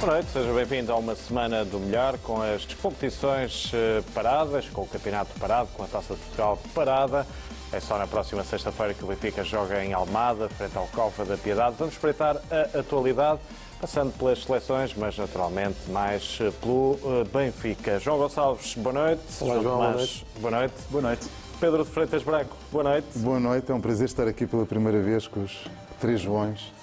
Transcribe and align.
Boa 0.00 0.12
noite, 0.12 0.30
seja 0.30 0.52
bem-vindo 0.52 0.92
a 0.92 0.96
uma 0.96 1.16
semana 1.16 1.64
do 1.64 1.80
melhor, 1.80 2.16
com 2.18 2.40
as 2.40 2.64
competições 2.80 3.72
eh, 3.74 4.00
paradas, 4.14 4.68
com 4.68 4.82
o 4.82 4.86
campeonato 4.86 5.30
parado, 5.40 5.68
com 5.74 5.82
a 5.82 5.88
Taça 5.88 6.14
de 6.14 6.20
Portugal 6.20 6.56
parada. 6.72 7.26
É 7.72 7.80
só 7.80 7.98
na 7.98 8.06
próxima 8.06 8.44
sexta-feira 8.44 8.94
que 8.94 9.02
o 9.02 9.08
Benfica 9.08 9.42
joga 9.42 9.84
em 9.84 9.92
Almada, 9.92 10.48
frente 10.50 10.78
ao 10.78 10.86
Cova 10.86 11.24
da 11.24 11.36
Piedade. 11.36 11.74
Vamos 11.76 11.94
espreitar 11.94 12.36
a 12.48 12.78
atualidade, 12.78 13.40
passando 13.80 14.16
pelas 14.16 14.44
seleções, 14.44 14.94
mas 14.96 15.18
naturalmente 15.18 15.78
mais 15.88 16.38
eh, 16.42 16.52
pelo 16.60 16.96
eh, 17.04 17.24
Benfica. 17.36 17.98
João 17.98 18.18
Gonçalves, 18.18 18.76
boa 18.76 18.92
noite. 18.92 19.22
Olá, 19.40 19.54
João, 19.54 19.78
Tomás, 19.78 19.96
noite. 19.96 20.26
boa 20.38 20.50
noite. 20.52 20.74
Boa 20.90 21.02
noite. 21.02 21.26
Pedro 21.58 21.84
de 21.84 21.90
Freitas 21.90 22.22
Branco, 22.22 22.56
boa 22.70 22.84
noite. 22.84 23.18
Boa 23.18 23.40
noite, 23.40 23.72
é 23.72 23.74
um 23.74 23.80
prazer 23.80 24.06
estar 24.06 24.28
aqui 24.28 24.46
pela 24.46 24.64
primeira 24.64 25.02
vez 25.02 25.26
com 25.26 25.42
os 25.42 25.58
três 25.98 26.20
Joões. 26.20 26.77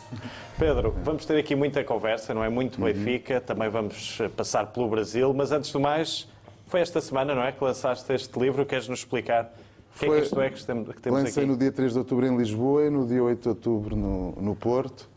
Pedro, 0.57 0.95
vamos 1.03 1.25
ter 1.25 1.37
aqui 1.37 1.55
muita 1.55 1.83
conversa, 1.83 2.33
não 2.33 2.43
é? 2.43 2.49
Muito 2.49 2.79
Benfica, 2.81 3.41
também 3.41 3.69
vamos 3.69 4.17
eh, 4.21 4.29
passar 4.29 4.67
pelo 4.67 4.87
Brasil, 4.89 5.33
mas 5.33 5.51
antes 5.51 5.71
do 5.71 5.79
mais, 5.79 6.27
foi 6.67 6.79
esta 6.81 7.01
semana, 7.01 7.35
não 7.35 7.43
é? 7.43 7.51
Que 7.51 7.63
lançaste 7.63 8.11
este 8.13 8.39
livro, 8.39 8.65
queres 8.65 8.87
nos 8.87 8.99
explicar 8.99 9.53
o 9.95 9.99
que 9.99 10.05
é 10.05 10.09
que 10.09 10.19
isto 10.25 10.41
é 10.41 10.49
que 10.49 10.65
temos, 10.65 10.89
temos 11.01 11.19
Lancei 11.23 11.43
aqui? 11.43 11.51
no 11.51 11.57
dia 11.57 11.71
3 11.71 11.93
de 11.93 11.99
outubro 11.99 12.25
em 12.25 12.35
Lisboa 12.37 12.85
e 12.85 12.89
no 12.89 13.05
dia 13.07 13.23
8 13.23 13.41
de 13.41 13.49
outubro 13.49 13.95
no, 13.95 14.31
no 14.33 14.55
Porto. 14.55 15.09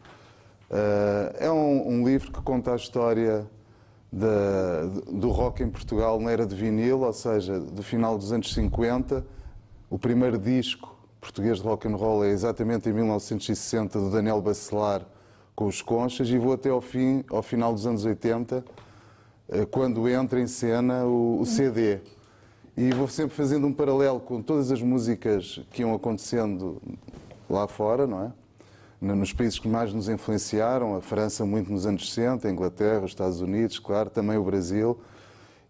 Eh, 0.70 1.36
é 1.40 1.50
um, 1.50 1.88
um 1.88 2.04
livro 2.06 2.30
que 2.32 2.40
conta 2.42 2.72
a 2.72 2.76
história 2.76 3.46
da- 4.12 4.84
do 5.10 5.30
rock 5.30 5.62
em 5.62 5.68
Portugal 5.68 6.20
na 6.20 6.30
era 6.30 6.46
de 6.46 6.54
vinil, 6.54 7.00
ou 7.02 7.12
seja, 7.12 7.58
do 7.60 7.82
final 7.82 8.16
dos 8.16 8.32
anos 8.32 8.52
50. 8.54 9.24
O 9.90 9.98
primeiro 9.98 10.38
disco 10.38 10.96
português 11.28 11.58
de 11.58 11.62
rock 11.62 11.86
and 11.86 11.94
roll 11.94 12.24
é 12.24 12.30
exatamente 12.30 12.88
em 12.88 12.92
1960 12.94 14.00
do 14.00 14.10
Daniel 14.10 14.40
Bacelar 14.40 15.02
com 15.54 15.66
os 15.66 15.82
Conchas 15.82 16.26
e 16.30 16.38
vou 16.38 16.54
até 16.54 16.70
ao 16.70 16.80
fim, 16.80 17.22
ao 17.30 17.42
final 17.42 17.74
dos 17.74 17.86
anos 17.86 18.06
80, 18.06 18.64
eh, 19.50 19.66
quando 19.66 20.08
entra 20.08 20.40
em 20.40 20.46
cena 20.46 21.04
o, 21.04 21.38
o 21.40 21.44
CD. 21.44 21.98
E 22.74 22.90
vou 22.94 23.08
sempre 23.08 23.36
fazendo 23.36 23.66
um 23.66 23.72
paralelo 23.74 24.20
com 24.20 24.40
todas 24.40 24.72
as 24.72 24.80
músicas 24.80 25.60
que 25.70 25.82
iam 25.82 25.92
acontecendo 25.94 26.80
lá 27.50 27.68
fora, 27.68 28.06
não 28.06 28.22
é? 28.24 28.32
No- 28.98 29.14
Nos 29.16 29.30
países 29.34 29.58
que 29.58 29.68
mais 29.68 29.92
nos 29.92 30.08
influenciaram, 30.08 30.96
a 30.96 31.02
França 31.02 31.44
muito 31.44 31.70
nos 31.70 31.84
anos 31.84 32.10
60, 32.10 32.48
a 32.48 32.50
Inglaterra, 32.50 33.00
os 33.04 33.10
Estados 33.10 33.42
Unidos, 33.42 33.78
claro, 33.78 34.08
também 34.08 34.38
o 34.38 34.44
Brasil. 34.44 34.98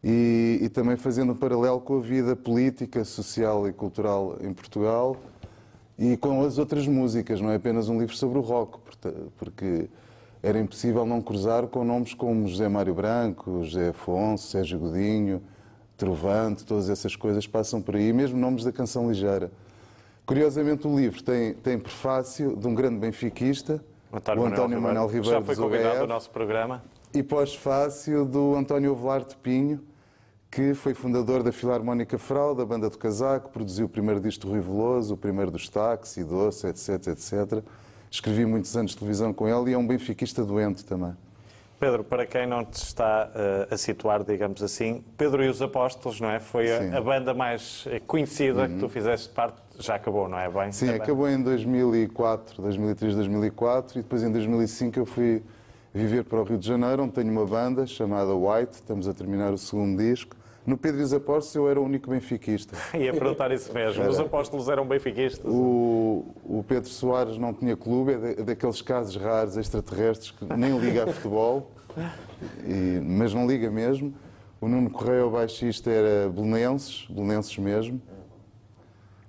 E, 0.04 0.60
e 0.62 0.68
também 0.68 0.96
fazendo 0.96 1.32
um 1.32 1.36
paralelo 1.36 1.80
com 1.80 1.96
a 1.96 2.00
vida 2.00 2.36
política, 2.36 3.04
social 3.04 3.66
e 3.68 3.72
cultural 3.72 4.36
em 4.40 4.52
Portugal 4.52 5.16
e 5.98 6.16
com 6.16 6.44
as 6.44 6.58
outras 6.58 6.86
músicas, 6.86 7.40
não 7.40 7.50
é 7.50 7.56
apenas 7.56 7.88
um 7.88 7.98
livro 7.98 8.14
sobre 8.16 8.38
o 8.38 8.40
rock, 8.40 8.78
porque 9.36 9.88
era 10.42 10.58
impossível 10.58 11.04
não 11.04 11.20
cruzar 11.20 11.66
com 11.66 11.84
nomes 11.84 12.14
como 12.14 12.46
José 12.46 12.68
Mário 12.68 12.94
Branco, 12.94 13.64
José 13.64 13.88
Afonso, 13.88 14.46
Sérgio 14.46 14.78
Godinho, 14.78 15.42
Trovante, 15.96 16.64
todas 16.64 16.88
essas 16.88 17.16
coisas 17.16 17.46
passam 17.46 17.82
por 17.82 17.96
aí, 17.96 18.12
mesmo 18.12 18.38
nomes 18.38 18.62
da 18.62 18.70
canção 18.70 19.08
ligeira. 19.08 19.50
Curiosamente, 20.24 20.86
o 20.86 20.96
livro 20.96 21.22
tem, 21.22 21.54
tem 21.54 21.78
prefácio 21.78 22.56
de 22.56 22.68
um 22.68 22.74
grande 22.74 22.98
benfiquista, 22.98 23.82
o 24.12 24.16
António 24.16 24.80
Manuel 24.80 25.06
Ribeiro 25.06 25.30
Já 25.30 25.42
foi 25.42 25.56
convidado 25.56 26.00
ao 26.02 26.06
nosso 26.06 26.30
programa. 26.30 26.82
e 27.12 27.22
pós-fácil 27.22 28.24
do 28.24 28.54
António 28.54 28.94
Velar 28.94 29.24
de 29.24 29.36
Pinho, 29.36 29.80
que 30.50 30.74
foi 30.74 30.94
fundador 30.94 31.42
da 31.42 31.52
Filarmónica 31.52 32.18
Frau, 32.18 32.54
da 32.54 32.64
Banda 32.64 32.88
do 32.88 32.98
Casaco, 32.98 33.50
produziu 33.50 33.86
o 33.86 33.88
primeiro 33.88 34.20
disco 34.20 34.46
do 34.46 34.52
Rui 34.52 34.60
Veloso, 34.60 35.14
o 35.14 35.16
primeiro 35.16 35.50
dos 35.50 35.68
Táxi, 35.68 36.24
Doce, 36.24 36.66
etc, 36.66 37.08
etc. 37.08 37.62
Escrevi 38.10 38.46
muitos 38.46 38.74
anos 38.76 38.92
de 38.92 38.96
televisão 38.96 39.32
com 39.32 39.46
ele 39.46 39.70
e 39.70 39.74
é 39.74 39.78
um 39.78 39.86
benfiquista 39.86 40.44
doente 40.44 40.84
também. 40.84 41.14
Pedro, 41.78 42.02
para 42.02 42.26
quem 42.26 42.44
não 42.44 42.64
te 42.64 42.74
está 42.74 43.30
eh, 43.32 43.68
a 43.70 43.76
situar, 43.76 44.24
digamos 44.24 44.60
assim, 44.62 45.04
Pedro 45.16 45.44
e 45.44 45.48
os 45.48 45.62
Apóstolos, 45.62 46.20
não 46.20 46.28
é? 46.28 46.40
Foi. 46.40 46.66
Uhum. 46.68 46.92
a, 46.92 46.98
a 46.98 47.00
banda 47.00 47.32
mais 47.32 47.84
eh, 47.86 48.00
conhecida 48.04 48.68
que 48.68 48.78
tu 48.78 48.88
fizeste 48.88 49.28
parte, 49.28 49.60
já 49.78 49.94
acabou, 49.94 50.28
não 50.28 50.38
é? 50.38 50.50
Bem, 50.50 50.72
Sim, 50.72 50.88
acabou 50.88 51.28
em 51.28 51.40
2004, 51.40 52.60
2003, 52.60 53.14
2004 53.14 53.98
e 54.00 54.02
depois 54.02 54.24
em 54.24 54.32
2005 54.32 54.98
eu 54.98 55.06
fui 55.06 55.40
viver 55.94 56.24
para 56.24 56.40
o 56.40 56.44
Rio 56.44 56.58
de 56.58 56.66
Janeiro, 56.66 57.02
onde 57.02 57.12
tenho 57.12 57.30
uma 57.30 57.46
banda 57.46 57.86
chamada 57.86 58.34
White, 58.34 58.74
estamos 58.74 59.08
a 59.08 59.14
terminar 59.14 59.52
o 59.52 59.58
segundo 59.58 59.98
disco. 59.98 60.36
No 60.66 60.76
Pedro 60.76 61.00
e 61.00 61.04
os 61.04 61.14
Apóstolos 61.14 61.54
eu 61.54 61.70
era 61.70 61.80
o 61.80 61.84
único 61.84 62.10
benfiquista. 62.10 62.76
Ia 62.96 63.12
perguntar 63.12 63.50
isso 63.52 63.72
mesmo. 63.72 64.06
Os 64.06 64.20
Apóstolos 64.20 64.68
eram 64.68 64.86
benfiquistas. 64.86 65.50
O, 65.50 66.26
o 66.44 66.62
Pedro 66.68 66.90
Soares 66.90 67.38
não 67.38 67.54
tinha 67.54 67.74
clube, 67.76 68.12
é 68.12 68.18
da- 68.34 68.42
daqueles 68.44 68.82
casos 68.82 69.16
raros 69.16 69.56
extraterrestres 69.56 70.30
que 70.32 70.44
nem 70.54 70.78
liga 70.78 71.04
a 71.04 71.06
futebol, 71.06 71.70
e- 72.66 73.00
mas 73.02 73.32
não 73.32 73.46
liga 73.46 73.70
mesmo. 73.70 74.12
O 74.60 74.68
Nuno 74.68 74.90
Correia, 74.90 75.24
o 75.24 75.30
baixista, 75.30 75.88
era 75.90 76.28
belenenses, 76.28 77.06
belenenses 77.08 77.56
mesmo, 77.56 78.02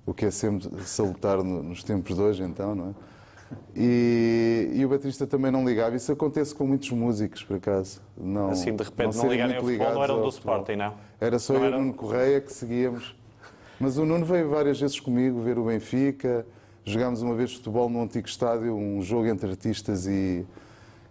o 0.06 0.14
que 0.14 0.26
é 0.26 0.32
sempre 0.32 0.68
salutar 0.84 1.38
no- 1.42 1.64
nos 1.64 1.84
tempos 1.84 2.16
de 2.16 2.22
hoje, 2.22 2.44
então, 2.44 2.76
não 2.76 2.90
é? 2.90 3.09
E, 3.76 4.72
e 4.74 4.86
o 4.86 4.90
baterista 4.90 5.26
também 5.26 5.52
não 5.52 5.66
ligava. 5.66 5.96
Isso 5.96 6.12
acontece 6.12 6.54
com 6.54 6.66
muitos 6.68 6.90
músicos, 6.92 7.44
por 7.44 7.58
acaso. 7.58 8.02
Não, 8.18 8.50
Assim, 8.50 8.76
de 8.76 8.84
repente, 8.84 9.06
não, 9.06 9.12
serem 9.14 9.32
ligarem 9.32 9.56
ao 9.56 9.62
futebol, 9.64 9.94
não 9.94 10.04
eram 10.04 10.22
do. 10.22 10.30
Sporting, 10.30 10.76
não? 10.76 10.94
Era 11.20 11.40
só 11.40 11.54
Não 11.54 11.64
eu 11.66 11.72
e 11.72 11.74
o 11.74 11.80
Nuno 11.80 11.94
Correia 11.94 12.42
que 12.42 12.52
seguíamos. 12.52 13.16
Mas 13.80 13.98
o 13.98 14.06
Nuno 14.06 14.26
veio 14.26 14.50
várias 14.50 14.80
vezes 14.80 15.00
comigo 15.00 15.40
ver 15.42 15.58
o 15.58 15.66
Benfica. 15.66 16.46
Jogámos 16.84 17.22
uma 17.22 17.36
vez 17.36 17.54
futebol 17.54 17.90
no 17.90 18.02
antigo 18.02 18.28
estádio, 18.28 18.76
um 18.76 19.02
jogo 19.02 19.28
entre 19.28 19.50
artistas 19.50 20.06
e, 20.08 20.46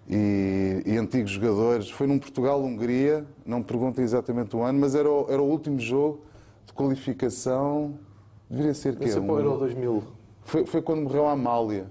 e, 0.09 0.83
e 0.85 0.97
antigos 0.97 1.31
jogadores. 1.31 1.91
Foi 1.91 2.07
num 2.07 2.19
Portugal-Hungria, 2.19 3.25
não 3.47 3.59
me 3.59 3.65
perguntem 3.65 4.05
exatamente 4.05 4.55
o 4.57 4.63
ano, 4.63 4.79
mas 4.79 4.95
era 4.95 5.11
o, 5.11 5.27
era 5.29 5.41
o 5.41 5.47
último 5.47 5.79
jogo 5.79 6.21
de 6.67 6.73
qualificação. 6.73 7.95
Deveria 8.51 8.75
ser 8.75 8.97
que 8.97 9.05
Esse 9.05 9.19
é 9.19 9.21
para 9.21 9.33
o 9.33 9.39
Euro 9.39 9.59
2000. 9.59 10.03
foi, 10.43 10.67
foi 10.67 10.83
quando 10.83 11.03
morreu 11.03 11.27
a 11.27 11.33
Amália. 11.33 11.87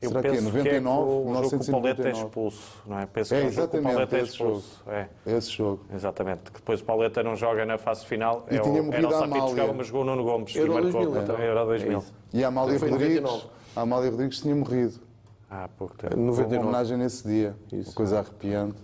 Eu 0.00 0.10
Será 0.10 0.20
que 0.20 0.28
é 0.28 0.30
penso 0.30 0.44
99? 0.44 0.62
que 0.62 0.68
é 0.68 0.80
que 0.80 0.86
o 0.86 1.32
jogo 1.42 1.64
que 1.64 1.68
o 1.68 1.72
Pauleta 1.72 2.02
é 2.02 2.12
1999. 2.12 2.18
expulso, 2.26 2.82
não 2.86 2.98
é? 3.00 3.06
Penso 3.06 3.34
É, 3.34 3.40
que 3.40 3.46
o 3.46 3.50
jogo 3.50 3.68
que 3.68 3.76
o 3.76 3.80
exatamente, 3.80 3.92
Pauleta 3.94 4.16
é 4.16 4.18
jogo. 4.18 4.30
expulso. 4.58 4.82
É, 4.86 5.08
Esse 5.26 5.50
jogo. 5.50 5.84
exatamente. 5.92 6.40
Que 6.52 6.52
depois 6.60 6.80
o 6.80 6.84
Pauleta 6.84 7.22
não 7.24 7.34
joga 7.36 7.66
na 7.66 7.78
fase 7.78 8.06
final. 8.06 8.46
E 8.48 8.56
é 8.56 8.60
tinha 8.60 8.80
o, 8.80 8.84
morrido 8.84 9.06
era 9.06 9.08
o 9.08 9.16
a 9.16 9.18
Sapito 9.18 9.48
jogava, 9.48 9.72
mas 9.72 9.86
jogou 9.88 10.02
o 10.02 10.04
Nuno 10.04 10.22
Gomes. 10.24 10.54
Euro 10.54 10.70
e 10.70 10.74
marcou 10.74 10.92
2000, 11.02 11.22
então. 11.22 11.38
Euro 11.38 11.66
2000. 11.66 12.04
E 12.32 12.44
a 12.44 12.48
Amália 12.48 12.78
Rodrigues, 12.78 13.20
99. 13.20 13.44
a 13.74 13.80
Amália 13.80 14.10
Rodrigues 14.10 14.40
tinha 14.40 14.54
morrido. 14.54 15.00
Há 15.50 15.68
pouco 15.68 15.96
tempo. 15.96 16.14
Uma 16.14 16.26
99. 16.26 16.62
homenagem 16.62 16.96
nesse 16.96 17.26
dia, 17.26 17.56
Isso. 17.72 17.90
uma 17.90 17.94
coisa 17.96 18.18
arrepiante. 18.20 18.76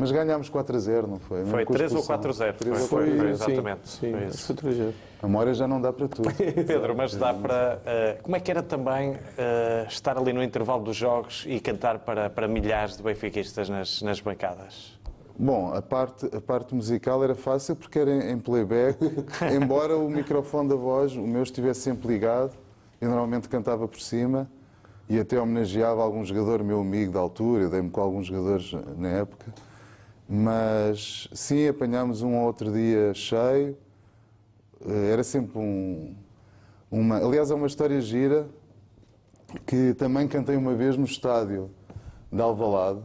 Mas 0.00 0.10
ganhámos 0.10 0.48
4 0.48 0.74
a 0.76 0.78
0, 0.78 1.06
não 1.06 1.18
foi? 1.18 1.44
Foi 1.44 1.58
Mesmo 1.58 1.66
com 1.66 1.72
a 1.74 1.76
3 1.76 1.92
ou 1.92 1.98
expulsão. 2.00 2.32
4-0. 2.32 2.54
3 2.54 2.80
ou 2.80 2.88
Foi, 2.88 3.10
4-0. 3.10 3.16
foi, 3.18 3.30
exatamente. 3.30 3.88
Sim, 3.88 4.10
Foi 4.12 4.20
sim 4.20 4.26
isso. 4.28 4.46
foi 4.46 4.56
3 4.56 4.94
A 5.22 5.26
memória 5.26 5.52
já 5.54 5.68
não 5.68 5.80
dá 5.80 5.92
para 5.92 6.08
tudo. 6.08 6.28
Pedro, 6.34 6.96
mas 6.96 7.14
dá 7.14 7.34
para. 7.34 7.82
eh, 7.84 8.18
como 8.22 8.34
é 8.34 8.40
que 8.40 8.50
era 8.50 8.62
também 8.62 9.18
eh, 9.36 9.84
estar 9.88 10.16
ali 10.16 10.32
no 10.32 10.42
intervalo 10.42 10.82
dos 10.82 10.96
jogos 10.96 11.44
e 11.46 11.60
cantar 11.60 11.98
para, 11.98 12.30
para 12.30 12.48
milhares 12.48 12.96
de 12.96 13.02
benfiquistas 13.02 13.68
nas, 13.68 14.00
nas 14.00 14.20
bancadas? 14.20 14.98
Bom, 15.38 15.72
a 15.74 15.82
parte, 15.82 16.26
a 16.34 16.40
parte 16.40 16.74
musical 16.74 17.22
era 17.22 17.34
fácil 17.34 17.76
porque 17.76 17.98
era 17.98 18.10
em, 18.10 18.32
em 18.32 18.38
playback, 18.38 18.98
embora 19.54 19.96
o 19.96 20.08
microfone 20.08 20.68
da 20.68 20.76
voz, 20.76 21.14
o 21.14 21.22
meu 21.26 21.42
estivesse 21.42 21.80
sempre 21.80 22.08
ligado, 22.08 22.52
eu 23.00 23.08
normalmente 23.08 23.48
cantava 23.50 23.86
por 23.86 24.00
cima 24.00 24.50
e 25.08 25.18
até 25.18 25.38
homenageava 25.40 26.02
algum 26.02 26.24
jogador 26.24 26.62
meu 26.62 26.80
amigo 26.80 27.12
da 27.12 27.20
altura, 27.20 27.64
eu 27.64 27.70
dei-me 27.70 27.90
com 27.90 28.00
alguns 28.00 28.26
jogadores 28.26 28.72
na 28.96 29.08
época. 29.08 29.46
Mas 30.32 31.28
sim, 31.32 31.66
apanhámos 31.66 32.22
um 32.22 32.36
ou 32.36 32.46
outro 32.46 32.72
dia 32.72 33.12
cheio, 33.12 33.76
Eh, 34.88 35.10
era 35.12 35.22
sempre 35.22 35.58
um, 35.58 36.14
uma. 36.90 37.16
Aliás, 37.18 37.50
é 37.50 37.54
uma 37.54 37.66
história 37.66 38.00
gira 38.00 38.46
que 39.66 39.92
também 39.92 40.26
cantei 40.26 40.56
uma 40.56 40.72
vez 40.72 40.96
no 40.96 41.04
estádio 41.04 41.70
de 42.32 42.40
Alvalade, 42.40 43.00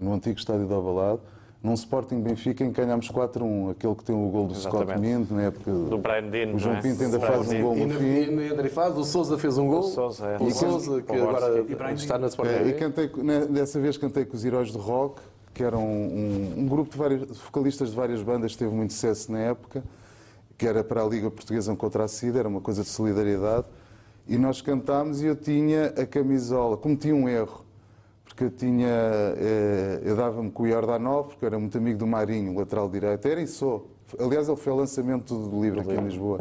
no 0.00 0.14
antigo 0.14 0.38
estádio 0.38 0.66
de 0.66 0.72
Alvalade, 0.72 1.20
num 1.62 1.74
Sporting 1.74 2.20
Benfica 2.22 2.64
em 2.64 2.72
que 2.72 2.80
ganhámos 2.80 3.10
4-1, 3.10 3.72
aquele 3.72 3.94
que 3.96 4.04
tem 4.04 4.14
o 4.16 4.30
gol 4.30 4.46
do 4.46 4.54
Scott 4.54 4.76
Exatamente. 4.84 5.18
Mint, 5.18 5.30
na 5.30 5.42
época 5.42 5.70
Do 5.70 5.98
Brian 5.98 6.30
Dean. 6.30 6.54
o 6.54 6.58
João 6.58 6.76
é? 6.76 6.80
Pinto 6.80 7.02
ainda 7.02 7.18
Brian 7.18 7.32
faz 7.32 7.48
um 7.50 7.60
gol 7.60 7.76
no 7.76 7.86
na 7.88 7.94
fim. 7.96 8.06
e 8.06 8.30
na 8.30 8.54
Andrifado, 8.54 8.98
o 9.00 9.04
Sousa 9.04 9.36
fez 9.36 9.58
um 9.58 9.68
gol. 9.68 9.80
O 9.80 9.82
Sousa, 9.82 10.26
é. 10.26 10.38
O 10.42 10.50
Sousa, 10.50 11.02
que 11.02 11.12
agora 11.12 11.92
está 11.92 12.16
na 12.18 12.28
Sport 12.28 12.48
É, 12.48 12.66
e 12.68 12.72
cantei, 12.72 13.10
dessa 13.50 13.78
vez 13.78 13.98
cantei 13.98 14.24
com 14.24 14.36
os 14.36 14.42
Heróis 14.44 14.72
do 14.72 14.78
Rock, 14.78 15.20
que 15.60 15.64
eram 15.64 15.86
um, 15.86 16.54
um 16.56 16.66
grupo 16.66 16.90
de 16.92 16.96
vários, 16.96 17.26
de 17.26 17.38
vocalistas 17.38 17.90
de 17.90 17.96
várias 17.96 18.22
bandas 18.22 18.52
que 18.52 18.58
teve 18.58 18.74
muito 18.74 18.94
sucesso 18.94 19.30
na 19.30 19.40
época, 19.40 19.84
que 20.56 20.66
era 20.66 20.82
para 20.82 21.02
a 21.02 21.06
Liga 21.06 21.30
Portuguesa 21.30 21.76
contra 21.76 22.04
a 22.04 22.08
SIDA, 22.08 22.38
era 22.38 22.48
uma 22.48 22.62
coisa 22.62 22.82
de 22.82 22.88
solidariedade. 22.88 23.66
E 24.26 24.38
nós 24.38 24.62
cantámos 24.62 25.20
e 25.20 25.26
eu 25.26 25.36
tinha 25.36 25.88
a 25.88 26.06
camisola, 26.06 26.78
cometi 26.78 27.12
um 27.12 27.28
erro, 27.28 27.62
porque 28.24 28.44
eu 28.44 28.50
tinha, 28.50 28.88
eh, 28.88 30.00
eu 30.02 30.16
dava-me 30.16 30.50
com 30.50 30.62
o 30.62 30.66
Iordanov, 30.66 31.28
porque 31.28 31.44
eu 31.44 31.48
era 31.48 31.58
muito 31.58 31.76
amigo 31.76 31.98
do 31.98 32.06
Marinho, 32.06 32.58
lateral 32.58 32.88
direito, 32.88 33.28
era 33.28 33.42
e 33.42 33.46
sou. 33.46 33.86
Aliás, 34.18 34.48
ele 34.48 34.56
foi 34.56 34.72
o 34.72 34.76
lançamento 34.76 35.34
do 35.36 35.62
livro 35.62 35.80
aqui 35.80 35.92
em 35.92 36.04
Lisboa. 36.04 36.40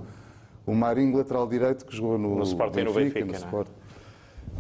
O 0.66 0.74
Marinho, 0.74 1.18
lateral 1.18 1.46
direito, 1.46 1.86
que 1.86 1.94
jogou 1.94 2.18
no, 2.18 2.38
No 2.38 2.44
Sporting 2.44 2.80
e 2.80 2.84
no 2.86 2.94
Benfica, 2.94 3.20
no 3.20 3.26
não 3.28 3.34
é? 3.34 3.38
Sporting. 3.38 3.72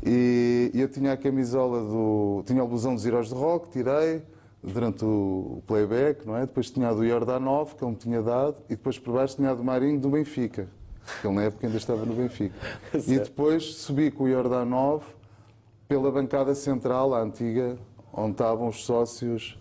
E 0.05 0.71
eu 0.73 0.89
tinha 0.89 1.13
a 1.13 1.17
camisola 1.17 1.79
do. 1.79 2.43
Tinha 2.45 2.61
o 2.61 2.67
blusão 2.67 2.93
dos 2.93 3.05
Heróis 3.05 3.29
de 3.29 3.35
Rock, 3.35 3.69
tirei, 3.69 4.21
durante 4.61 5.05
o 5.05 5.63
playback, 5.65 6.25
não 6.27 6.35
é? 6.35 6.41
Depois 6.41 6.69
tinha 6.69 6.89
a 6.89 6.93
do 6.93 7.07
Jordanov, 7.07 7.75
que 7.75 7.83
ele 7.83 7.91
me 7.91 7.97
tinha 7.97 8.21
dado, 8.21 8.57
e 8.65 8.75
depois 8.75 8.99
por 8.99 9.13
baixo 9.13 9.37
tinha 9.37 9.51
a 9.51 9.53
do 9.53 9.63
Marinho 9.63 9.99
do 9.99 10.09
Benfica, 10.09 10.67
que 11.21 11.27
ele 11.27 11.35
na 11.35 11.43
época 11.43 11.65
ainda 11.65 11.77
estava 11.77 12.05
no 12.05 12.13
Benfica. 12.13 12.55
e 12.93 13.19
depois 13.19 13.75
subi 13.75 14.11
com 14.11 14.25
o 14.25 14.29
Jordanov 14.29 15.03
pela 15.87 16.11
bancada 16.11 16.53
central, 16.53 17.13
a 17.13 17.21
antiga, 17.21 17.77
onde 18.13 18.31
estavam 18.31 18.67
os 18.67 18.85
sócios 18.85 19.57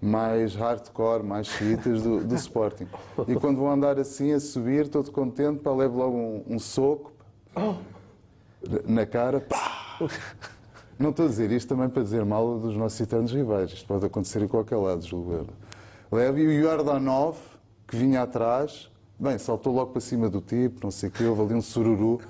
mais 0.00 0.54
hardcore, 0.54 1.22
mais 1.22 1.46
chiitas 1.46 2.02
do, 2.02 2.24
do 2.24 2.34
Sporting. 2.34 2.88
E 3.28 3.34
quando 3.34 3.58
vou 3.58 3.68
andar 3.68 3.98
assim 3.98 4.32
a 4.32 4.40
subir, 4.40 4.88
todo 4.88 5.10
contente, 5.12 5.60
pá, 5.60 5.70
levo 5.72 5.98
logo 5.98 6.16
um, 6.16 6.44
um 6.48 6.58
soco 6.58 7.12
na 8.86 9.04
cara. 9.04 9.40
Pá! 9.40 9.98
Não 11.00 11.08
estou 11.08 11.24
a 11.24 11.28
dizer 11.30 11.50
isto 11.50 11.66
também 11.66 11.88
para 11.88 12.02
dizer 12.02 12.26
mal 12.26 12.58
dos 12.58 12.76
nossos 12.76 13.00
eternos 13.00 13.32
rivais. 13.32 13.72
Isto 13.72 13.86
pode 13.86 14.04
acontecer 14.04 14.42
em 14.42 14.46
qualquer 14.46 14.76
lado, 14.76 15.02
julgo 15.02 15.32
eu. 15.32 15.46
Levo 16.12 16.38
e 16.38 16.46
o 16.46 16.62
Jordanov, 16.62 17.38
que 17.88 17.96
vinha 17.96 18.20
atrás, 18.20 18.90
bem, 19.18 19.38
saltou 19.38 19.74
logo 19.74 19.92
para 19.92 20.00
cima 20.02 20.28
do 20.28 20.42
tipo, 20.42 20.80
não 20.82 20.90
sei 20.90 21.08
o 21.08 21.12
quê, 21.12 21.24
houve 21.24 21.40
ali 21.40 21.54
um 21.54 21.62
sururu, 21.62 22.20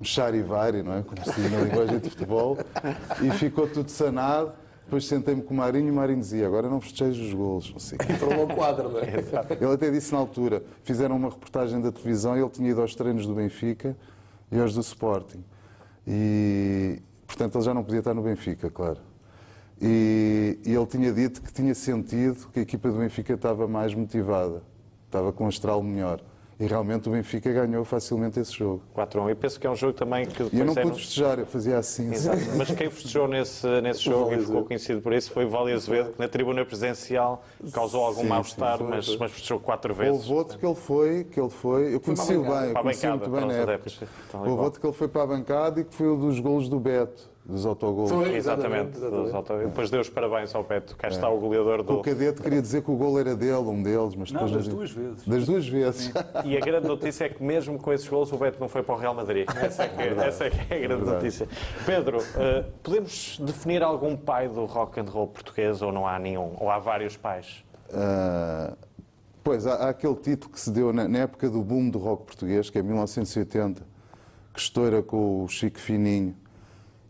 um 0.00 0.04
charivari, 0.04 0.82
não 0.82 0.94
é? 0.94 1.02
Como 1.02 1.24
se 1.24 1.40
diz 1.40 1.52
na 1.52 1.60
linguagem 1.60 2.00
de 2.00 2.10
futebol, 2.10 2.58
e 3.22 3.30
ficou 3.30 3.68
tudo 3.68 3.88
sanado. 3.88 4.54
Depois 4.86 5.06
sentei-me 5.06 5.42
com 5.42 5.54
o 5.54 5.56
Marinho 5.56 5.86
e 5.86 5.90
o 5.92 5.94
Marinho 5.94 6.18
dizia: 6.18 6.48
Agora 6.48 6.68
não 6.68 6.80
festejo 6.80 7.22
os 7.22 7.32
golos, 7.32 7.70
não 7.70 7.78
sei 7.78 7.96
o 7.96 8.00
quê. 8.00 8.12
Para 8.14 8.42
o 8.42 8.48
quadro, 8.48 8.88
não 8.88 8.98
é? 8.98 9.04
Ele 9.60 9.72
até 9.72 9.88
disse 9.88 10.12
na 10.12 10.18
altura, 10.18 10.64
fizeram 10.82 11.14
uma 11.14 11.28
reportagem 11.28 11.80
da 11.80 11.92
televisão 11.92 12.36
e 12.36 12.40
ele 12.40 12.50
tinha 12.50 12.70
ido 12.70 12.80
aos 12.80 12.92
treinos 12.96 13.24
do 13.24 13.36
Benfica 13.36 13.96
e 14.50 14.58
aos 14.58 14.74
do 14.74 14.80
Sporting. 14.80 15.44
E, 16.04 17.00
portanto, 17.30 17.56
ele 17.56 17.64
já 17.64 17.72
não 17.72 17.84
podia 17.84 18.00
estar 18.00 18.12
no 18.12 18.22
Benfica, 18.22 18.68
claro. 18.70 18.98
E, 19.80 20.58
e 20.64 20.74
ele 20.74 20.86
tinha 20.86 21.12
dito 21.12 21.40
que 21.40 21.52
tinha 21.52 21.74
sentido 21.74 22.48
que 22.52 22.58
a 22.58 22.62
equipa 22.62 22.90
do 22.90 22.98
Benfica 22.98 23.34
estava 23.34 23.66
mais 23.68 23.94
motivada, 23.94 24.62
estava 25.06 25.32
com 25.32 25.44
um 25.44 25.48
astral 25.48 25.82
melhor. 25.82 26.20
E 26.60 26.66
realmente 26.66 27.08
o 27.08 27.12
Benfica 27.12 27.50
ganhou 27.50 27.82
facilmente 27.86 28.38
esse 28.38 28.52
jogo. 28.52 28.82
4-1. 28.94 29.30
E 29.30 29.34
penso 29.34 29.58
que 29.58 29.66
é 29.66 29.70
um 29.70 29.74
jogo 29.74 29.94
também 29.94 30.26
que 30.26 30.32
depois 30.42 30.52
E 30.52 30.58
eu 30.58 30.66
não 30.66 30.74
é 30.74 30.82
pude 30.82 30.88
no- 30.90 30.94
festejar, 30.98 31.38
eu 31.38 31.46
fazia 31.46 31.78
assim. 31.78 32.12
Exato. 32.12 32.36
Mas 32.54 32.70
quem 32.72 32.90
festejou 32.90 33.26
nesse, 33.26 33.66
nesse 33.80 34.00
jogo 34.04 34.34
e 34.34 34.40
ficou 34.40 34.64
conhecido 34.66 35.00
por 35.00 35.14
isso 35.14 35.30
foi 35.32 35.46
o 35.46 35.48
Vale 35.48 35.72
Azevedo, 35.72 36.12
que 36.12 36.18
na 36.20 36.28
tribuna 36.28 36.62
presidencial 36.66 37.42
causou 37.72 38.04
algum 38.04 38.24
mal-estar, 38.24 38.78
mas, 38.84 39.16
mas 39.16 39.32
festejou 39.32 39.58
quatro 39.58 39.94
vezes. 39.94 40.12
Houve 40.28 40.34
outro 40.34 40.58
que 40.58 40.66
ele 40.66 40.74
foi, 40.74 41.24
que 41.24 41.40
ele 41.40 41.48
foi, 41.48 41.94
eu 41.94 42.00
conheci 42.00 42.34
o 42.34 42.42
bem, 42.42 42.50
eu 42.52 42.76
a 42.76 42.82
conheci 42.82 43.06
muito 43.06 43.30
bem 43.30 43.40
na 43.46 43.52
época. 43.54 43.62
adeptos. 43.72 44.00
Tal 44.30 44.46
e 44.46 44.50
Houve 44.50 44.62
outro 44.62 44.80
que 44.82 44.86
ele 44.86 44.92
foi 44.94 45.08
para 45.08 45.22
a 45.22 45.26
bancada 45.26 45.80
e 45.80 45.84
que 45.84 45.94
foi 45.94 46.08
o 46.08 46.16
dos 46.16 46.38
golos 46.40 46.68
do 46.68 46.78
Beto, 46.78 47.30
dos 47.50 47.66
autogolos. 47.66 48.10
Foi. 48.10 48.34
Exatamente. 48.34 48.96
Exatamente, 48.96 49.22
dos 49.24 49.34
auto- 49.34 49.58
Depois 49.58 49.90
deu 49.90 50.00
os 50.00 50.08
parabéns 50.08 50.54
ao 50.54 50.62
Beto. 50.64 50.96
Cá 50.96 51.08
está 51.08 51.28
o 51.28 51.38
goleador 51.38 51.80
O 51.80 51.82
do. 51.82 52.00
cadete 52.02 52.40
queria 52.40 52.62
dizer 52.62 52.82
que 52.82 52.90
o 52.90 52.96
gol 52.96 53.18
era 53.18 53.34
dele, 53.36 53.52
um 53.56 53.82
deles, 53.82 54.14
mas 54.14 54.30
Não, 54.32 54.40
depois 54.44 54.52
das 54.52 54.68
não- 54.68 54.76
duas 54.76 54.90
vezes. 54.90 55.24
Das 55.26 55.46
duas 55.46 55.68
vezes. 55.68 56.12
E 56.44 56.56
a 56.56 56.60
grande 56.60 56.86
notícia 56.86 57.24
é 57.24 57.28
que 57.28 57.42
mesmo 57.42 57.78
com 57.78 57.92
esses 57.92 58.08
gols 58.08 58.32
o 58.32 58.36
Beto 58.38 58.58
não 58.60 58.68
foi 58.68 58.82
para 58.82 58.94
o 58.94 58.98
Real 58.98 59.14
Madrid. 59.14 59.46
Essa 59.60 59.82
é 59.84 59.88
que, 59.88 60.02
essa 60.20 60.44
é, 60.44 60.50
que 60.50 60.56
é 60.72 60.76
a 60.76 60.80
grande 60.80 61.04
Verdade. 61.04 61.10
notícia. 61.24 61.48
Pedro, 61.84 62.18
eh, 62.36 62.64
podemos 62.82 63.38
definir 63.40 63.82
algum 63.82 64.16
pai 64.16 64.48
do 64.48 64.64
rock 64.64 65.00
and 65.00 65.04
roll 65.04 65.26
português 65.26 65.82
ou 65.82 65.92
não 65.92 66.06
há 66.06 66.18
nenhum? 66.18 66.54
Ou 66.58 66.70
há 66.70 66.78
vários 66.78 67.16
pais? 67.16 67.64
Ah, 67.92 68.74
pois, 69.42 69.66
há, 69.66 69.74
há 69.74 69.88
aquele 69.90 70.14
título 70.16 70.52
que 70.52 70.60
se 70.60 70.70
deu 70.70 70.92
na, 70.92 71.08
na 71.08 71.18
época 71.18 71.48
do 71.50 71.60
boom 71.62 71.88
do 71.90 71.98
rock 71.98 72.24
português, 72.24 72.70
que 72.70 72.78
é 72.78 72.82
1980, 72.82 73.82
que 74.54 74.60
estoura 74.60 75.02
com 75.02 75.44
o 75.44 75.48
Chico 75.48 75.78
Fininho 75.78 76.34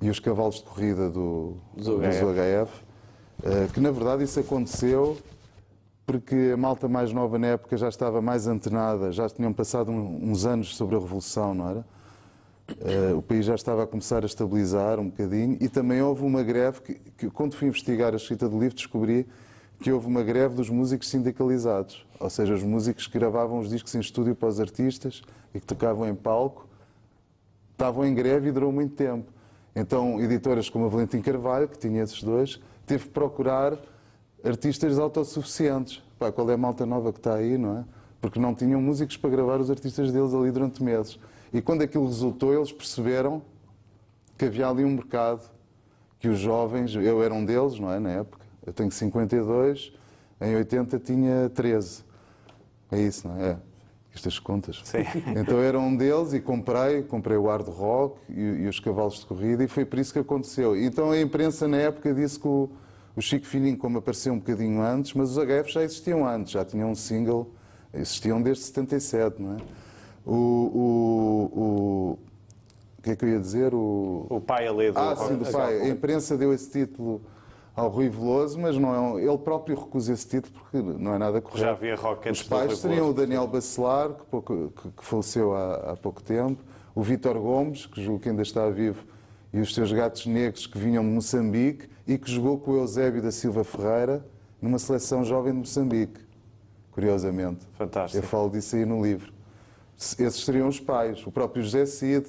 e 0.01 0.09
os 0.09 0.19
cavalos 0.19 0.57
de 0.57 0.65
corrida 0.65 1.11
do, 1.11 1.57
do 1.77 1.99
UHF. 1.99 2.25
UHF, 2.25 2.85
ah, 3.45 3.69
que 3.73 3.81
na 3.81 3.91
verdade 3.91 4.25
isso 4.25 4.41
aconteceu 4.41 5.17
porque 6.11 6.51
a 6.53 6.57
malta 6.57 6.89
mais 6.89 7.13
nova 7.13 7.39
na 7.39 7.49
época 7.49 7.77
já 7.77 7.89
estava 7.89 8.21
mais 8.21 8.49
antenada, 8.49 9.13
já 9.13 9.29
tinham 9.29 9.53
passado 9.53 9.93
uns 9.93 10.45
anos 10.45 10.75
sobre 10.75 10.97
a 10.97 10.99
Revolução, 10.99 11.55
não 11.55 11.69
era? 11.71 11.85
Eh, 12.81 13.15
o 13.15 13.23
país 13.23 13.45
já 13.45 13.55
estava 13.55 13.85
a 13.85 13.87
começar 13.87 14.25
a 14.25 14.27
estabilizar 14.27 14.99
um 14.99 15.09
bocadinho 15.09 15.57
e 15.61 15.69
também 15.69 16.03
houve 16.03 16.25
uma 16.25 16.43
greve 16.43 16.81
que, 16.81 16.95
que, 17.17 17.31
quando 17.31 17.55
fui 17.55 17.69
investigar 17.69 18.13
a 18.13 18.17
escrita 18.17 18.49
do 18.49 18.59
livro, 18.59 18.75
descobri 18.75 19.25
que 19.81 19.93
houve 19.93 20.09
uma 20.09 20.23
greve 20.25 20.57
dos 20.57 20.69
músicos 20.69 21.09
sindicalizados, 21.09 22.05
ou 22.19 22.29
seja, 22.29 22.55
os 22.55 22.63
músicos 22.65 23.07
que 23.07 23.19
gravavam 23.19 23.61
os 23.61 23.71
discos 23.71 23.95
em 23.95 24.01
estúdio 24.01 24.35
para 24.35 24.49
os 24.49 24.61
artistas 24.61 25.23
e 25.55 25.61
que 25.61 25.67
tocavam 25.67 26.09
em 26.09 26.15
palco, 26.15 26.69
estavam 27.71 28.05
em 28.05 28.13
greve 28.13 28.49
e 28.49 28.53
durou 28.53 28.71
muito 28.73 28.95
tempo. 28.95 29.33
Então, 29.75 30.21
editoras 30.21 30.69
como 30.69 30.87
a 30.87 30.89
Valentim 30.89 31.21
Carvalho, 31.21 31.69
que 31.69 31.79
tinha 31.79 32.03
esses 32.03 32.23
dois, 32.23 32.61
teve 32.87 33.05
que 33.05 33.11
procurar 33.11 33.77
artistas 34.45 34.99
autossuficientes. 34.99 36.03
Pá, 36.19 36.33
qual 36.33 36.51
é 36.51 36.55
a 36.55 36.59
malta 36.59 36.85
nova 36.85 37.13
que 37.13 37.19
está 37.19 37.35
aí, 37.35 37.57
não 37.57 37.79
é? 37.79 37.85
Porque 38.21 38.39
não 38.39 38.55
tinham 38.55 38.81
músicos 38.81 39.17
para 39.17 39.31
gravar 39.31 39.61
os 39.61 39.71
artistas 39.71 40.13
deles 40.13 40.35
ali 40.35 40.51
durante 40.51 40.83
meses. 40.83 41.19
E 41.53 41.63
quando 41.63 41.83
aquilo 41.83 42.07
resultou, 42.07 42.55
eles 42.55 42.73
perceberam 42.73 43.43
que 44.37 44.45
havia 44.45 44.69
ali 44.69 44.85
um 44.85 44.91
mercado, 44.91 45.49
que 46.19 46.29
os 46.29 46.39
jovens, 46.39 46.95
eu 46.95 47.23
era 47.23 47.33
um 47.33 47.45
deles, 47.45 47.79
não 47.79 47.91
é, 47.91 47.99
na 47.99 48.11
época, 48.11 48.45
eu 48.67 48.73
tenho 48.73 48.91
52, 48.91 49.93
em 50.41 50.57
80 50.57 50.99
tinha 50.99 51.51
13. 51.51 52.05
É 52.91 53.01
isso, 53.01 53.29
não 53.29 53.37
é? 53.39 53.51
É. 53.51 53.70
Estas 54.15 54.39
contas. 54.39 54.81
Sim. 54.85 55.05
Então 55.37 55.61
era 55.61 55.79
um 55.79 55.97
deles 55.97 56.33
e 56.33 56.41
comprei, 56.41 57.03
comprei 57.03 57.37
o 57.37 57.47
hard 57.47 57.69
rock 57.69 58.19
e, 58.29 58.41
e 58.41 58.69
os 58.69 58.81
cavalos 58.81 59.21
de 59.21 59.27
corrida 59.27 59.63
e 59.65 59.69
foi 59.69 59.85
por 59.85 59.99
isso 59.99 60.13
que 60.13 60.19
aconteceu. 60.19 60.77
Então 60.77 61.11
a 61.11 61.21
imprensa 61.21 61.69
na 61.69 61.77
época 61.77 62.13
disse 62.13 62.39
que 62.39 62.49
o, 62.49 62.69
o 63.15 63.21
Chico 63.21 63.47
Fininho, 63.47 63.77
como 63.77 63.99
apareceu 63.99 64.33
um 64.33 64.39
bocadinho 64.39 64.83
antes, 64.83 65.15
mas 65.15 65.37
os 65.37 65.45
HF 65.45 65.73
já 65.73 65.83
existiam 65.83 66.27
antes, 66.27 66.53
já 66.53 66.65
tinham 66.65 66.91
um 66.91 66.95
single, 66.95 67.53
existiam 67.95 68.43
desde 68.43 68.65
77, 68.65 69.41
não 69.41 69.55
é? 69.55 69.57
O, 70.27 70.33
o, 70.35 71.61
o, 71.61 72.19
o 72.99 73.03
que 73.03 73.11
é 73.11 73.17
que 73.17 73.25
eu 73.25 73.29
ia 73.31 73.41
dizer? 73.41 73.75
O, 73.75 74.27
O 74.29 74.41
pai 74.41 74.67
ali 74.67 74.91
do 74.91 74.99
ah, 74.99 75.17
sim, 75.17 75.37
do 75.37 75.51
pai. 75.51 75.81
A 75.81 75.89
imprensa 75.89 76.37
deu 76.37 76.53
esse 76.53 76.71
título 76.71 77.23
ao 77.77 77.89
Rui 77.89 78.09
Veloso, 78.09 78.59
mas 78.59 78.77
não 78.77 79.17
é 79.19 79.23
ele 79.25 79.39
próprio 79.39 79.77
recusa 79.79 80.13
esse 80.13 80.27
título 80.29 80.55
porque 80.61 80.79
não 80.79 81.15
é 81.15 81.19
nada 81.19 81.41
correto. 81.41 81.61
Já 81.65 81.71
havia 81.71 81.95
rock 81.97 82.29
antes 82.29 82.43
Os 82.43 82.49
pais 82.49 82.79
seriam 82.79 83.11
o. 83.11 83.15
Daniel 83.15 83.47
Bacelar, 83.47 84.11
que, 84.15 84.25
pouco- 84.27 84.73
que- 84.77 84.91
que 84.91 85.05
faleceu 85.05 85.55
há, 85.55 85.93
há 85.93 85.97
pouco 85.97 86.23
tempo, 86.23 86.63
o 86.95 87.03
Vítor 87.03 87.39
Gomes, 87.39 87.87
que 87.87 88.03
julgo 88.03 88.21
que 88.21 88.29
ainda 88.29 88.43
está 88.43 88.69
vivo, 88.69 89.05
e 89.53 89.61
os 89.61 89.75
seus 89.75 89.91
gatos 89.93 90.27
negros 90.27 90.67
que 90.67 90.79
vinham 90.79 91.03
de 91.03 91.11
Moçambique 91.11 91.89
e 92.07 92.19
que 92.19 92.31
jogou 92.31 92.59
com 92.59 92.73
o 92.73 92.77
Eusébio 92.79 93.23
da 93.23 93.31
Silva 93.31 93.65
Ferreira 93.65 94.25
numa 94.61 94.79
seleção 94.79 95.25
jovem 95.25 95.53
de 95.53 95.59
Moçambique, 95.61 96.21
curiosamente. 96.93 97.67
Fantástico. 97.79 98.23
Eu 98.23 98.29
falo 98.29 98.51
disso 98.51 98.77
aí 98.77 98.85
no 98.85 99.03
livro. 99.03 99.33
Esses 99.97 100.45
seriam 100.45 100.69
os 100.69 100.81
pais. 100.81 101.25
O 101.27 101.31
próprio 101.33 101.63
José 101.63 101.85
Cid, 101.87 102.27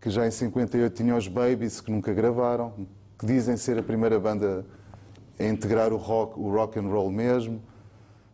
que 0.00 0.08
já 0.10 0.26
em 0.26 0.30
58 0.30 0.94
tinha 0.94 1.16
os 1.16 1.28
Babies, 1.28 1.80
que 1.80 1.90
nunca 1.90 2.12
gravaram, 2.12 2.72
que 3.18 3.26
dizem 3.26 3.56
ser 3.56 3.78
a 3.78 3.82
primeira 3.82 4.18
banda 4.18 4.64
a 5.38 5.44
integrar 5.44 5.92
o 5.92 5.96
rock, 5.96 6.38
o 6.38 6.50
rock 6.50 6.78
and 6.78 6.88
roll 6.88 7.10
mesmo. 7.10 7.60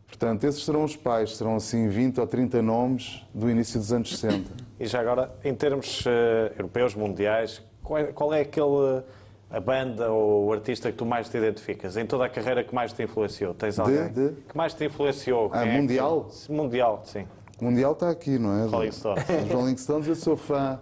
Portanto, 0.06 0.44
esses 0.44 0.64
serão 0.64 0.84
os 0.84 0.94
pais, 0.94 1.36
serão 1.36 1.56
assim 1.56 1.88
20 1.88 2.20
ou 2.20 2.26
30 2.26 2.60
nomes 2.60 3.24
do 3.32 3.48
início 3.48 3.78
dos 3.80 3.92
anos 3.92 4.10
60. 4.18 4.50
E 4.78 4.86
já 4.86 5.00
agora, 5.00 5.34
em 5.42 5.54
termos 5.54 6.04
eh, 6.06 6.52
europeus, 6.58 6.94
mundiais, 6.94 7.62
qual 7.82 7.98
é, 7.98 8.04
qual 8.12 8.34
é 8.34 8.40
aquele, 8.42 9.02
a 9.50 9.58
banda 9.58 10.10
ou 10.12 10.46
o 10.46 10.52
artista 10.52 10.90
que 10.92 10.98
tu 10.98 11.06
mais 11.06 11.28
te 11.30 11.38
identificas? 11.38 11.96
Em 11.96 12.04
toda 12.04 12.26
a 12.26 12.28
carreira 12.28 12.62
que 12.62 12.74
mais 12.74 12.92
te 12.92 13.02
influenciou? 13.02 13.54
Tens 13.54 13.78
alguém? 13.78 14.08
de? 14.12 14.32
Que 14.48 14.56
mais 14.56 14.74
te 14.74 14.84
influenciou? 14.84 15.50
Ah, 15.52 15.64
é 15.66 15.70
que- 15.70 15.76
mundial? 15.80 16.28
Mundial, 16.50 17.02
sim. 17.04 17.26
Mundial 17.60 17.92
está 17.92 18.10
aqui, 18.10 18.38
não 18.38 18.52
é? 18.64 18.66
Rolling 18.66 18.92
Stones. 18.92 19.24
Os 19.46 19.50
Rolling 19.50 19.76
Stones, 19.78 20.06
eu 20.08 20.14
sou 20.16 20.36
fã, 20.36 20.78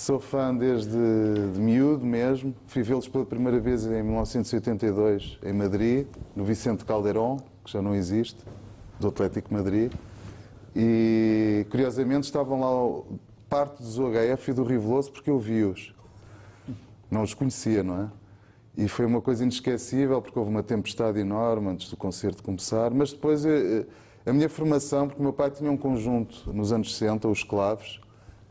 sou 0.00 0.18
fã 0.18 0.54
desde 0.54 0.90
de 1.52 1.60
miúdo 1.60 2.06
mesmo. 2.06 2.54
Fui 2.66 2.82
vê-los 2.82 3.06
pela 3.06 3.26
primeira 3.26 3.60
vez 3.60 3.84
em 3.84 4.02
1982 4.02 5.38
em 5.44 5.52
Madrid, 5.52 6.06
no 6.34 6.42
Vicente 6.42 6.86
Calderón, 6.86 7.36
que 7.62 7.70
já 7.70 7.82
não 7.82 7.94
existe, 7.94 8.38
do 8.98 9.08
Atlético 9.08 9.52
Madrid. 9.52 9.92
E 10.74 11.66
curiosamente 11.70 12.24
estavam 12.24 12.60
lá 12.60 13.02
parte 13.46 13.82
dos 13.82 13.98
UHF 13.98 14.50
e 14.50 14.54
do 14.54 14.64
Riveloso 14.64 15.12
porque 15.12 15.28
eu 15.28 15.38
vi-os. 15.38 15.94
Não 17.10 17.22
os 17.22 17.34
conhecia, 17.34 17.82
não 17.82 18.04
é? 18.04 18.08
E 18.78 18.88
foi 18.88 19.04
uma 19.04 19.20
coisa 19.20 19.42
inesquecível 19.42 20.22
porque 20.22 20.38
houve 20.38 20.50
uma 20.50 20.62
tempestade 20.62 21.18
enorme 21.18 21.68
antes 21.68 21.90
do 21.90 21.96
concerto 21.96 22.42
começar, 22.42 22.90
mas 22.90 23.12
depois 23.12 23.44
eh, 23.44 23.84
a 24.24 24.32
minha 24.32 24.48
formação, 24.48 25.08
porque 25.08 25.20
o 25.20 25.24
meu 25.24 25.32
pai 25.32 25.50
tinha 25.50 25.70
um 25.70 25.76
conjunto 25.76 26.50
nos 26.54 26.72
anos 26.72 26.96
60, 26.96 27.28
os 27.28 27.44
Claves, 27.44 28.00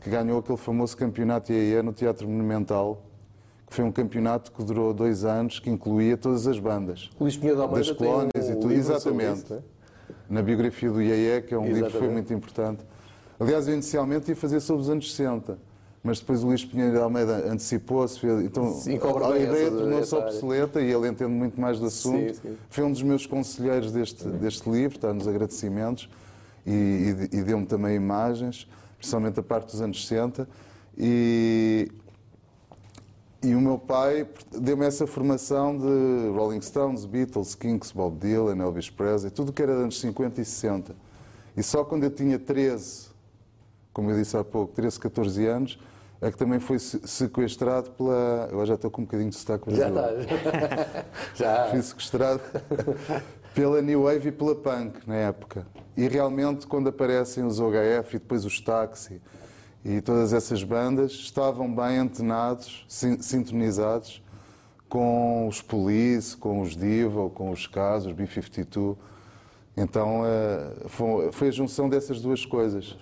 que 0.00 0.08
ganhou 0.08 0.38
aquele 0.38 0.58
famoso 0.58 0.96
campeonato 0.96 1.52
IAE 1.52 1.82
no 1.82 1.92
Teatro 1.92 2.26
Monumental, 2.28 3.02
que 3.68 3.74
foi 3.74 3.84
um 3.84 3.92
campeonato 3.92 4.50
que 4.50 4.62
durou 4.64 4.92
dois 4.94 5.24
anos, 5.24 5.58
que 5.58 5.70
incluía 5.70 6.16
todas 6.16 6.46
as 6.46 6.58
bandas. 6.58 7.10
Luís 7.20 7.36
Pinheiro 7.36 7.60
Almeida 7.62 7.86
Das 7.88 7.96
tem 7.96 8.08
um 8.08 8.10
colónias 8.10 8.48
e 8.48 8.56
tudo. 8.56 8.72
Exatamente. 8.72 9.44
isso, 9.44 9.54
é? 9.54 9.60
Na 10.28 10.42
biografia 10.42 10.90
do 10.90 11.00
IAE, 11.02 11.42
que 11.42 11.54
é 11.54 11.58
um 11.58 11.66
livro 11.66 11.84
que 11.86 11.90
foi 11.92 12.00
Exatamente. 12.00 12.12
muito 12.12 12.34
importante. 12.34 12.84
Aliás, 13.38 13.68
eu 13.68 13.74
inicialmente 13.74 14.30
ia 14.30 14.36
fazer 14.36 14.60
sobre 14.60 14.82
os 14.82 14.90
anos 14.90 15.10
60, 15.14 15.58
mas 16.02 16.18
depois 16.20 16.42
o 16.42 16.46
Luís 16.48 16.64
Pinheiro 16.64 16.92
de 16.92 16.98
Almeida 16.98 17.46
antecipou-se, 17.50 18.24
então 18.26 18.72
Sim, 18.74 18.98
a 18.98 19.28
bem 19.32 19.42
ideia 19.42 19.70
tornou-se 19.70 20.14
obsoleta 20.14 20.80
e 20.80 20.90
ele 20.90 21.08
entende 21.08 21.30
muito 21.30 21.60
mais 21.60 21.78
do 21.78 21.86
assunto. 21.86 22.34
Sim, 22.34 22.40
sim. 22.42 22.56
Foi 22.68 22.84
um 22.84 22.92
dos 22.92 23.02
meus 23.02 23.26
conselheiros 23.26 23.92
deste, 23.92 24.26
deste 24.26 24.68
livro, 24.68 24.96
está 24.96 25.12
nos 25.12 25.28
agradecimentos, 25.28 26.08
e, 26.66 27.28
e- 27.32 27.36
e 27.38 27.42
deu-me 27.42 27.66
também 27.66 27.96
imagens, 27.96 28.66
principalmente 29.00 29.40
a 29.40 29.42
parte 29.42 29.72
dos 29.72 29.80
anos 29.80 30.06
60. 30.06 30.46
E, 30.96 31.90
e 33.42 33.54
o 33.54 33.60
meu 33.60 33.78
pai 33.78 34.28
deu-me 34.52 34.84
essa 34.84 35.06
formação 35.06 35.76
de 35.76 36.28
Rolling 36.36 36.60
Stones, 36.60 37.06
Beatles, 37.06 37.54
Kinks, 37.54 37.90
Bob 37.90 38.18
Dylan, 38.18 38.62
Elvis 38.62 38.90
Presley, 38.90 39.30
tudo 39.30 39.52
que 39.52 39.62
era 39.62 39.72
dos 39.72 39.82
anos 39.82 40.00
50 40.00 40.40
e 40.42 40.44
60. 40.44 40.94
E 41.56 41.62
só 41.62 41.82
quando 41.82 42.04
eu 42.04 42.10
tinha 42.10 42.38
13, 42.38 43.08
como 43.92 44.10
eu 44.10 44.16
disse 44.18 44.36
há 44.36 44.44
pouco, 44.44 44.72
13, 44.74 45.00
14 45.00 45.46
anos, 45.46 45.78
é 46.20 46.30
que 46.30 46.36
também 46.36 46.60
foi 46.60 46.78
se- 46.78 47.00
sequestrado 47.08 47.90
pela. 47.92 48.44
Agora 48.52 48.66
já 48.66 48.74
estou 48.74 48.90
com 48.90 49.00
um 49.00 49.04
bocadinho 49.06 49.30
de 49.30 49.36
sotaque 49.36 49.74
Já 49.74 49.88
está. 49.88 50.08
Já. 51.34 51.66
Fui 51.70 51.80
sequestrado 51.82 52.42
pela 53.54 53.80
New 53.82 54.04
Wave 54.04 54.28
e 54.28 54.32
pela 54.32 54.54
Punk 54.54 55.00
na 55.06 55.16
época. 55.16 55.66
E 55.96 56.06
realmente, 56.08 56.66
quando 56.66 56.88
aparecem 56.88 57.44
os 57.44 57.60
OHF 57.60 58.16
e 58.16 58.18
depois 58.18 58.44
os 58.44 58.60
Taxi 58.60 59.20
e 59.84 60.00
todas 60.00 60.32
essas 60.32 60.62
bandas, 60.62 61.12
estavam 61.12 61.72
bem 61.74 61.98
antenados, 61.98 62.84
sin- 62.88 63.20
sintonizados 63.20 64.22
com 64.88 65.46
os 65.48 65.62
Police, 65.62 66.36
com 66.36 66.60
os 66.60 66.76
Diva, 66.76 67.28
com 67.30 67.50
os 67.50 67.66
Cas, 67.66 68.06
os 68.06 68.12
B-52. 68.12 68.96
Então 69.76 70.22
eh, 70.24 70.72
foi, 71.32 71.48
a 71.48 71.50
junção 71.50 71.88
dessas 71.88 72.20
duas 72.20 72.44
coisas. 72.44 72.96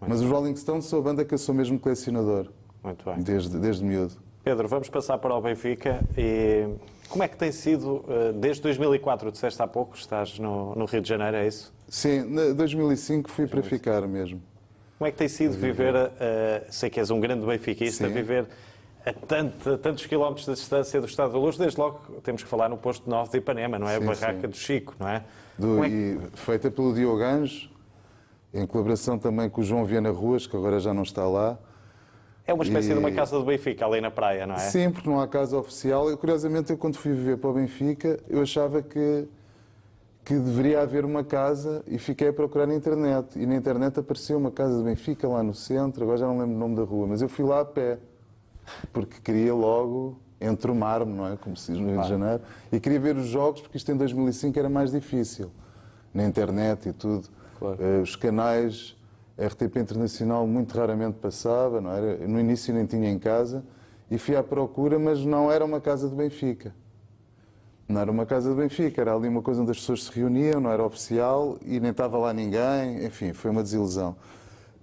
Mas 0.00 0.20
os 0.20 0.30
Rolling 0.30 0.54
Stones 0.56 0.84
são 0.84 0.98
a 0.98 1.02
banda 1.02 1.24
que 1.24 1.34
eu 1.34 1.38
sou 1.38 1.54
mesmo 1.54 1.78
colecionador, 1.78 2.48
Muito 2.84 3.04
bem. 3.04 3.20
desde, 3.20 3.58
desde 3.58 3.84
miúdo. 3.84 4.14
Pedro, 4.44 4.68
vamos 4.68 4.88
passar 4.88 5.18
para 5.18 5.34
o 5.34 5.40
Benfica. 5.40 6.00
E 6.16 6.68
como 7.08 7.22
é 7.22 7.28
que 7.28 7.36
tem 7.36 7.50
sido, 7.52 8.04
eh, 8.08 8.32
desde 8.32 8.62
2004, 8.62 9.32
disseste 9.32 9.60
há 9.62 9.66
pouco, 9.66 9.96
estás 9.96 10.38
no, 10.38 10.74
no 10.74 10.84
Rio 10.84 11.00
de 11.00 11.08
Janeiro, 11.08 11.36
é 11.36 11.46
isso? 11.46 11.72
Sim, 11.88 12.20
em 12.20 12.54
2005 12.54 13.30
fui 13.30 13.46
para 13.46 13.62
ficar 13.62 14.06
mesmo. 14.06 14.42
Como 14.98 15.08
é 15.08 15.12
que 15.12 15.16
tem 15.16 15.28
sido 15.28 15.52
viver, 15.56 15.94
eh, 16.20 16.66
sei 16.70 16.90
que 16.90 16.98
és 17.00 17.10
um 17.10 17.20
grande 17.20 17.46
benfiquista, 17.46 18.06
Sim. 18.08 18.12
viver 18.12 18.46
a, 19.06 19.12
tanto- 19.12 19.70
a 19.74 19.78
tantos 19.78 20.04
quilómetros 20.06 20.44
de 20.44 20.52
distância 20.54 21.00
do 21.00 21.06
Estado 21.06 21.32
da 21.32 21.38
Luz, 21.38 21.56
desde 21.56 21.78
logo 21.78 22.20
temos 22.22 22.42
que 22.42 22.48
falar 22.48 22.68
no 22.68 22.76
posto 22.76 23.08
9 23.08 23.30
de 23.30 23.38
Ipanema, 23.38 23.78
não 23.78 23.88
é? 23.88 23.96
Sim, 23.98 24.04
a 24.04 24.06
barraca 24.06 24.40
sim. 24.42 24.48
do 24.48 24.56
Chico, 24.56 24.94
não 24.98 25.08
é? 25.08 25.24
Do- 25.58 25.84
é 25.84 25.88
que- 25.88 25.94
e 25.94 26.20
feita 26.34 26.70
pelo 26.70 26.92
Diogo 26.92 27.22
Anjo, 27.22 27.70
em 28.52 28.66
colaboração 28.66 29.18
também 29.18 29.48
com 29.48 29.60
o 29.60 29.64
João 29.64 29.84
Viana 29.84 30.10
Ruas, 30.10 30.46
que 30.46 30.56
agora 30.56 30.78
já 30.80 30.92
não 30.92 31.02
está 31.04 31.26
lá. 31.26 31.58
É 32.48 32.54
uma 32.54 32.64
espécie 32.64 32.90
e- 32.90 32.94
de 32.94 32.98
uma 32.98 33.12
casa 33.12 33.38
do 33.38 33.44
Benfica 33.44 33.84
ali 33.84 34.00
na 34.00 34.10
praia, 34.10 34.46
não 34.46 34.54
é? 34.54 34.58
Sim, 34.58 34.90
porque 34.90 35.06
não 35.08 35.20
há 35.20 35.28
casa 35.28 35.58
oficial. 35.58 36.08
Eu, 36.08 36.16
curiosamente, 36.16 36.70
eu 36.72 36.78
quando 36.78 36.96
fui 36.96 37.12
viver 37.12 37.36
para 37.36 37.50
o 37.50 37.52
Benfica, 37.52 38.18
eu 38.26 38.40
achava 38.40 38.80
que, 38.80 39.28
que 40.24 40.32
deveria 40.34 40.80
haver 40.80 41.04
uma 41.04 41.22
casa 41.22 41.84
e 41.86 41.98
fiquei 41.98 42.28
a 42.28 42.32
procurar 42.32 42.66
na 42.66 42.74
internet. 42.74 43.38
E 43.38 43.44
na 43.44 43.54
internet 43.54 44.00
apareceu 44.00 44.38
uma 44.38 44.50
casa 44.50 44.78
do 44.78 44.82
Benfica 44.82 45.28
lá 45.28 45.42
no 45.42 45.52
centro, 45.52 46.02
agora 46.02 46.16
já 46.16 46.26
não 46.26 46.38
lembro 46.38 46.56
o 46.56 46.58
nome 46.58 46.74
da 46.74 46.82
rua, 46.84 47.06
mas 47.06 47.20
eu 47.20 47.28
fui 47.28 47.44
lá 47.44 47.60
a 47.60 47.64
pé, 47.66 47.98
porque 48.94 49.20
queria 49.22 49.52
logo 49.52 50.18
entromar-me, 50.40 51.12
não 51.12 51.26
é? 51.30 51.36
Como 51.36 51.54
se 51.54 51.72
diz 51.72 51.80
no 51.82 51.90
Rio 51.90 52.00
de 52.00 52.08
Janeiro, 52.08 52.40
e 52.72 52.80
queria 52.80 52.98
ver 52.98 53.14
os 53.16 53.26
jogos, 53.26 53.60
porque 53.60 53.76
isto 53.76 53.92
em 53.92 53.96
2005 53.96 54.58
era 54.58 54.70
mais 54.70 54.90
difícil, 54.90 55.50
na 56.14 56.24
internet 56.24 56.88
e 56.88 56.92
tudo. 56.94 57.28
Claro. 57.58 57.76
Eh, 57.78 58.00
os 58.00 58.16
canais, 58.16 58.96
a 59.38 59.46
RTP 59.46 59.76
Internacional 59.76 60.46
muito 60.46 60.76
raramente 60.76 61.18
passava, 61.18 61.80
não 61.80 61.92
era? 61.92 62.26
No 62.26 62.40
início 62.40 62.74
nem 62.74 62.84
tinha 62.84 63.08
em 63.08 63.18
casa, 63.18 63.64
e 64.10 64.18
fui 64.18 64.34
à 64.34 64.42
procura, 64.42 64.98
mas 64.98 65.24
não 65.24 65.50
era 65.50 65.64
uma 65.64 65.80
casa 65.80 66.08
do 66.08 66.16
Benfica. 66.16 66.74
Não 67.88 68.00
era 68.00 68.10
uma 68.10 68.26
casa 68.26 68.50
do 68.50 68.56
Benfica, 68.56 69.00
era 69.00 69.14
ali 69.14 69.28
uma 69.28 69.40
coisa 69.40 69.62
onde 69.62 69.70
as 69.70 69.78
pessoas 69.78 70.04
se 70.04 70.12
reuniam, 70.12 70.60
não 70.60 70.70
era 70.70 70.84
oficial 70.84 71.56
e 71.64 71.78
nem 71.78 71.90
estava 71.90 72.18
lá 72.18 72.32
ninguém, 72.32 73.04
enfim, 73.04 73.32
foi 73.32 73.50
uma 73.50 73.62
desilusão. 73.62 74.16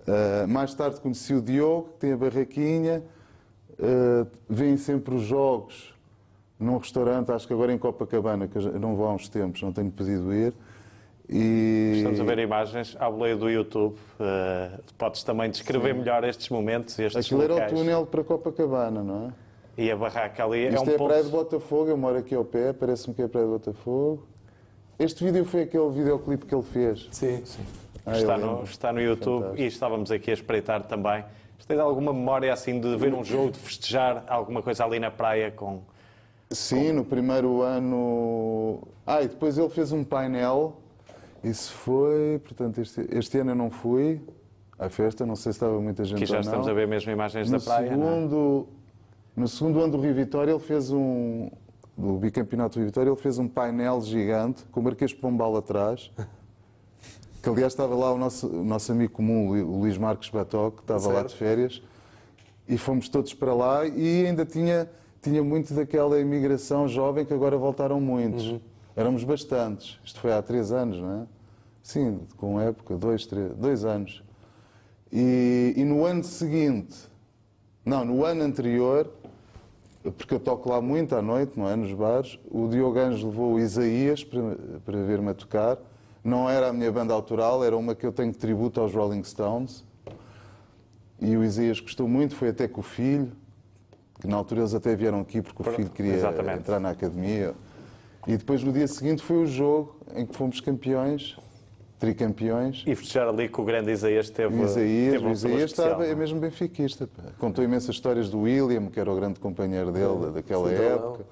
Uh, 0.08 0.48
mais 0.48 0.74
tarde 0.74 1.00
conheci 1.02 1.34
o 1.34 1.42
Diogo, 1.42 1.90
que 1.90 2.00
tem 2.00 2.14
a 2.14 2.18
barraquinha, 2.18 3.04
uh, 3.74 4.28
vêm 4.50 4.78
sempre 4.78 5.16
os 5.16 5.24
jogos 5.24 5.94
num 6.60 6.78
restaurante, 6.78 7.32
acho 7.32 7.46
que 7.46 7.54
agora 7.54 7.74
em 7.74 7.78
Copacabana, 7.78 8.48
que 8.48 8.58
eu 8.58 8.80
não 8.80 8.96
vou 8.96 9.08
há 9.08 9.14
uns 9.14 9.28
tempos, 9.28 9.62
não 9.62 9.74
tenho 9.74 9.92
podido 9.92 10.34
ir. 10.34 10.54
E... 11.29 11.94
Estamos 11.98 12.20
a 12.20 12.24
ver 12.24 12.39
imagens 12.39 12.96
à 13.00 13.10
boleia 13.10 13.36
do 13.36 13.50
YouTube. 13.50 13.96
eh, 14.20 14.79
podes 14.98 15.24
também 15.24 15.50
descrever 15.50 15.94
melhor 15.96 16.24
estes 16.24 16.50
momentos, 16.50 16.98
estes 17.00 17.25
Aquilo 17.25 17.41
era 17.41 17.53
o 17.53 17.55
locais. 17.55 17.72
túnel 17.74 18.05
para 18.05 18.24
Copacabana, 18.24 19.01
não 19.03 19.27
é? 19.27 19.32
E 19.77 19.91
a 19.91 19.96
barraca 19.96 20.44
ali 20.46 20.65
é 20.65 20.70
Isto 20.70 20.88
um 20.88 20.91
é 20.91 20.96
a 20.96 20.98
ponto... 20.98 21.08
Praia 21.08 21.24
de 21.24 21.29
Botafogo, 21.29 21.89
eu 21.89 21.98
moro 21.98 22.17
aqui 22.17 22.36
ao 22.36 22.46
pé, 22.46 22.72
parece-me 22.74 23.13
que 23.15 23.22
é 23.22 23.25
a 23.25 23.29
Praia 23.29 23.46
de 23.46 23.51
Botafogo. 23.53 24.24
Este 24.98 25.24
vídeo 25.25 25.44
foi 25.46 25.63
aquele 25.63 25.89
videoclipe 25.89 26.46
que 26.46 26.55
ele 26.55 26.63
fez. 26.63 27.08
Sim, 27.12 27.41
sim. 27.44 27.63
Ah, 28.05 28.17
está, 28.17 28.38
no, 28.38 28.63
está 28.63 28.94
no 28.94 29.01
YouTube 29.01 29.41
Fantástico. 29.41 29.63
e 29.63 29.67
estávamos 29.67 30.12
aqui 30.12 30.29
a 30.32 30.34
espreitar 30.36 30.84
também. 30.84 31.25
Tem 31.67 31.79
alguma 31.79 32.13
memória 32.13 32.53
assim 32.53 32.79
de 32.79 32.96
ver 32.96 33.12
um 33.12 33.24
jogo, 33.24 33.50
de 33.50 33.58
festejar 33.58 34.24
alguma 34.27 34.62
coisa 34.62 34.86
ali 34.86 35.00
na 35.00 35.10
praia 35.10 35.50
com. 35.50 35.82
Sim, 36.51 36.91
no 36.91 37.03
primeiro 37.03 37.63
ano. 37.63 38.84
Ah, 39.08 39.24
e 39.24 39.27
depois 39.27 39.58
ele 39.58 39.70
fez 39.70 39.91
um 39.91 40.03
painel. 40.03 40.77
Isso 41.46 41.72
foi. 41.74 42.40
Portanto, 42.44 42.82
este, 42.82 43.08
este 43.12 43.38
ano 43.38 43.52
eu 43.52 43.56
não 43.56 43.70
fui 43.70 44.20
à 44.80 44.90
festa, 44.90 45.25
não 45.25 45.36
sei 45.36 45.52
se 45.54 45.58
estava 45.58 45.80
muita 45.80 46.04
gente 46.04 46.18
Aqui 46.18 46.25
já 46.25 46.40
estamos 46.40 46.68
a 46.68 46.74
ver 46.74 46.88
mesmo 46.88 47.12
imagens 47.12 47.50
no 47.50 47.60
da 47.60 47.64
praia. 47.64 47.88
é? 47.88 47.90
segundo, 47.90 48.68
no 49.36 49.48
segundo 49.48 49.80
ano 49.80 49.92
do 49.92 50.02
Rio 50.02 50.14
Vitória, 50.16 50.52
ele 50.52 50.60
fez 50.60 50.92
um. 50.92 51.50
Do 51.98 52.18
bicampeonato 52.18 52.74
do 52.74 52.80
Rio 52.80 52.88
Vitória, 52.88 53.10
ele 53.10 53.16
fez 53.20 53.38
um 53.38 53.48
painel 53.48 54.02
gigante 54.02 54.66
com 54.66 54.82
o 54.82 54.84
Marquês 54.84 55.14
Pombal 55.14 55.56
atrás. 55.56 56.12
Que 57.42 57.50
aliás 57.50 57.74
estava 57.74 57.94
lá 57.94 58.12
o 58.12 58.18
nosso, 58.18 58.48
o 58.48 58.64
nosso 58.64 58.92
amigo 58.92 59.14
comum, 59.14 59.50
o 59.50 59.82
Luís 59.82 60.00
Marcos 60.00 60.32
Bató, 60.32 60.72
que 60.72 60.82
estava 60.82 61.08
lá 61.10 61.14
Certo. 61.14 61.30
de 61.30 61.36
férias. 61.36 61.84
E 62.68 62.75
fomos 62.75 63.08
todos 63.08 63.36
para 63.36 63.54
lá 63.54 63.86
e 63.86 64.25
ainda 64.25 64.44
tinha, 64.44 64.90
tinha 65.22 65.44
muito 65.44 65.72
daquela 65.75 66.20
imigração 66.20 66.88
jovem 66.88 67.24
que 67.24 67.32
agora 67.32 67.56
voltaram 67.56 68.02
muitos. 68.02 68.60
Éramos 68.96 69.24
bastantes. 69.24 70.00
Isto 70.04 70.22
foi 70.22 70.34
há 70.34 70.42
três 70.42 70.72
anos, 70.72 70.98
não 70.98 71.22
é? 71.22 71.28
Sim, 71.86 72.22
com 72.38 72.60
época, 72.60 72.96
dois, 72.96 73.27
três, 73.27 73.54
dois 73.54 73.86
anos. 73.86 74.24
E, 75.13 75.75
e 75.77 75.84
no 75.84 76.04
ano 76.04 76.24
seguinte, 76.24 76.98
não, 77.86 78.04
no 78.04 78.25
ano 78.25 78.42
anterior, 78.42 79.08
porque 80.18 80.34
eu 80.34 80.39
toco 80.39 80.68
lá 80.68 80.82
muito 80.82 81.15
à 81.15 81.22
noite, 81.22 81.51
não 81.56 81.70
é? 81.70 81.75
Nos 81.75 81.94
bares, 81.94 82.39
o 82.50 82.68
Diogo 82.68 82.98
Anjos 82.98 83.24
levou 83.24 83.54
o 83.54 83.60
Isaías 83.60 84.24
para, 84.24 84.58
para 84.84 85.04
ver-me 85.04 85.30
a 85.30 85.36
tocar. 85.36 85.77
Não 86.24 86.50
era 86.50 86.70
a 86.70 86.74
minha 86.74 86.92
banda 86.92 87.13
autoral, 87.13 87.63
era 87.63 87.77
uma 87.77 87.94
que 87.94 88.04
eu 88.04 88.12
tenho 88.12 88.32
de 88.32 88.39
tributo 88.39 88.82
aos 88.82 88.92
Rolling 88.92 89.24
Stones. 89.24 89.86
E 91.22 91.38
o 91.38 91.44
Isaías 91.44 91.80
gostou 91.80 92.08
muito, 92.08 92.36
foi 92.36 92.50
até 92.50 92.68
com 92.68 92.80
o 92.80 92.84
filho, 92.84 93.32
que 94.20 94.25
na 94.25 94.38
altura 94.38 94.62
eles 94.62 94.74
até 94.74 94.96
vieram 94.96 95.20
aqui 95.20 95.39
porque 95.39 95.62
o 95.62 95.72
filho 95.72 95.92
queria 95.92 96.15
Exatamente. 96.15 96.62
entrar 96.62 96.80
na 96.80 96.89
academia. 96.89 97.54
E 98.25 98.36
depois 98.36 98.63
no 98.63 98.74
dia 98.74 98.88
seguinte 98.88 99.22
foi 99.22 99.38
o 99.38 99.46
jogo 99.46 99.98
em 100.15 100.25
que 100.25 100.36
fomos 100.36 100.60
campeões, 100.60 101.38
tricampeões. 102.00 102.84
E 102.86 102.96
festejar 102.96 103.28
ali 103.28 103.48
que 103.48 103.60
o 103.60 103.64
grande 103.64 103.92
Isaías 103.92 104.30
teve. 104.30 104.54
O 104.56 104.64
Isaías, 104.64 105.14
teve 105.14 105.25
um 105.25 105.30
o 105.30 105.32
Isaías 105.32 105.62
especial, 105.64 105.88
estava, 105.88 106.04
não 106.06 106.12
é 106.12 106.16
mesmo 106.16 106.40
benfiquista. 106.40 107.08
pá. 107.08 107.24
Contou 107.40 107.64
imensas 107.64 107.96
histórias 107.96 108.30
do 108.30 108.42
William, 108.42 108.88
que 108.88 109.00
era 109.00 109.12
o 109.12 109.16
grande 109.16 109.40
companheiro 109.40 109.92
dele 109.92 110.32
daquela 110.34 110.72
época, 110.72 111.25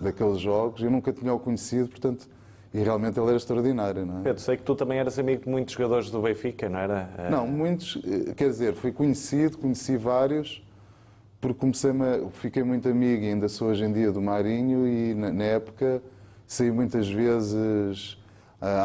daqueles 0.00 0.38
jogos. 0.40 0.82
Eu 0.82 0.90
nunca 0.90 1.12
tinha 1.12 1.32
o 1.32 1.38
conhecido, 1.38 1.88
portanto, 1.88 2.28
e 2.72 2.80
realmente 2.80 3.18
ele 3.18 3.28
era 3.28 3.36
extraordinário, 3.36 4.04
não 4.04 4.20
é? 4.20 4.22
Pedro, 4.22 4.40
sei 4.42 4.56
que 4.56 4.62
tu 4.62 4.74
também 4.74 4.98
eras 4.98 5.18
amigo 5.18 5.44
de 5.44 5.48
muitos 5.48 5.74
jogadores 5.74 6.10
do 6.10 6.20
Benfica, 6.20 6.68
não 6.68 6.78
era? 6.78 7.08
Eh, 7.18 7.30
Não, 7.30 7.46
muitos, 7.46 7.98
eh, 8.04 8.34
quer 8.34 8.48
dizer, 8.48 8.74
fui 8.74 8.92
conhecido, 8.92 9.56
conheci 9.58 9.96
vários, 9.96 10.62
porque 11.40 11.58
comecei 11.58 11.92
fiquei 12.32 12.62
muito 12.62 12.88
amigo 12.88 13.22
e 13.22 13.28
ainda 13.28 13.48
sou 13.48 13.68
hoje 13.68 13.84
em 13.84 13.92
dia 13.92 14.10
do 14.10 14.20
Marinho 14.20 14.86
e 14.86 15.14
na, 15.14 15.30
na 15.30 15.44
época 15.44 16.02
saí 16.46 16.70
muitas 16.70 17.08
vezes 17.08 18.18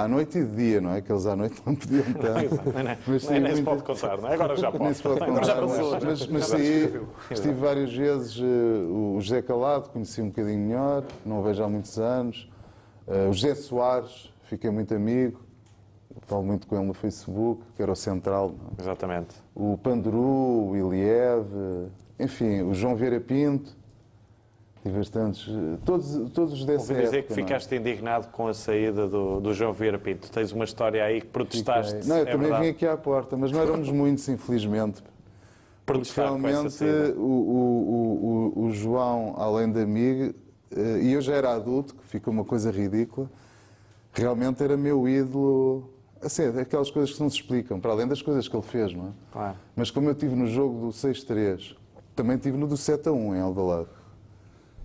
à 0.04 0.08
noite 0.08 0.38
e 0.38 0.44
de 0.46 0.56
dia, 0.56 0.82
não 0.82 0.94
é? 0.94 1.02
Que 1.02 1.12
eles 1.12 1.26
à 1.26 1.36
noite 1.36 1.62
não 1.66 1.76
podiam 1.76 2.04
tanto. 2.14 2.62
Mas 3.08 3.30
nem, 3.30 3.56
se 3.56 3.64
pode 3.64 3.84
contar, 3.84 4.18
não 4.18 4.30
é? 4.30 4.34
Agora 4.34 4.56
já 4.56 4.72
pode. 4.72 4.84
Nem 4.84 4.94
se 4.94 5.04
pode 5.04 5.20
já 5.46 5.56
passou. 5.56 5.92
mas, 5.92 6.04
mas, 6.04 6.28
mas 6.28 6.46
saí, 6.46 7.02
estive 7.30 7.54
várias 7.54 7.94
vezes, 7.94 8.38
eh, 8.38 8.44
o 8.44 9.18
José 9.20 9.42
Calado, 9.42 9.90
conheci 9.90 10.22
um 10.22 10.28
bocadinho 10.28 10.60
melhor, 10.60 11.04
não 11.26 11.40
o 11.40 11.44
vejo 11.44 11.64
há 11.64 11.70
muitos 11.70 11.98
anos. 12.00 12.50
Eh, 13.08 13.28
o 13.30 13.34
José 13.34 13.56
Soares, 13.56 14.32
fiquei 14.44 14.70
muito 14.70 14.94
amigo, 14.94 15.40
falo 16.24 16.44
muito 16.44 16.68
com 16.68 16.76
ele 16.76 16.86
no 16.86 16.94
Facebook, 16.94 17.64
que 17.76 17.82
era 17.82 17.92
o 17.92 17.96
central. 17.96 18.54
é? 18.78 18.82
Exatamente. 18.82 19.36
O 19.56 19.78
Panduru, 19.78 20.70
o 20.70 20.76
Iliev, 20.78 21.46
eh, 22.20 22.24
enfim, 22.24 22.62
o 22.62 22.74
João 22.74 22.96
Vieira 22.96 23.20
Pinto, 23.20 23.76
tive 24.82 24.98
bastantes, 24.98 25.48
eh, 25.48 25.78
todos, 25.86 26.32
todos 26.32 26.54
os 26.54 26.66
dessa 26.66 26.92
Ouvi 26.92 27.04
dizer 27.06 27.18
época. 27.20 27.34
que 27.34 27.40
é? 27.40 27.44
ficaste 27.44 27.76
indignado 27.76 28.28
com 28.30 28.48
a 28.48 28.54
saída 28.54 29.08
do, 29.08 29.40
do 29.40 29.54
João 29.54 29.74
Vieira 29.74 30.00
Pinto. 30.00 30.30
Tens 30.32 30.52
uma 30.52 30.66
história 30.66 31.04
aí 31.04 31.22
que 31.22 31.28
protestaste. 31.28 32.08
Não, 32.08 32.18
eu 32.18 32.24
é 32.24 32.26
também 32.26 32.48
verdade. 32.48 32.64
vim 32.64 32.70
aqui 32.72 32.86
à 32.86 32.98
porta, 32.98 33.38
mas 33.38 33.52
não 33.52 33.60
éramos 33.62 33.90
muitos, 33.90 34.28
infelizmente. 34.28 35.04
Porque 35.86 36.00
protestar 36.00 36.26
realmente 36.26 36.84
o, 37.16 37.22
o, 37.22 38.54
o, 38.56 38.64
o 38.66 38.72
João, 38.72 39.36
além 39.38 39.72
de 39.72 39.82
amigo, 39.82 40.34
eh, 40.76 41.00
e 41.02 41.14
eu 41.14 41.22
já 41.22 41.34
era 41.36 41.54
adulto, 41.54 41.96
que 41.96 42.06
fica 42.08 42.30
uma 42.30 42.44
coisa 42.44 42.72
ridícula, 42.72 43.30
realmente 44.14 44.64
era 44.64 44.76
meu 44.78 45.08
ídolo. 45.08 45.90
Assim, 46.22 46.48
aquelas 46.60 46.90
coisas 46.92 47.14
que 47.16 47.22
não 47.22 47.30
se 47.30 47.38
explicam, 47.38 47.80
para 47.80 47.92
além 47.92 48.08
das 48.08 48.22
coisas 48.22 48.48
que 48.48 48.56
ele 48.56 48.64
fez, 48.64 48.94
não 48.94 49.08
é? 49.08 49.10
Claro. 49.32 49.58
Mas 49.76 49.90
como 49.90 50.08
eu 50.10 50.16
tive 50.16 50.36
no 50.36 50.46
jogo 50.48 50.88
do 50.88 50.88
6-3, 50.90 51.76
também 52.16 52.38
tive 52.38 52.58
no 52.58 52.68
do 52.68 52.76
7-1 52.76 53.36
em 53.36 53.40
Alvalade, 53.40 53.88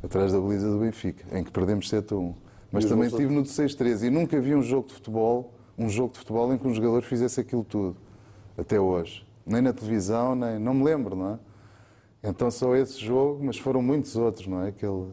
atrás 0.07 0.33
da 0.33 0.41
baliza 0.41 0.71
do 0.71 0.79
Benfica, 0.79 1.25
em 1.37 1.45
que 1.45 1.51
perdemos 1.51 1.91
7-1. 1.91 2.35
Mas 2.73 2.85
E 2.85 2.89
também 2.89 3.09
gols 3.09 3.21
tive 3.21 3.35
no 3.35 3.43
do 3.43 3.49
6-3 3.49 4.07
e 4.07 4.11
nunca 4.11 4.41
vi 4.41 4.55
um 4.55 4.63
jogo 4.63 4.89
de 4.89 4.95
futebol, 4.95 5.53
um 5.79 5.89
jogo 5.89 6.13
de 6.13 6.19
futebol 6.21 6.53
em 6.53 6.59
que 6.59 6.67
um 6.67 6.75
jogador 6.75 7.03
fizesse 7.03 7.41
aquilo 7.41 7.65
tudo, 7.65 7.97
até 8.57 8.81
hoje. 8.81 9.27
Nem 9.45 9.61
na 9.61 9.73
televisão, 9.73 10.35
nem... 10.35 10.59
não 10.59 10.75
me 10.75 10.85
lembro, 10.85 11.15
não 11.15 11.35
é? 11.35 11.39
Então 12.29 12.51
só 12.51 12.75
esse 12.75 12.99
jogo, 12.99 13.45
mas 13.45 13.59
foram 13.59 13.83
muitos 13.83 14.17
outros, 14.17 14.47
não 14.47 14.65
é? 14.65 14.73
Que 14.73 14.85
ele, 14.85 15.07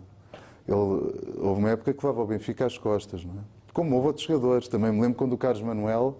ele- 0.68 1.36
houve 1.40 1.60
uma 1.60 1.70
época 1.70 1.94
que 1.94 2.06
levava 2.06 2.24
o 2.24 2.28
Benfica 2.28 2.66
às 2.66 2.78
costas, 2.78 3.24
não 3.24 3.34
é? 3.34 3.44
Como 3.74 3.96
houve 3.96 4.08
outros 4.08 4.26
jogadores. 4.26 4.68
Também 4.68 4.92
me 4.92 5.02
lembro 5.02 5.18
quando 5.18 5.34
o 5.34 5.38
Carlos 5.38 5.62
Manuel 5.62 6.18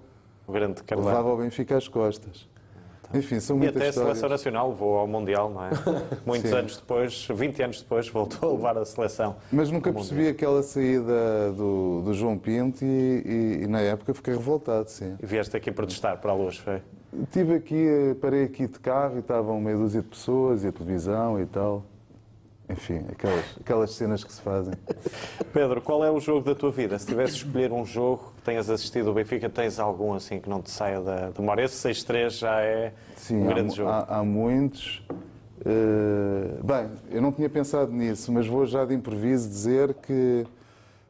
O 0.48 0.52
grande 0.52 0.82
levava 0.92 1.34
o 1.34 1.38
Benfica 1.38 1.78
às 1.78 1.88
costas. 1.88 2.48
Enfim, 3.14 3.40
são 3.40 3.56
E 3.56 3.60
muitas 3.60 3.76
até 3.78 3.86
a 3.86 3.90
histórias. 3.90 4.18
seleção 4.18 4.30
nacional 4.30 4.70
levou 4.70 4.98
ao 4.98 5.08
Mundial, 5.08 5.50
não 5.50 5.64
é? 5.66 5.70
Muitos 6.26 6.50
Sim. 6.50 6.58
anos 6.58 6.78
depois, 6.78 7.28
20 7.30 7.64
anos 7.64 7.82
depois, 7.82 8.08
voltou 8.10 8.50
a 8.50 8.54
levar 8.54 8.78
a 8.78 8.86
seleção. 8.86 9.36
Mas 9.52 9.70
nunca 9.70 9.92
percebi 9.94 10.28
aquela 10.28 10.64
saída 10.64 11.52
do, 11.56 12.02
do 12.02 12.14
João 12.14 12.38
Pinto 12.38 12.84
e, 12.84 12.88
e- 12.88 13.64
e 13.64 13.68
na 13.68 13.82
época 13.82 14.14
fiquei 14.14 14.34
revoltado, 14.34 14.90
sim. 14.90 15.16
E 15.22 15.26
vieste 15.26 15.56
aqui 15.56 15.72
protestar 15.72 16.18
para 16.20 16.32
a 16.32 16.36
luz, 16.36 16.58
foi? 16.58 16.82
Estive 17.22 17.54
aqui, 17.56 18.16
parei 18.20 18.46
aqui 18.46 18.66
de 18.68 18.80
carro 18.80 19.18
e 19.18 19.20
estavam 19.20 19.62
meia 19.62 19.78
dúzia 19.78 20.02
de 20.02 20.08
pessoas 20.08 20.64
e 20.64 20.68
a 20.68 20.72
televisão 20.72 21.40
e 21.40 21.46
tal. 21.46 21.84
Enfim, 22.74 23.02
aquelas, 23.12 23.46
aquelas 23.60 23.92
cenas 23.92 24.24
que 24.24 24.34
se 24.34 24.42
fazem. 24.42 24.74
Pedro, 25.54 25.80
qual 25.82 26.04
é 26.04 26.10
o 26.12 26.20
jogo 26.20 26.42
da 26.44 26.56
tua 26.56 26.72
vida? 26.72 26.98
Se 26.98 27.06
tivesse 27.06 27.36
escolher 27.38 27.72
um 27.72 27.86
jogo 27.86 28.34
que 28.38 28.42
tenhas 28.42 28.70
assistido 28.70 29.10
ao 29.10 29.14
Benfica, 29.14 29.48
tens 29.50 29.80
algum 29.80 30.14
assim 30.14 30.40
que 30.40 30.50
não 30.50 30.62
te 30.62 30.72
saia 30.72 31.00
da 31.00 31.30
da 31.30 31.40
memória? 31.40 31.64
Esse 31.64 31.88
6-3 31.88 32.32
já 32.32 32.60
é 32.62 32.94
Sim, 33.16 33.44
um 33.44 33.50
há, 33.50 33.54
grande 33.54 33.76
jogo. 33.76 33.90
há- 33.90 34.06
há 34.10 34.24
muitos. 34.24 35.06
Eh, 35.66 36.60
bem, 36.64 36.90
eu 37.12 37.22
não 37.22 37.32
tinha 37.32 37.50
pensado 37.50 37.92
nisso, 37.92 38.32
mas 38.32 38.48
vou 38.48 38.66
já 38.66 38.84
de 38.86 38.94
improviso 38.96 39.48
dizer 39.48 39.94
que 39.94 40.46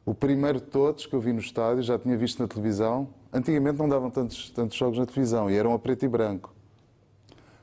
o 0.04 0.14
primeiro 0.14 0.58
de 0.60 0.66
todos 0.66 1.06
que 1.06 1.14
eu 1.14 1.20
vi 1.20 1.32
no 1.32 1.40
estádio, 1.40 1.82
já 1.82 1.98
tinha 1.98 2.16
visto 2.16 2.40
na 2.40 2.46
televisão. 2.46 3.08
Antigamente 3.32 3.78
não 3.78 3.88
davam 3.88 4.10
tantos, 4.10 4.50
tantos 4.50 4.76
jogos 4.76 4.98
na 4.98 5.06
televisão 5.06 5.50
e 5.50 5.56
eram 5.56 5.72
a 5.72 5.78
preto 5.78 6.04
e 6.04 6.08
branco. 6.08 6.52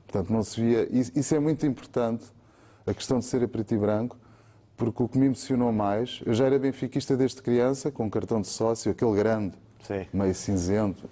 Portanto, 0.08 0.34
não 0.34 0.44
se 0.44 0.60
via. 0.60 0.88
Isso 0.92 1.12
isso 1.16 1.36
é 1.36 1.40
muito 1.40 1.66
importante, 1.66 2.26
a 2.92 2.94
questão 2.94 3.20
de 3.20 3.26
ser 3.26 3.42
a 3.44 3.48
preto 3.48 3.74
e 3.74 3.78
branco, 3.78 4.18
porque 4.76 5.02
o 5.02 5.08
que 5.08 5.18
me 5.18 5.26
emocionou 5.26 5.72
mais, 5.72 6.22
eu 6.26 6.34
já 6.34 6.46
era 6.46 6.60
benfiquista 6.60 7.16
desde 7.16 7.42
criança, 7.42 7.90
com 7.90 8.06
um 8.06 8.10
cartão 8.10 8.42
de 8.42 8.48
sócio, 8.48 8.92
aquele 8.92 9.16
grande, 9.16 9.54
Sim. 9.82 10.06
meio 10.14 10.36
cinzento, 10.36 11.08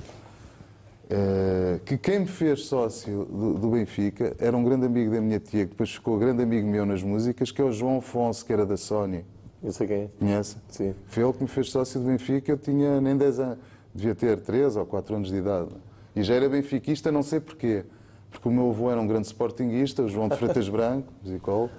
eh, 1.09 1.79
que 1.86 1.98
quem 1.98 2.19
me 2.19 2.27
fez 2.27 2.65
sócio 2.65 3.25
do, 3.25 3.69
Benfica 3.69 4.36
era 4.38 4.55
um 4.55 4.63
grande 4.63 4.86
amigo 4.86 5.12
da 5.12 5.21
minha 5.21 5.39
tia, 5.39 5.63
que 5.63 5.71
depois 5.71 5.91
ficou 5.91 6.19
grande 6.19 6.43
amigo 6.43 6.67
meu 6.67 6.86
nas 6.86 7.01
músicas, 7.01 7.50
que 7.50 7.62
é 7.62 7.63
o 7.63 7.71
João 7.71 7.98
Afonso, 7.98 8.45
que 8.45 8.51
era 8.51 8.65
da 8.65 8.77
Sony. 8.77 9.25
Não 9.62 9.71
sei 9.71 9.88
quem. 9.88 10.12
Conhece? 10.19 10.57
Sim. 10.69 10.93
Foi 11.07 11.24
ele 11.24 11.33
que 11.33 11.41
me 11.41 11.50
fez 11.50 11.71
sócio 11.71 12.00
do 12.00 12.07
Benfica, 12.07 12.51
eu 12.51 12.57
tinha 12.57 13.00
nem 13.00 13.15
10 13.15 13.39
anos, 13.39 13.57
devia 13.93 14.13
ter 14.13 14.39
3 14.39 14.75
ou 14.75 14.86
4 14.86 15.15
anos 15.15 15.29
de 15.29 15.38
idade. 15.38 15.69
E 16.15 16.24
já 16.24 16.36
era 16.36 16.50
benfiquista, 16.50 17.12
não 17.12 17.24
sei 17.24 17.39
porquê. 17.39 17.86
Porque 18.31 18.48
o 18.48 18.51
meu 18.51 18.69
avô 18.69 18.91
era 18.91 19.00
um 19.01 19.07
grande 19.07 19.27
sportinguista, 19.27 20.03
o 20.03 20.07
João 20.09 20.27
de 20.29 20.38
Freitas 20.38 20.67
Branco, 20.69 21.12
musicólogo, 21.24 21.71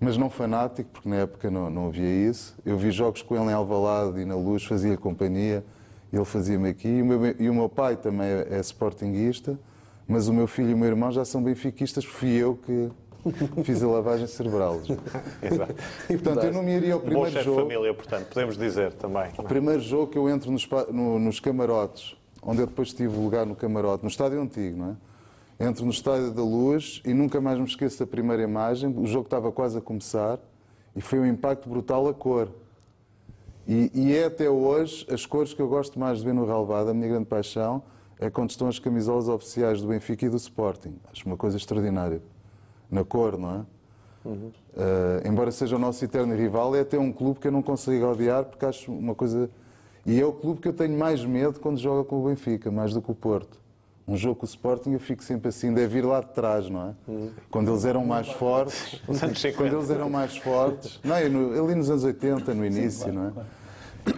mas 0.00 0.16
não 0.16 0.28
fanático, 0.30 0.88
porque 0.92 1.08
na 1.08 1.16
época 1.16 1.50
não, 1.50 1.70
não 1.70 1.86
havia 1.88 2.28
isso. 2.28 2.56
Eu 2.64 2.76
vi 2.76 2.90
jogos 2.90 3.22
com 3.22 3.34
ele 3.36 3.44
em 3.50 3.52
Alvalade 3.52 4.20
e 4.20 4.24
na 4.24 4.34
Luz, 4.34 4.64
fazia 4.64 4.96
companhia, 4.96 5.64
ele 6.12 6.24
fazia-me 6.24 6.68
aqui. 6.70 6.88
E 6.88 7.02
o, 7.02 7.06
meu, 7.06 7.34
e 7.38 7.48
o 7.50 7.54
meu 7.54 7.68
pai 7.68 7.96
também 7.96 8.26
é, 8.26 8.48
é 8.50 8.60
sportinguista, 8.60 9.58
mas 10.08 10.26
o 10.26 10.32
meu 10.32 10.46
filho 10.46 10.70
e 10.70 10.74
o 10.74 10.78
meu 10.78 10.88
irmão 10.88 11.12
já 11.12 11.24
são 11.24 11.42
benfiquistas, 11.42 12.04
fui 12.04 12.30
eu 12.30 12.56
que 12.56 12.90
fiz 13.62 13.82
a 13.82 13.86
lavagem 13.86 14.26
cerebral. 14.26 14.80
Exato. 15.42 15.74
Portanto, 16.08 16.44
eu 16.44 16.52
não 16.52 16.62
me 16.62 16.72
iria 16.76 16.94
ao 16.94 16.98
Bom 17.00 17.04
primeiro 17.06 17.30
de 17.30 17.42
jogo. 17.42 17.60
família, 17.60 17.94
portanto, 17.94 18.26
podemos 18.28 18.56
dizer 18.56 18.92
também. 18.94 19.30
O 19.38 19.42
primeiro 19.44 19.80
jogo 19.82 20.08
que 20.08 20.18
eu 20.18 20.28
entro 20.28 20.50
nos, 20.50 20.66
no- 20.90 21.18
nos 21.18 21.38
camarotes, 21.38 22.16
onde 22.42 22.60
eu 22.62 22.66
depois 22.66 22.92
tive 22.92 23.14
lugar 23.16 23.44
no 23.46 23.54
camarote, 23.54 24.02
no 24.02 24.08
estádio 24.08 24.40
antigo, 24.40 24.78
não 24.78 24.90
é? 24.92 25.09
Entro 25.60 25.84
no 25.84 25.90
estádio 25.90 26.30
da 26.30 26.42
Luz 26.42 27.02
e 27.04 27.12
nunca 27.12 27.38
mais 27.38 27.58
me 27.58 27.66
esqueço 27.66 27.98
da 27.98 28.06
primeira 28.06 28.42
imagem. 28.42 28.94
O 28.96 29.06
jogo 29.06 29.26
estava 29.26 29.52
quase 29.52 29.76
a 29.76 29.80
começar 29.82 30.38
e 30.96 31.02
foi 31.02 31.18
um 31.20 31.26
impacto 31.26 31.68
brutal 31.68 32.08
a 32.08 32.14
cor. 32.14 32.48
E, 33.68 33.90
e 33.92 34.16
é 34.16 34.24
até 34.24 34.48
hoje 34.48 35.06
as 35.12 35.26
cores 35.26 35.52
que 35.52 35.60
eu 35.60 35.68
gosto 35.68 36.00
mais 36.00 36.20
de 36.20 36.24
ver 36.24 36.32
no 36.32 36.46
relvado, 36.46 36.88
a 36.88 36.94
minha 36.94 37.08
grande 37.08 37.26
paixão, 37.26 37.82
é 38.18 38.30
quando 38.30 38.48
estão 38.48 38.68
as 38.68 38.78
camisolas 38.78 39.28
oficiais 39.28 39.82
do 39.82 39.88
Benfica 39.88 40.24
e 40.24 40.30
do 40.30 40.36
Sporting. 40.38 40.94
Acho 41.12 41.26
uma 41.26 41.36
coisa 41.36 41.58
extraordinária. 41.58 42.22
Na 42.90 43.04
cor, 43.04 43.36
não 43.36 43.56
é? 43.56 43.64
Eh, 44.78 45.28
embora 45.28 45.50
seja 45.50 45.76
o 45.76 45.78
nosso 45.78 46.02
eterno 46.02 46.34
rival, 46.34 46.74
é 46.74 46.80
até 46.80 46.98
um 46.98 47.12
clube 47.12 47.38
que 47.38 47.46
eu 47.46 47.52
não 47.52 47.62
consigo 47.62 48.06
odiar 48.06 48.46
porque 48.46 48.64
acho 48.64 48.90
uma 48.90 49.14
coisa. 49.14 49.50
E 50.06 50.18
é 50.18 50.24
o 50.24 50.32
clube 50.32 50.62
que 50.62 50.68
eu 50.68 50.72
tenho 50.72 50.98
mais 50.98 51.22
medo 51.22 51.60
quando 51.60 51.76
joga 51.76 52.02
com 52.02 52.22
o 52.22 52.28
Benfica, 52.28 52.70
mais 52.70 52.94
do 52.94 53.02
que 53.02 53.10
o 53.10 53.14
Porto. 53.14 53.60
Um 54.06 54.16
jogo 54.16 54.36
com 54.36 54.46
o 54.46 54.48
Sporting 54.48 54.92
eu 54.92 54.98
fico 54.98 55.22
sempre 55.22 55.48
assim, 55.48 55.72
deve 55.72 56.00
vir 56.00 56.04
lá 56.04 56.20
de 56.20 56.28
trás, 56.28 56.68
não 56.68 56.88
é? 56.88 56.94
Quando 57.50 57.70
eles 57.70 57.84
eram 57.84 58.04
mais 58.04 58.28
fortes. 58.28 59.00
Nos 59.06 59.22
anos 59.22 59.40
50. 59.40 59.56
Quando 59.56 59.76
eles 59.76 59.90
eram 59.90 60.10
mais 60.10 60.36
fortes. 60.36 60.98
Não, 61.04 61.14
ali 61.14 61.74
nos 61.74 61.90
anos 61.90 62.02
80, 62.02 62.54
no 62.54 62.64
início, 62.64 63.12
não 63.12 63.26
é? 63.26 63.32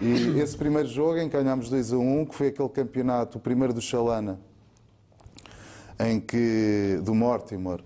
E 0.01 0.39
esse 0.39 0.57
primeiro 0.57 0.87
jogo 0.87 1.17
em 1.17 1.29
que 1.29 1.37
ganhámos 1.37 1.69
2 1.69 1.93
a 1.93 1.97
1, 1.97 2.25
que 2.25 2.35
foi 2.35 2.47
aquele 2.47 2.69
campeonato, 2.69 3.37
o 3.37 3.41
primeiro 3.41 3.73
do 3.73 3.81
Chalana, 3.81 4.39
em 5.99 6.19
que, 6.19 6.99
do 7.03 7.13
Mortimer, 7.13 7.79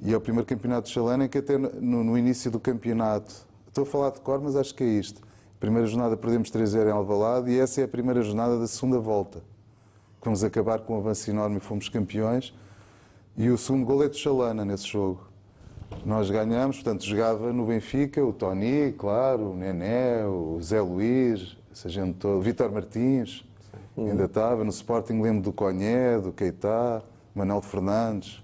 e 0.00 0.12
é 0.12 0.16
o 0.16 0.20
primeiro 0.20 0.46
campeonato 0.46 0.88
de 0.88 0.94
Chalana 0.94 1.26
em 1.26 1.28
que 1.28 1.38
até 1.38 1.56
no, 1.56 2.02
no 2.02 2.18
início 2.18 2.50
do 2.50 2.58
campeonato, 2.58 3.32
estou 3.68 3.84
a 3.84 3.86
falar 3.86 4.10
de 4.10 4.20
cor, 4.20 4.40
mas 4.40 4.56
acho 4.56 4.74
que 4.74 4.82
é 4.82 4.86
isto. 4.86 5.20
Primeira 5.60 5.86
jornada 5.86 6.16
perdemos 6.16 6.50
3-0 6.50 6.88
em 6.88 6.90
Alvalade 6.90 7.50
e 7.50 7.58
essa 7.58 7.80
é 7.80 7.84
a 7.84 7.88
primeira 7.88 8.20
jornada 8.22 8.58
da 8.58 8.66
segunda 8.66 8.98
volta. 8.98 9.42
Que 10.22 10.26
Vamos 10.26 10.44
acabar 10.44 10.78
com 10.78 10.94
um 10.94 10.98
avanço 10.98 11.28
enorme 11.30 11.56
e 11.56 11.60
fomos 11.60 11.88
campeões. 11.88 12.54
E 13.36 13.50
o 13.50 13.58
segundo 13.58 13.84
gol 13.84 14.04
é 14.04 14.08
de 14.08 14.16
Chalana 14.16 14.64
nesse 14.64 14.86
jogo. 14.86 15.26
Nós 16.06 16.30
ganhamos, 16.30 16.76
portanto, 16.76 17.04
jogava 17.04 17.52
no 17.52 17.66
Benfica 17.66 18.24
o 18.24 18.32
Tony, 18.32 18.92
claro, 18.96 19.50
o 19.50 19.56
Nené, 19.56 20.24
o 20.24 20.58
Zé 20.62 20.80
Luís, 20.80 21.56
essa 21.72 21.88
gente 21.88 22.14
toda, 22.14 22.36
o 22.36 22.40
Vítor 22.40 22.70
Martins, 22.70 23.44
ainda 23.98 24.24
estava. 24.24 24.62
No 24.62 24.70
Sporting 24.70 25.20
lembro 25.20 25.42
do 25.42 25.52
Conhé, 25.52 26.18
do 26.20 26.32
Keita, 26.32 27.02
Manuel 27.34 27.60
Fernandes. 27.60 28.40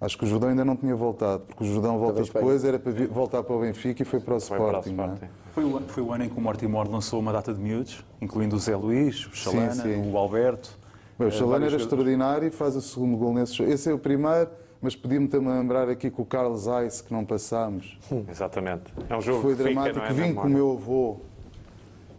Acho 0.00 0.18
que 0.18 0.24
o 0.24 0.26
Jordão 0.26 0.48
ainda 0.48 0.64
não 0.64 0.74
tinha 0.76 0.96
voltado, 0.96 1.44
porque 1.46 1.62
o 1.62 1.66
Jordão 1.66 1.98
volta 1.98 2.22
depois, 2.22 2.64
era 2.64 2.78
para 2.78 2.90
voltar 3.06 3.42
para 3.44 3.54
o 3.54 3.60
Benfica 3.60 4.02
e 4.02 4.04
foi 4.04 4.18
para 4.18 4.34
o 4.36 4.40
Foi 4.40 4.56
para 4.58 4.66
o 4.66 4.80
Sporting. 4.80 4.88
é? 4.88 4.92
Sporting. 5.04 5.26
Foi 5.54 5.64
o, 5.64 5.76
ano- 5.76 5.88
foi 5.88 6.02
o 6.02 6.12
ano 6.12 6.24
em 6.24 6.28
que 6.28 6.36
o 6.38 6.40
Mortimor 6.40 6.90
lançou 6.90 7.20
uma 7.20 7.32
data 7.32 7.52
de 7.54 7.60
miúdos, 7.60 8.02
incluindo 8.20 8.56
o 8.56 8.58
Zé 8.58 8.74
Luís, 8.76 9.26
o 9.26 9.36
Chalana, 9.36 9.74
sim. 9.74 10.10
o 10.10 10.16
Alberto. 10.16 10.79
Bem, 11.20 11.28
o 11.28 11.28
eh, 11.28 11.32
Chalana 11.32 11.58
vários 11.58 11.74
era 11.74 11.82
extraordinário 11.82 12.48
e 12.48 12.50
faz 12.50 12.74
o 12.74 12.80
segundo 12.80 13.14
gol 13.14 13.34
nesse 13.34 13.52
jogo. 13.54 13.70
Esse 13.70 13.90
é 13.90 13.92
o 13.92 13.98
primeiro, 13.98 14.48
mas 14.80 14.96
podia-me 14.96 15.28
também 15.28 15.52
lembrar 15.52 15.86
aqui 15.90 16.10
com 16.10 16.22
o 16.22 16.24
Carlos 16.24 16.64
Ice, 16.86 17.04
que 17.04 17.12
não 17.12 17.26
passámos. 17.26 17.98
Exatamente. 18.26 18.90
É 19.06 19.14
um 19.14 19.20
jogo 19.20 19.42
Foi 19.42 19.50
que 19.50 19.58
fica, 19.58 19.70
dramático. 19.70 19.98
não 19.98 20.06
é, 20.06 20.12
Vim 20.14 20.32
com 20.34 20.46
o 20.46 20.50
meu 20.50 20.72
avô 20.72 21.20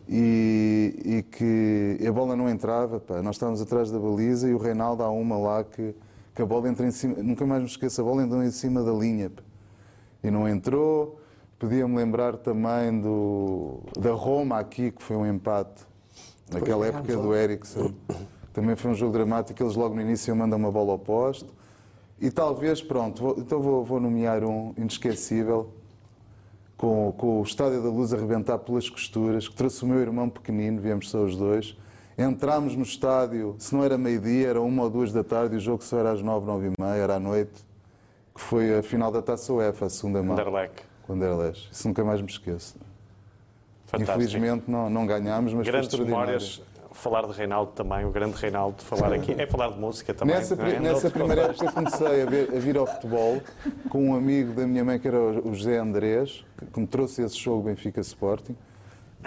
e, 0.08 1.02
e 1.04 1.24
que 1.24 1.98
a 2.08 2.12
bola 2.12 2.36
não 2.36 2.48
entrava. 2.48 3.00
pá. 3.00 3.24
Nós 3.24 3.38
estávamos 3.38 3.60
atrás 3.60 3.90
da 3.90 3.98
baliza 3.98 4.48
e 4.48 4.54
o 4.54 4.60
Reinaldo 4.60 5.02
há 5.02 5.10
uma 5.10 5.36
lá 5.36 5.64
que, 5.64 5.96
que 6.36 6.42
a 6.44 6.46
bola 6.46 6.70
entra 6.70 6.86
em 6.86 6.92
cima. 6.92 7.16
Nunca 7.24 7.44
mais 7.44 7.62
me 7.64 7.68
esqueço, 7.68 8.02
a 8.02 8.04
bola 8.04 8.22
entrou 8.22 8.44
em 8.44 8.52
cima 8.52 8.84
da 8.84 8.92
linha. 8.92 9.32
pá. 9.32 9.42
E 10.24 10.30
não 10.30 10.48
entrou. 10.48 11.20
Podia-me 11.58 11.96
lembrar 11.96 12.38
também 12.38 13.02
do, 13.02 13.80
da 14.00 14.12
Roma 14.12 14.60
aqui, 14.60 14.92
que 14.92 15.02
foi 15.02 15.16
um 15.16 15.26
empate. 15.26 15.90
Naquela 16.52 16.86
ganhámos 16.86 17.10
época 17.10 17.24
do 17.24 17.36
Eriksen. 17.36 17.96
Também 18.54 18.76
foi 18.76 18.92
um 18.92 18.96
jogo 18.96 19.14
dramático. 19.14 19.62
Eles 19.62 19.76
logo 19.76 19.96
no 19.96 20.02
início 20.02 20.36
mandam 20.36 20.58
uma 20.60 20.72
bola 20.72 20.92
ao 20.92 21.00
poste. 21.00 21.50
E 22.20 22.30
talvez, 22.30 22.82
pronto, 22.82 23.22
vou- 23.22 23.36
então 23.38 23.62
vou, 23.62 23.84
vou 23.84 24.00
nomear 24.00 24.44
um 24.44 24.74
inesquecível 24.78 25.70
com, 26.78 27.12
com 27.18 27.40
o 27.40 27.44
Estádio 27.44 27.82
da 27.82 27.90
Luz 27.90 28.14
a 28.14 28.18
arrebentar 28.18 28.58
pelas 28.60 28.90
costuras, 28.90 29.48
que 29.48 29.56
trouxe 29.56 29.84
o 29.84 29.88
meu 29.88 30.00
irmão 30.00 30.30
pequenino, 30.30 30.80
viemos 30.82 31.10
só 31.10 31.24
os 31.24 31.36
dois. 31.36 31.76
Entrámos 32.18 32.76
no 32.76 32.84
estádio, 32.84 33.56
se 33.58 33.74
não 33.74 33.84
era 33.84 33.98
meio-dia, 33.98 34.50
era 34.50 34.62
uma 34.62 34.84
ou 34.84 34.90
duas 34.90 35.12
da 35.12 35.24
tarde, 35.24 35.56
e 35.56 35.58
o 35.58 35.60
jogo 35.60 35.84
só 35.84 35.98
era 35.98 36.12
às 36.12 36.22
nove, 36.22 36.46
nove 36.46 36.68
e 36.68 36.82
meia, 36.82 36.96
era 37.02 37.16
à 37.16 37.20
noite, 37.20 37.64
que 38.36 38.42
foi 38.42 38.78
a 38.78 38.84
final 38.84 39.12
da 39.12 39.22
Taça 39.22 39.52
UEFA, 39.54 39.86
a 39.86 39.90
segunda 39.90 40.22
mão, 40.22 40.34
Anderlecht. 40.38 40.84
com 41.04 41.14
Anderlecht. 41.14 41.70
Isso 41.72 41.88
nunca 41.88 42.04
mais 42.04 42.22
me 42.22 42.28
esqueço. 42.30 42.76
Fantástico. 43.86 44.20
Infelizmente 44.22 44.66
não, 44.70 44.90
não 44.90 45.06
ganhámos, 45.08 45.54
mas 45.54 45.66
Grandes 45.68 45.90
foi 45.90 46.00
extraordinário. 46.06 46.28
memórias. 46.40 46.62
Falar 46.92 47.26
de 47.26 47.34
Reinaldo 47.34 47.72
também, 47.72 48.06
o 48.06 48.10
grande 48.12 48.36
Reinaldo, 48.36 48.82
falar 48.84 49.14
aqui, 49.14 49.34
é 49.38 49.48
falar 49.48 49.70
de 49.72 49.80
música 49.80 50.14
também. 50.14 50.36
Nessa, 50.36 50.56
é? 50.56 50.80
nessa 50.80 51.10
primeira 51.10 51.44
época 51.44 51.72
comecei 51.72 52.22
a, 52.22 52.26
ver- 52.26 52.50
a 52.56 52.60
vir 52.60 52.78
ao 52.78 52.86
futebol 52.86 53.42
com 53.90 54.10
um 54.10 54.16
amigo 54.16 54.54
da 54.54 54.68
minha 54.68 54.84
mãe 54.84 55.00
que 55.00 55.08
era 55.08 55.20
o 55.20 55.54
José 55.54 55.78
Andrés, 55.78 56.44
que- 56.58 56.66
que 56.66 56.80
me 56.80 56.88
trouxe 56.88 57.22
esse 57.24 57.38
jogo 57.38 57.64
Benfica 57.64 58.02
Sporting. 58.02 58.56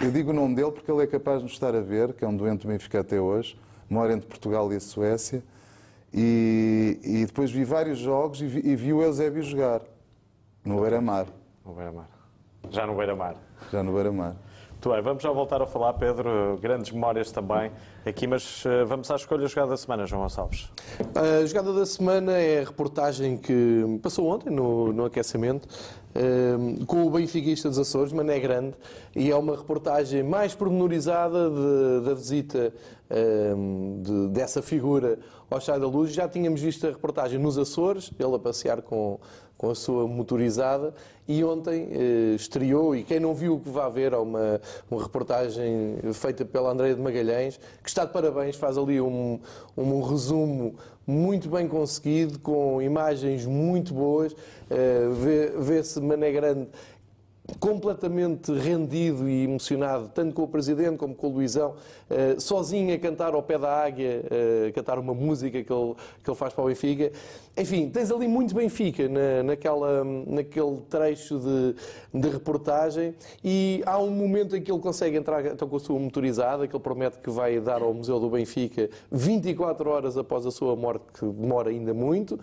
Eu 0.01 0.11
digo 0.11 0.31
o 0.31 0.33
nome 0.33 0.55
dele 0.55 0.71
porque 0.71 0.91
ele 0.91 1.03
é 1.03 1.07
capaz 1.07 1.37
de 1.39 1.43
nos 1.45 1.53
estar 1.53 1.73
a 1.75 1.81
ver, 1.81 2.13
que 2.13 2.23
é 2.23 2.27
um 2.27 2.35
doente 2.35 2.61
do 2.63 2.67
Benfica 2.67 2.99
até 2.99 3.19
hoje, 3.19 3.57
mora 3.89 4.13
entre 4.13 4.27
Portugal 4.27 4.71
e 4.71 4.75
a 4.75 4.79
Suécia. 4.79 5.43
E, 6.13 6.99
e 7.03 7.25
depois 7.25 7.51
vi 7.51 7.63
vários 7.65 7.97
jogos 7.99 8.41
e 8.41 8.45
vi, 8.47 8.61
e 8.69 8.75
vi 8.75 8.93
o 8.93 9.01
Eusébio 9.01 9.43
jogar 9.43 9.81
no 10.63 10.79
Beira-Mar, 10.81 11.25
No 11.65 11.73
Beira-Mar. 11.73 12.07
Já 12.71 12.85
no 12.85 12.95
Beira-Mar. 12.95 13.35
já 13.71 13.83
no 13.83 13.93
Beira-Mar. 13.93 14.35
Muito 14.71 14.89
bem, 14.91 15.01
vamos 15.01 15.23
já 15.23 15.31
voltar 15.31 15.61
a 15.63 15.65
falar, 15.65 15.93
Pedro, 15.93 16.59
grandes 16.61 16.91
memórias 16.91 17.31
também 17.31 17.71
aqui, 18.05 18.27
mas 18.27 18.63
eh, 18.67 18.83
vamos 18.85 19.09
à 19.09 19.15
escolha 19.15 19.47
jogada 19.47 19.69
da 19.71 19.77
semana, 19.77 20.05
João 20.05 20.21
Gonçalves. 20.23 20.69
A 21.15 21.43
jogada 21.45 21.73
da 21.73 21.85
semana 21.87 22.33
é 22.33 22.61
a 22.61 22.65
reportagem 22.65 23.35
que 23.37 23.99
passou 24.03 24.27
ontem 24.27 24.51
no, 24.51 24.93
no 24.93 25.05
aquecimento 25.05 25.67
eh, 26.13 26.55
com 26.85 27.03
o 27.03 27.09
Benfiquista 27.09 27.67
dos 27.67 27.79
Açores, 27.79 28.13
Mané 28.13 28.39
Grande, 28.39 28.75
e 29.15 29.31
é 29.31 29.35
uma 29.35 29.55
reportagem 29.55 30.21
mais 30.21 30.53
pormenorizada 30.53 31.49
de- 31.49 32.05
da 32.05 32.13
visita 32.13 32.71
eh, 33.09 33.53
de- 34.01 34.27
dessa 34.27 34.61
figura 34.61 35.17
ao 35.49 35.57
Estádio 35.57 35.81
da 35.81 35.87
Luz. 35.87 36.11
Já 36.11 36.27
tínhamos 36.27 36.61
visto 36.61 36.85
a 36.85 36.89
reportagem 36.89 37.39
nos 37.39 37.57
Açores, 37.57 38.11
ele 38.19 38.35
a 38.35 38.39
passear 38.39 38.81
com, 38.81 39.19
com 39.57 39.69
a 39.69 39.75
sua 39.75 40.07
motorizada, 40.07 40.93
e 41.27 41.43
ontem 41.43 41.87
eh, 41.91 42.35
estreou, 42.35 42.95
e 42.95 43.03
quem 43.03 43.19
não 43.19 43.33
viu 43.33 43.59
que 43.59 43.69
vá 43.69 43.89
ver, 43.89 44.13
há 44.13 44.19
uma, 44.21 44.61
uma 44.91 45.01
reportagem 45.01 45.97
feita 46.13 46.45
pela 46.45 46.71
Andreia 46.71 46.93
de 46.93 47.01
Magalhães, 47.01 47.59
que 47.81 47.89
está 47.89 48.05
de 48.05 48.13
parabéns, 48.13 48.55
faz 48.55 48.77
ali 48.77 49.01
um, 49.01 49.39
um 49.75 50.01
resumo 50.01 50.75
muito 51.07 51.49
bem 51.49 51.67
conseguido, 51.67 52.37
com 52.39 52.81
imagens 52.81 53.45
muito 53.45 53.93
boas, 53.93 54.35
eh, 54.69 55.07
vê- 55.13 55.49
vê-se 55.57 55.99
Mané 55.99 56.31
Grande 56.31 56.67
completamente 57.59 58.51
rendido 58.51 59.29
e 59.29 59.43
emocionado, 59.43 60.09
tanto 60.13 60.33
com 60.33 60.41
o 60.41 60.47
Presidente 60.47 60.97
como 60.97 61.13
com 61.13 61.27
o 61.27 61.29
Luizão, 61.31 61.75
eh, 62.09 62.35
sozinho 62.37 62.93
a 62.93 62.99
cantar 62.99 63.33
ao 63.33 63.41
pé 63.41 63.57
da 63.57 63.83
águia, 63.83 64.23
eh, 64.29 64.71
cantar 64.75 64.99
uma 64.99 65.13
música 65.13 65.63
que 65.63 65.73
ele, 65.73 65.95
que 66.23 66.29
ele 66.29 66.37
faz 66.37 66.53
para 66.53 66.63
o 66.63 66.67
Benfica. 66.67 67.11
Enfim, 67.57 67.89
tens 67.89 68.11
ali 68.11 68.27
muito 68.27 68.53
Benfica 68.53 69.07
na, 69.07 69.41
naquela, 69.41 70.03
naquele 70.03 70.81
trecho 70.89 71.39
de, 71.39 71.75
de 72.13 72.29
reportagem 72.29 73.15
e 73.43 73.81
há 73.85 73.97
um 73.97 74.11
momento 74.11 74.55
em 74.55 74.61
que 74.61 74.71
ele 74.71 74.81
consegue 74.81 75.17
entrar 75.17 75.43
então, 75.45 75.67
com 75.67 75.77
a 75.77 75.79
sua 75.79 75.97
motorizada, 75.97 76.67
que 76.67 76.75
ele 76.75 76.83
promete 76.83 77.17
que 77.19 77.29
vai 77.29 77.59
dar 77.59 77.81
ao 77.81 77.93
Museu 77.93 78.19
do 78.19 78.29
Benfica 78.29 78.89
24 79.11 79.89
horas 79.89 80.17
após 80.17 80.45
a 80.45 80.51
sua 80.51 80.75
morte, 80.75 81.05
que 81.17 81.25
demora 81.25 81.69
ainda 81.69 81.93
muito, 81.93 82.39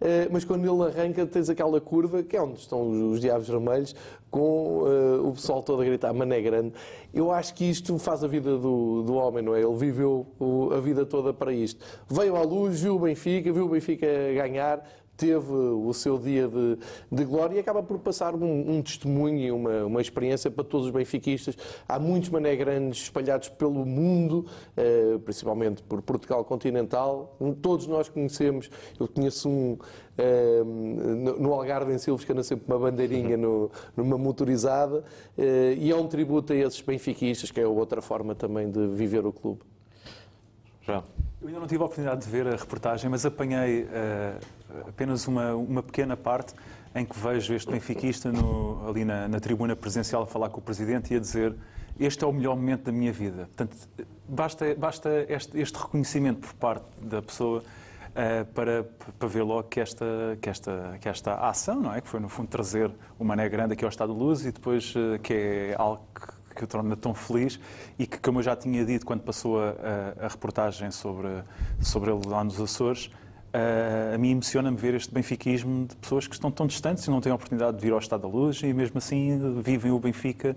eh, 0.00 0.28
mas 0.30 0.44
quando 0.44 0.66
ele 0.70 0.82
arranca 0.90 1.24
tens 1.24 1.48
aquela 1.48 1.80
curva, 1.80 2.22
que 2.22 2.36
é 2.36 2.42
onde 2.42 2.58
estão 2.58 2.90
os, 2.90 3.14
os 3.14 3.20
Diabos 3.20 3.48
Vermelhos, 3.48 3.94
com 4.28 4.82
o 5.24 5.32
pessoal 5.32 5.62
todo 5.62 5.80
a 5.80 5.84
gritar 5.84 6.12
Mané 6.12 6.42
Grande. 6.42 6.74
Eu 7.14 7.30
acho 7.30 7.54
que 7.54 7.64
isto 7.64 7.96
faz 7.98 8.22
a 8.22 8.26
vida 8.26 8.58
do, 8.58 9.02
do 9.06 9.14
homem, 9.14 9.42
não 9.42 9.54
é? 9.54 9.62
Ele 9.62 9.74
viveu 9.74 10.26
o- 10.38 10.70
a 10.74 10.80
vida 10.80 11.06
toda 11.06 11.32
para 11.32 11.52
isto. 11.52 11.84
Veio 12.08 12.36
à 12.36 12.42
luz, 12.42 12.80
viu 12.82 12.96
o 12.96 12.98
Benfica, 12.98 13.52
viu 13.52 13.64
o 13.64 13.68
Benfica 13.68 14.06
ganhar, 14.34 14.86
teve 15.16 15.50
o 15.52 15.92
seu 15.92 16.18
dia 16.18 16.46
de, 16.48 16.78
de 17.10 17.24
glória 17.24 17.56
e 17.56 17.58
acaba 17.58 17.82
por 17.82 17.98
passar 17.98 18.34
um, 18.34 18.76
um 18.76 18.82
testemunho 18.82 19.38
e 19.38 19.50
uma, 19.50 19.84
uma 19.86 20.00
experiência 20.00 20.50
para 20.50 20.62
todos 20.64 20.86
os 20.86 20.92
benfiquistas. 20.92 21.56
Há 21.88 21.98
muitos 21.98 22.28
mané 22.28 22.54
grandes 22.56 23.02
espalhados 23.02 23.48
pelo 23.48 23.84
mundo, 23.86 24.46
eh, 24.76 25.18
principalmente 25.24 25.82
por 25.82 26.02
Portugal 26.02 26.44
continental. 26.44 27.36
Todos 27.62 27.86
nós 27.86 28.08
conhecemos, 28.08 28.70
eu 29.00 29.08
conheço 29.08 29.48
um 29.48 29.78
eh, 30.18 30.62
no 30.64 31.38
no 31.38 31.52
Algarve 31.52 31.92
em 31.92 31.98
Silves 31.98 32.24
que 32.24 32.32
anda 32.32 32.42
sempre 32.42 32.64
uma 32.66 32.78
bandeirinha 32.78 33.36
no- 33.36 33.70
numa 33.96 34.16
motorizada 34.18 35.04
eh, 35.36 35.74
e 35.78 35.90
é 35.90 35.96
um 35.96 36.06
tributo 36.06 36.52
a 36.52 36.56
esses 36.56 36.80
benfiquistas, 36.80 37.50
que 37.50 37.60
é 37.60 37.66
outra 37.66 38.00
forma 38.02 38.34
também 38.34 38.70
de 38.70 38.86
viver 38.88 39.24
o 39.26 39.32
clube. 39.32 39.60
João. 40.82 41.02
Eu 41.40 41.48
ainda 41.48 41.60
não 41.60 41.66
tive 41.66 41.82
a 41.82 41.86
oportunidade 41.86 42.24
de 42.24 42.30
ver 42.30 42.46
a 42.46 42.56
reportagem, 42.56 43.10
mas 43.10 43.26
apanhei 43.26 43.86
eh, 43.92 44.38
apenas 44.88 45.28
uma, 45.28 45.54
uma 45.54 45.82
pequena 45.82 46.16
parte 46.16 46.54
em 46.94 47.04
que 47.04 47.18
vejo 47.18 47.52
este 47.54 47.70
benfiquista 47.70 48.32
no- 48.32 48.88
ali 48.88 49.04
na, 49.04 49.28
na 49.28 49.38
tribuna 49.38 49.76
presencial 49.76 50.22
a 50.22 50.26
falar 50.26 50.48
com 50.48 50.60
o 50.60 50.62
Presidente 50.62 51.12
e 51.12 51.16
a 51.16 51.20
dizer 51.20 51.54
este 52.00 52.24
é 52.24 52.26
o 52.26 52.32
melhor 52.32 52.56
momento 52.56 52.84
da 52.84 52.92
minha 52.92 53.12
vida. 53.12 53.46
Portanto, 53.54 53.76
basta, 54.26 54.74
basta 54.74 55.10
este, 55.28 55.58
este 55.60 55.78
reconhecimento 55.78 56.40
por 56.40 56.54
parte 56.54 56.86
da 57.02 57.20
pessoa 57.20 57.62
eh, 58.14 58.44
para, 58.54 58.84
para 59.18 59.28
ver 59.28 59.42
logo 59.42 59.64
que 59.64 59.78
esta, 59.78 60.04
que, 60.40 60.48
esta, 60.48 60.96
que 61.00 61.08
esta 61.08 61.34
ação, 61.34 61.80
não 61.82 61.94
é? 61.94 62.00
que 62.00 62.08
foi 62.08 62.18
no 62.18 62.30
fundo 62.30 62.48
trazer 62.48 62.90
o 63.18 63.24
Mané 63.24 63.46
Grande 63.50 63.74
aqui 63.74 63.84
ao 63.84 63.90
Estado 63.90 64.12
de 64.14 64.18
Luz 64.18 64.44
e 64.46 64.52
depois 64.52 64.94
eh, 64.96 65.18
que 65.18 65.34
é 65.34 65.74
algo 65.78 66.02
que 66.14 66.35
que 66.56 66.64
o 66.64 66.66
torna 66.66 66.96
tão 66.96 67.14
feliz 67.14 67.60
e 67.98 68.06
que, 68.06 68.18
como 68.18 68.38
eu 68.40 68.42
já 68.42 68.56
tinha 68.56 68.84
dito 68.84 69.06
quando 69.06 69.20
passou 69.20 69.60
a, 69.60 69.68
a- 70.20 70.24
a 70.26 70.28
reportagem 70.28 70.90
sobre, 70.90 71.28
sobre 71.80 72.10
ele 72.10 72.26
lá 72.26 72.42
nos 72.42 72.60
Açores, 72.60 73.10
a 74.14 74.18
mim 74.18 74.32
emociona-me 74.32 74.76
ver 74.76 74.94
este 74.94 75.14
benfiquismo 75.14 75.86
de 75.86 75.96
pessoas 75.96 76.26
que 76.26 76.34
estão 76.34 76.50
tão 76.50 76.66
distantes 76.66 77.04
e 77.06 77.10
não 77.10 77.20
têm 77.20 77.32
a 77.32 77.34
oportunidade 77.34 77.76
de 77.78 77.82
vir 77.82 77.92
ao 77.92 77.98
Estado 77.98 78.22
da 78.22 78.28
Luz 78.28 78.60
e 78.62 78.72
mesmo 78.72 78.98
assim 78.98 79.60
vivem 79.62 79.90
o 79.92 79.98
Benfica, 79.98 80.56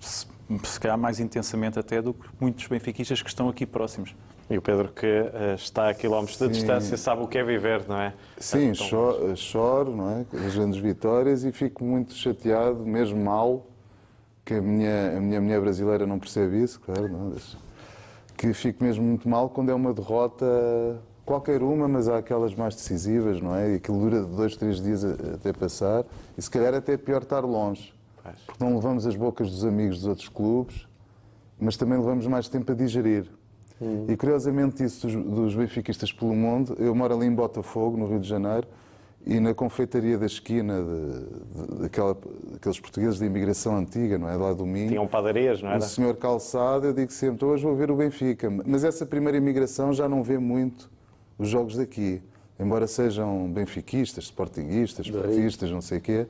se 0.00 0.26
se 0.62 0.78
calhar 0.78 0.98
mais 0.98 1.18
intensamente 1.20 1.78
até 1.78 2.02
do 2.02 2.12
que 2.12 2.28
muitos 2.38 2.66
benfiquistas 2.66 3.22
que 3.22 3.28
estão 3.30 3.48
aqui 3.48 3.64
próximos. 3.64 4.14
E 4.50 4.58
o 4.58 4.60
Pedro, 4.62 4.92
que 4.92 5.06
eh, 5.06 5.54
está 5.56 5.88
a 5.88 5.94
quilómetros 5.94 6.36
de 6.38 6.44
Sim. 6.44 6.50
distância, 6.50 6.98
sabe 6.98 7.22
o 7.22 7.26
que 7.26 7.38
é 7.38 7.42
viver, 7.42 7.82
não 7.88 7.98
é? 7.98 8.12
Sim, 8.36 8.64
Então, 8.72 8.86
cho- 8.86 9.34
choro, 9.36 9.96
não 9.96 10.10
é? 10.10 10.26
As 10.46 10.54
grandes 10.54 10.78
vitórias 10.78 11.44
e 11.44 11.50
fico 11.50 11.82
muito 11.82 12.12
chateado, 12.12 12.84
mesmo 12.84 13.24
mal, 13.24 13.66
que 14.44 14.54
a 14.54 14.60
minha, 14.60 15.16
a 15.16 15.20
minha 15.20 15.40
mulher 15.40 15.60
brasileira 15.60 16.06
não 16.06 16.18
percebe 16.18 16.62
isso, 16.62 16.80
claro, 16.80 17.08
não, 17.08 17.30
mas 17.32 17.56
que 18.36 18.52
fico 18.52 18.84
mesmo 18.84 19.04
muito 19.04 19.28
mal 19.28 19.48
quando 19.48 19.70
é 19.70 19.74
uma 19.74 19.94
derrota, 19.94 21.00
qualquer 21.24 21.62
uma, 21.62 21.88
mas 21.88 22.08
há 22.08 22.18
aquelas 22.18 22.54
mais 22.54 22.74
decisivas, 22.74 23.40
não 23.40 23.54
é? 23.56 23.72
E 23.72 23.74
aquilo 23.76 23.98
dura 24.00 24.22
dois, 24.22 24.56
três 24.56 24.82
dias 24.82 25.04
até 25.04 25.52
passar, 25.52 26.04
e 26.36 26.42
se 26.42 26.50
calhar 26.50 26.74
até 26.74 26.92
é 26.92 26.96
pior 26.96 27.22
estar 27.22 27.40
longe, 27.40 27.94
porque 28.46 28.62
não 28.62 28.74
levamos 28.74 29.06
as 29.06 29.16
bocas 29.16 29.50
dos 29.50 29.64
amigos 29.64 29.98
dos 29.98 30.06
outros 30.06 30.28
clubes, 30.28 30.86
mas 31.58 31.76
também 31.76 31.96
levamos 31.96 32.26
mais 32.26 32.48
tempo 32.48 32.70
a 32.70 32.74
digerir. 32.74 33.26
E 34.08 34.16
curiosamente 34.16 34.84
isso 34.84 35.06
dos, 35.06 35.16
dos 35.16 35.54
benfiquistas 35.54 36.12
pelo 36.12 36.34
mundo, 36.34 36.76
eu 36.78 36.94
moro 36.94 37.14
ali 37.14 37.26
em 37.26 37.34
Botafogo, 37.34 37.96
no 37.96 38.06
Rio 38.06 38.20
de 38.20 38.28
Janeiro, 38.28 38.66
e 39.26 39.40
na 39.40 39.54
confeitaria 39.54 40.18
da 40.18 40.26
esquina 40.26 40.82
de, 40.82 41.66
de- 41.74 41.78
daquela, 41.82 42.16
daqueles 42.52 42.78
portugueses 42.78 43.18
de 43.18 43.24
imigração 43.24 43.76
antiga, 43.76 44.18
não 44.18 44.28
é? 44.28 44.36
Lá 44.36 44.52
do 44.52 44.66
Minho. 44.66 44.88
Tinham 44.88 45.06
padarias, 45.06 45.62
não 45.62 45.70
O 45.70 45.72
era? 45.72 45.80
senhor 45.80 46.14
Calçado, 46.16 46.86
eu 46.86 46.92
digo 46.92 47.10
sempre, 47.12 47.44
hoje 47.44 47.62
vou 47.64 47.74
ver 47.74 47.90
o 47.90 47.96
Benfica. 47.96 48.50
Mas 48.66 48.84
essa 48.84 49.06
primeira 49.06 49.38
imigração 49.38 49.92
já 49.92 50.08
não 50.08 50.22
vê 50.22 50.38
muito 50.38 50.90
os 51.38 51.48
jogos 51.48 51.76
daqui. 51.76 52.22
Embora 52.60 52.86
sejam 52.86 53.50
benfiquistas, 53.50 54.24
sportinguistas, 54.24 55.06
sportistas, 55.06 55.70
não 55.72 55.80
sei 55.80 55.98
o 55.98 56.00
quê, 56.00 56.26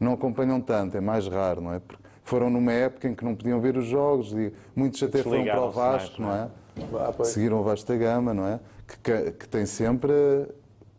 não 0.00 0.14
acompanham 0.14 0.60
tanto, 0.60 0.96
é 0.96 1.00
mais 1.00 1.28
raro, 1.28 1.60
não 1.60 1.72
é? 1.72 1.78
Porque 1.78 2.02
foram 2.24 2.50
numa 2.50 2.72
época 2.72 3.06
em 3.08 3.14
que 3.14 3.24
não 3.24 3.34
podiam 3.34 3.60
ver 3.60 3.76
os 3.76 3.86
jogos, 3.86 4.32
e 4.32 4.52
muitos 4.74 5.00
até 5.02 5.22
foram 5.22 5.44
para 5.44 5.60
o 5.62 5.68
Desligaram-se 5.70 5.78
mais, 5.78 6.02
Vasco, 6.02 6.22
não 6.22 6.28
não 6.28 6.34
é? 6.34 6.38
é? 6.40 7.14
Ah. 7.20 7.24
Seguiram 7.24 7.60
o 7.60 7.62
Vasta 7.62 7.96
Gama, 7.96 8.34
não 8.34 8.46
é? 8.46 8.58
Que, 8.88 8.98
que- 8.98 9.30
que 9.32 9.48
tem 9.48 9.66
sempre 9.66 10.12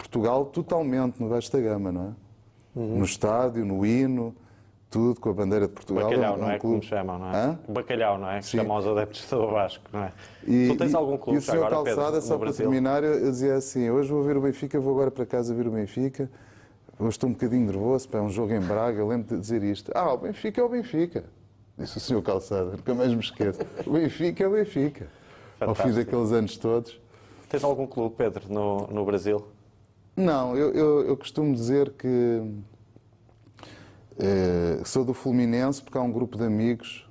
Portugal 0.03 0.45
totalmente 0.45 1.19
no 1.21 1.27
Vasta 1.27 1.59
Gama, 1.59 1.91
não 1.91 2.01
é? 2.05 2.79
Uhum. 2.79 2.97
No 2.99 3.03
estádio, 3.05 3.65
no 3.65 3.85
hino, 3.85 4.33
tudo 4.89 5.19
com 5.19 5.29
a 5.29 5.33
bandeira 5.33 5.67
de 5.67 5.73
Portugal. 5.73 6.05
Bacalhau, 6.09 6.33
um- 6.33 6.38
um 6.38 6.39
não 6.41 6.49
é? 6.51 6.57
Como 6.57 6.73
clube- 6.73 6.85
chamam, 6.88 7.19
não 7.19 7.27
é? 7.29 7.35
Hã? 7.35 7.59
Bacalhau, 7.67 8.17
não 8.17 8.29
é? 8.31 8.39
Que 8.39 8.45
Sim. 8.45 8.57
chamam 8.57 8.77
os 8.77 8.88
adeptos 8.88 9.29
do 9.29 9.47
Vasco, 9.47 9.83
não 9.91 10.03
é? 10.05 10.12
E, 10.47 10.67
tu 10.69 10.77
tens 10.77 10.93
e- 10.93 10.95
algum 10.95 11.17
clube 11.17 11.35
e 11.35 11.39
o 11.39 11.41
senhor 11.41 11.65
agora, 11.65 11.83
Pedro, 11.83 11.95
Calçada, 11.97 12.15
no 12.17 12.21
só 12.23 12.38
para 12.38 12.53
terminar, 12.53 13.03
eu, 13.03 13.19
dizia 13.29 13.55
assim: 13.55 13.89
hoje 13.89 14.09
vou 14.09 14.23
ver 14.23 14.38
o 14.38 14.41
Benfica, 14.41 14.79
vou 14.79 14.93
agora 14.93 15.12
para 15.12 15.25
casa 15.25 15.53
ver 15.53 15.67
o 15.67 15.71
Benfica. 15.71 16.29
Hoje 16.97 17.12
estou 17.12 17.29
um 17.29 17.33
bocadinho 17.33 17.65
nervoso, 17.65 18.07
para 18.09 18.19
é 18.19 18.23
um 18.23 18.29
jogo 18.29 18.53
em 18.53 18.59
Braga. 18.62 18.99
Eu 18.99 19.07
lembro 19.07 19.35
de 19.35 19.39
dizer 19.41 19.62
isto: 19.63 19.91
Ah, 19.93 20.13
o 20.13 20.17
Benfica 20.17 20.62
é 20.62 20.63
o 20.63 20.69
Benfica. 20.69 21.25
Disse 21.77 21.97
o 21.97 21.99
senhor 21.99 22.21
Calçada, 22.21 22.71
nunca 22.71 22.93
mais 22.93 23.13
me 23.13 23.19
esqueço. 23.21 23.59
O 23.85 23.91
Benfica 23.91 24.43
é 24.43 24.47
o 24.47 24.51
Benfica. 24.51 25.07
Ao 25.59 25.73
fim 25.75 25.83
Fantástico. 25.83 26.05
daqueles 26.12 26.31
anos 26.31 26.57
todos. 26.57 26.99
Tens 27.49 27.63
algum 27.63 27.85
clube, 27.88 28.15
Pedro, 28.17 28.43
no, 28.49 28.88
no 28.88 29.05
Brasil? 29.05 29.43
Não, 30.19 30.53
eu, 30.58 30.73
eu- 30.73 31.01
eu 31.08 31.15
costumo 31.15 31.53
dizer 31.55 31.91
que 31.91 32.41
eh, 34.19 34.82
sou 34.84 35.05
do 35.05 35.13
Fluminense 35.13 35.82
porque 35.82 35.97
há 35.97 36.01
um 36.01 36.12
grupo 36.12 36.38
de 36.38 36.43
amigos 36.43 37.08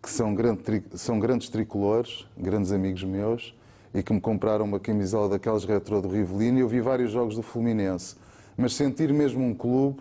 que 0.00 0.08
são, 0.08 0.32
grande 0.32 0.62
são 0.94 1.18
grandes 1.18 1.48
tricolores, 1.48 2.24
grandes 2.38 2.70
amigos 2.70 3.02
meus, 3.02 3.52
e 3.92 4.00
que 4.00 4.12
me 4.12 4.20
compraram 4.20 4.64
uma 4.64 4.78
camisola 4.78 5.28
daquelas 5.28 5.64
retro 5.64 6.00
do 6.00 6.08
Rivelino 6.08 6.58
e 6.58 6.60
eu 6.60 6.68
vi 6.68 6.80
vários 6.80 7.10
jogos 7.10 7.34
do 7.34 7.42
Fluminense. 7.42 8.14
Mas 8.56 8.74
sentir 8.74 9.12
mesmo 9.12 9.44
um 9.44 9.52
clube 9.52 9.98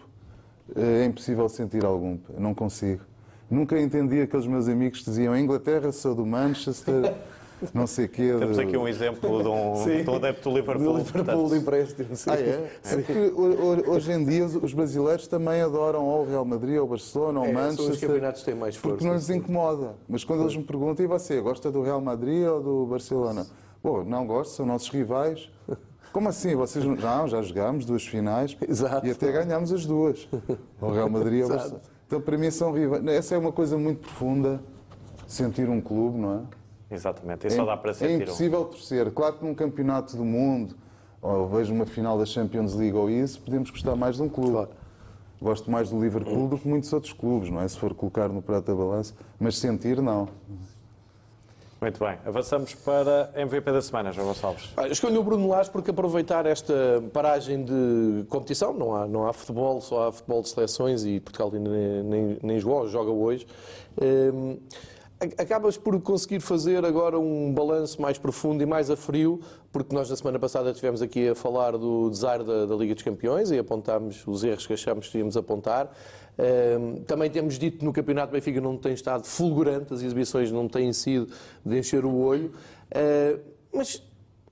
eh, 0.75 1.01
é 1.01 1.05
impossível 1.05 1.49
sentir 1.49 1.83
algum, 1.83 2.19
não 2.37 2.53
consigo. 2.53 3.01
Nunca 3.49 3.79
entendi 3.81 4.21
aqueles 4.21 4.45
meus 4.45 4.67
amigos 4.67 4.99
que 4.99 5.05
diziam 5.05 5.35
Inglaterra 5.35 5.91
sou 5.91 6.13
do 6.13 6.27
Manchester, 6.27 7.15
não 7.73 7.85
sei 7.87 8.05
o 8.05 8.09
quê. 8.09 8.33
Temos 8.39 8.57
aqui 8.59 8.77
um 8.77 8.87
exemplo 8.87 9.41
de 9.43 9.47
um, 9.49 10.03
de 10.03 10.09
um 10.09 10.15
adepto 10.15 10.49
do 10.49 10.55
Liverpool. 10.55 10.93
Do 10.93 10.97
Liverpool 10.99 11.49
de 11.49 11.55
empréstimo. 11.57 12.15
sim. 12.15 12.29
Ah, 12.29 12.35
é? 12.39 12.71
É 12.85 12.95
porque 12.97 13.13
ho- 13.35 13.41
ho- 13.87 13.91
hoje 13.91 14.11
em 14.11 14.23
dia 14.25 14.45
os- 14.45 14.55
os 14.55 14.73
brasileiros 14.73 15.27
também 15.27 15.61
adoram 15.61 16.05
ou 16.05 16.23
o 16.25 16.29
Real 16.29 16.45
Madrid, 16.45 16.77
ou 16.77 16.85
o 16.85 16.87
Barcelona, 16.87 17.39
ou 17.39 17.45
o 17.45 17.49
É, 17.49 17.53
são 17.53 17.61
os 17.69 17.77
Manchester. 17.79 18.09
campeonatos 18.09 18.43
têm 18.43 18.55
mais 18.55 18.75
Porque 18.77 18.89
força. 19.03 19.07
não 19.07 19.13
lhes 19.15 19.29
incomoda. 19.29 19.95
Mas 20.07 20.23
quando 20.23 20.41
eles 20.43 20.55
me 20.55 20.63
perguntam, 20.63 21.03
e 21.03 21.07
você, 21.07 21.39
gosta 21.41 21.71
do 21.71 21.81
Real 21.81 22.01
Madrid 22.01 22.45
ou 22.47 22.61
do 22.61 22.85
Barcelona? 22.85 23.45
Bom, 23.83 24.03
não 24.03 24.25
gosto, 24.27 24.51
são 24.55 24.65
nossos 24.65 24.89
rivais. 24.89 25.49
Como 26.11 26.27
assim? 26.27 26.55
Vocês 26.55 26.83
não, 26.83 26.95
não, 26.95 27.27
já 27.27 27.41
jogámos 27.41 27.85
duas 27.85 28.05
finais 28.05 28.57
Exato. 28.67 29.05
e 29.05 29.11
até 29.11 29.31
ganhámos 29.31 29.71
as 29.71 29.85
duas. 29.85 30.27
O 30.81 30.91
Real 30.91 31.09
Madrid 31.09 31.39
e 31.39 31.43
o 31.43 31.45
Exato. 31.45 31.57
Barcelona. 31.59 31.81
Então, 32.07 32.19
para 32.21 32.37
mim, 32.37 32.49
são 32.49 32.71
rivais. 32.71 33.05
Essa 33.07 33.35
é 33.35 33.37
uma 33.37 33.51
coisa 33.51 33.77
muito 33.77 33.99
profunda, 33.99 34.59
sentir 35.27 35.69
um 35.69 35.79
clube, 35.79 36.17
não 36.17 36.33
é? 36.33 36.39
Exatamente, 36.91 37.47
e 37.47 37.51
só 37.51 37.65
dá 37.65 37.77
para 37.77 37.91
é 37.91 37.93
sentir 37.93 38.13
um. 38.13 38.21
impossível 38.23 38.65
torcer. 38.65 39.11
Claro 39.11 39.35
que 39.37 39.45
num 39.45 39.53
campeonato 39.53 40.17
do 40.17 40.25
mundo, 40.25 40.75
ou 41.21 41.47
vejo 41.47 41.73
uma 41.73 41.85
final 41.85 42.17
da 42.17 42.25
Champions 42.25 42.73
League 42.75 42.95
ou 42.97 43.09
isso, 43.09 43.39
podemos 43.41 43.69
gostar 43.69 43.95
mais 43.95 44.15
de 44.15 44.23
um 44.23 44.29
clube. 44.29 44.51
Claro. 44.51 44.69
Gosto 45.41 45.71
mais 45.71 45.89
do 45.89 45.99
Liverpool 46.01 46.47
do 46.49 46.57
que 46.57 46.67
muitos 46.67 46.91
outros 46.91 47.13
clubes, 47.13 47.49
não 47.49 47.61
é? 47.61 47.67
Se 47.67 47.77
for 47.79 47.93
colocar 47.93 48.27
no 48.27 48.41
prato 48.41 48.65
da 48.65 48.75
balança. 48.75 49.13
Mas 49.39 49.57
sentir, 49.57 50.01
não. 50.01 50.27
Muito 51.81 51.97
bem, 51.97 52.17
avançamos 52.25 52.73
para 52.75 53.31
MVP 53.35 53.71
da 53.71 53.81
semana, 53.81 54.11
João 54.11 54.27
Gonçalves. 54.27 54.69
Ah, 54.75 54.89
Escolho 54.89 55.21
o 55.21 55.23
Bruno 55.23 55.47
Lage 55.47 55.69
porque 55.69 55.91
aproveitar 55.91 56.45
esta 56.45 56.73
paragem 57.13 57.63
de 57.63 58.25
competição, 58.27 58.73
não 58.73 58.93
há, 58.93 59.07
não 59.07 59.25
há 59.25 59.31
futebol, 59.31 59.79
só 59.79 60.09
há 60.09 60.11
futebol 60.11 60.41
de 60.41 60.49
seleções 60.49 61.05
e 61.05 61.21
Portugal 61.21 61.49
ainda 61.53 61.69
nem, 61.69 62.03
nem, 62.03 62.37
nem 62.43 62.59
jogou, 62.59 62.85
joga 62.89 63.11
hoje. 63.11 63.47
Hum, 64.01 64.57
a- 64.57 64.98
acabas 65.37 65.77
por 65.77 65.99
conseguir 66.01 66.39
fazer 66.39 66.85
agora 66.85 67.19
um 67.19 67.53
balanço 67.53 68.01
mais 68.01 68.17
profundo 68.17 68.63
e 68.63 68.65
mais 68.65 68.89
a 68.89 68.95
frio, 68.95 69.41
porque 69.71 69.93
nós 69.93 70.09
na 70.09 70.15
semana 70.15 70.39
passada 70.39 70.69
estivemos 70.69 71.01
aqui 71.01 71.27
a 71.27 71.35
falar 71.35 71.77
do 71.77 72.09
desaire 72.09 72.43
da, 72.43 72.65
da 72.65 72.75
Liga 72.75 72.93
dos 72.93 73.03
Campeões 73.03 73.51
e 73.51 73.57
apontámos 73.57 74.25
os 74.25 74.43
erros 74.43 74.65
que 74.65 74.73
achámos 74.73 75.07
que 75.07 75.13
devíamos 75.13 75.35
apontar. 75.35 75.91
Hum, 76.79 77.03
também 77.05 77.29
temos 77.29 77.59
dito 77.59 77.79
que 77.79 77.85
no 77.85 77.91
Campeonato 77.91 78.31
Benfica 78.31 78.61
não 78.61 78.77
tem 78.77 78.93
estado 78.93 79.25
fulgurante, 79.25 79.93
as 79.93 80.01
exibições 80.01 80.51
não 80.53 80.69
têm 80.69 80.93
sido 80.93 81.27
de 81.65 81.77
encher 81.77 82.05
o 82.05 82.15
olho. 82.15 82.53
Uh, 82.89 83.39
mas 83.73 84.01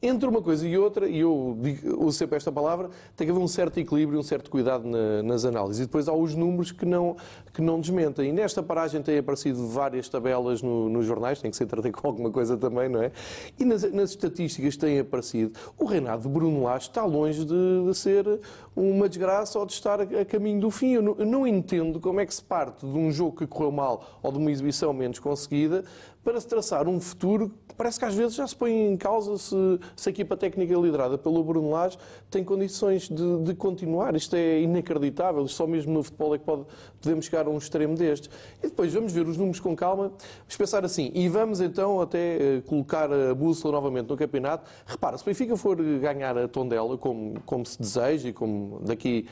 entre 0.01 0.29
uma 0.29 0.41
coisa 0.43 0.67
e 0.67 0.77
outra, 0.77 1.07
e 1.09 1.21
eu 1.21 1.57
uso 1.97 2.17
sempre 2.19 2.37
esta 2.37 2.51
palavra, 2.51 2.89
tem 3.15 3.25
que 3.25 3.31
haver 3.31 3.41
um 3.41 3.47
certo 3.47 3.79
equilíbrio, 3.79 4.19
um 4.19 4.23
certo 4.23 4.51
cuidado 4.51 4.87
na- 4.87 5.23
nas 5.23 5.43
análises. 5.43 5.81
E 5.81 5.85
depois 5.85 6.07
há 6.07 6.13
os 6.13 6.35
números 6.35 6.71
que 6.71 6.85
não, 6.85 7.15
que 7.57 7.61
não 7.63 7.81
desmentem. 7.81 8.29
E 8.29 8.31
nesta 8.31 8.61
paragem 8.61 9.01
têm 9.01 9.17
aparecido 9.17 9.67
várias 9.67 10.07
tabelas 10.07 10.61
no- 10.61 10.87
nos 10.87 11.07
jornais, 11.07 11.41
tem 11.41 11.49
que 11.49 11.57
se 11.57 11.63
entreter 11.63 11.91
com 11.91 12.07
alguma 12.07 12.29
coisa 12.29 12.55
também, 12.55 12.87
não 12.87 13.01
é? 13.01 13.11
E 13.59 13.65
nas, 13.65 13.81
nas 13.91 14.11
estatísticas 14.11 14.77
têm 14.77 14.99
aparecido. 14.99 15.57
O 15.75 15.85
reinado 15.85 16.21
de 16.21 16.29
Bruno 16.29 16.61
Lage 16.61 16.89
está 16.89 17.03
longe 17.03 17.43
de, 17.43 17.83
de 17.83 17.97
ser 17.97 18.39
uma 18.75 19.09
desgraça 19.09 19.57
ou 19.57 19.65
de 19.65 19.73
estar 19.73 19.99
a, 19.99 20.03
a 20.03 20.23
caminho 20.23 20.61
do 20.61 20.69
fim. 20.69 20.93
Eu 20.93 21.01
não, 21.01 21.15
eu 21.17 21.25
não 21.25 21.47
entendo 21.47 21.99
como 21.99 22.19
é 22.19 22.27
que 22.27 22.35
se 22.35 22.43
parte 22.43 22.85
de 22.85 22.95
um 22.95 23.11
jogo 23.11 23.37
que 23.37 23.47
correu 23.47 23.71
mal 23.71 24.19
ou 24.21 24.31
de 24.31 24.37
uma 24.37 24.51
exibição 24.51 24.93
menos 24.93 25.17
conseguida 25.17 25.83
para 26.23 26.39
se 26.41 26.47
traçar 26.47 26.89
um 26.89 26.99
futuro 26.99 27.49
que 27.69 27.73
parece 27.73 27.97
que 27.97 28.03
às 28.03 28.13
vezes 28.13 28.35
já 28.35 28.45
se 28.45 28.53
põe 28.53 28.73
em 28.91 28.97
causa 28.97 29.37
se, 29.37 29.55
se 29.95 30.09
a 30.09 30.11
equipa 30.11 30.35
técnica 30.35 30.75
liderada 30.75 31.17
pelo 31.17 31.41
Bruno 31.41 31.69
Lage 31.71 31.97
tem 32.29 32.43
condições 32.43 33.07
de, 33.07 33.43
de 33.43 33.55
continuar. 33.55 34.13
Isto 34.13 34.35
é 34.35 34.59
inacreditável. 34.61 35.47
Só 35.47 35.65
mesmo 35.65 35.93
no 35.93 36.03
futebol 36.03 36.35
é 36.35 36.37
que 36.37 36.43
pode, 36.43 36.65
podemos 37.01 37.25
chegar 37.25 37.46
a 37.47 37.49
um 37.49 37.57
extremo 37.57 37.95
destes. 37.95 38.29
E 38.61 38.67
depois 38.67 38.93
vamos 38.93 39.11
ver 39.11 39.27
os 39.27 39.37
números 39.37 39.59
com 39.59 39.75
calma, 39.75 40.09
vamos 40.39 40.57
pensar 40.57 40.85
assim, 40.85 41.11
e 41.13 41.27
vamos 41.27 41.59
então 41.61 42.01
até 42.01 42.57
eh, 42.57 42.61
colocar 42.65 43.11
a 43.11 43.33
bússola 43.33 43.73
novamente 43.73 44.09
no 44.09 44.17
campeonato. 44.17 44.69
Repara, 44.85 45.17
se 45.17 45.23
o 45.23 45.25
Benfica 45.25 45.57
for 45.57 45.77
ganhar 45.99 46.37
a 46.37 46.47
Tondela, 46.47 46.97
como, 46.97 47.39
como 47.45 47.65
se 47.65 47.79
deseja 47.79 48.29
e 48.29 48.33
como 48.33 48.79
daqui 48.81 49.27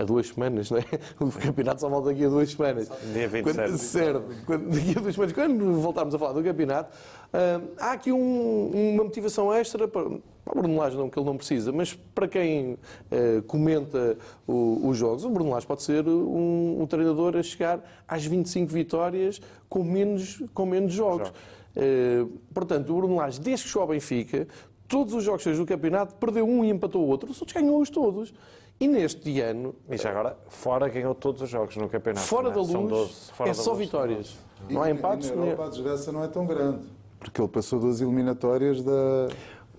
a 0.00 0.04
duas 0.04 0.28
semanas, 0.28 0.70
não 0.70 0.78
é? 0.78 0.84
O 1.20 1.30
campeonato 1.30 1.80
só 1.80 1.88
volta 1.88 2.08
daqui 2.10 2.24
a 2.24 2.28
duas 2.28 2.50
semanas. 2.50 2.88
Dia 3.12 3.28
27. 3.28 3.42
Quando, 3.42 3.78
certo. 3.78 4.22
Quando, 4.46 4.68
daqui 4.70 4.90
a 4.96 5.00
duas 5.00 5.14
semanas, 5.14 5.32
quando 5.34 5.72
voltarmos 5.80 6.14
a 6.14 6.18
falar 6.18 6.32
do 6.32 6.42
campeonato, 6.44 6.96
ah, 7.32 7.60
há 7.78 7.92
aqui 7.92 8.12
um- 8.12 8.70
uma 8.94 9.04
motivação 9.04 9.52
extra 9.52 9.88
para, 9.88 10.08
para 10.44 10.58
o 10.58 10.62
Bruno 10.62 10.76
Lage, 10.78 10.96
não 10.96 11.10
que 11.10 11.18
ele 11.18 11.26
não 11.26 11.36
precisa, 11.36 11.72
mas 11.72 11.92
para 12.14 12.28
quem 12.28 12.78
ah, 13.10 13.42
comenta 13.48 14.16
o- 14.46 14.88
os 14.88 14.96
jogos, 14.96 15.24
o 15.24 15.30
Bruno 15.30 15.50
Lage 15.50 15.66
pode 15.66 15.82
ser 15.82 16.06
um, 16.08 16.80
um 16.82 16.86
treinador 16.86 17.36
a 17.36 17.42
chegar 17.42 17.82
às 18.06 18.24
25 18.24 18.72
vitórias 18.72 19.40
com 19.68 19.82
menos, 19.82 20.40
com 20.54 20.66
menos 20.66 20.92
jogos. 20.92 21.32
Ah, 21.76 22.26
portanto, 22.54 22.90
o 22.92 22.96
Bruno 22.96 23.16
Lage, 23.16 23.40
desde 23.40 23.64
que 23.64 23.70
chegou 23.70 23.82
ao 23.82 23.88
Benfica, 23.88 24.46
todos 24.86 25.12
os 25.14 25.22
jogos 25.24 25.44
do 25.44 25.66
campeonato, 25.66 26.14
perdeu 26.14 26.46
um 26.48 26.64
e 26.64 26.70
empatou 26.70 27.02
o 27.04 27.08
outro, 27.08 27.30
os 27.30 27.40
outros 27.42 27.60
ganhou-os 27.60 27.90
todos. 27.90 28.32
E 28.80 28.86
neste 28.86 29.40
ano, 29.40 29.74
E 29.90 29.96
já 29.96 30.10
agora, 30.10 30.36
fora 30.48 30.88
ganhou 30.88 31.14
todos 31.14 31.42
os 31.42 31.48
jogos 31.50 31.76
no 31.76 31.88
campeonato. 31.88 32.24
fora 32.26 32.48
não 32.50 32.54
da 32.54 32.60
é? 32.60 32.64
São 32.72 32.80
luz, 32.82 32.90
12, 32.92 33.12
fora 33.32 33.50
é 33.50 33.52
da 33.52 33.58
só 33.62 33.70
luz. 33.72 33.80
vitórias. 33.84 34.36
Não 34.70 34.82
há 34.82 34.88
E- 34.88 34.92
empates 34.92 35.28
E 35.30 35.34
na. 35.34 35.42
Europa 35.46 35.64
a 35.64 35.68
desgraça 35.68 36.12
não 36.12 36.22
é 36.22 36.28
tão 36.28 36.46
grande. 36.46 36.78
Porque 37.18 37.40
ele 37.40 37.48
passou 37.48 37.80
duas 37.80 38.00
eliminatórias 38.00 38.82
da. 38.82 39.28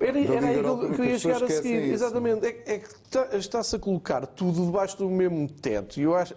Era, 0.02 0.14
da 0.14 0.20
era 0.36 0.48
aí 0.48 0.56
que 0.90 0.96
que 0.96 1.02
eu 1.02 1.06
ia 1.06 1.20
chegar 1.20 1.44
a 1.44 1.48
seguir. 1.50 1.84
isso. 1.84 1.94
Exatamente. 1.94 2.46
É, 2.46 2.50
é 2.66 2.80
que 2.80 2.88
está- 3.06 3.38
está-se 3.38 3.76
a 3.76 3.80
colocar 3.80 4.26
tudo 4.28 4.66
debaixo 4.66 4.98
do 4.98 5.10
mesmo 5.10 5.48
teto. 5.50 5.98
E 6.00 6.04
eu 6.04 6.16
acho, 6.16 6.34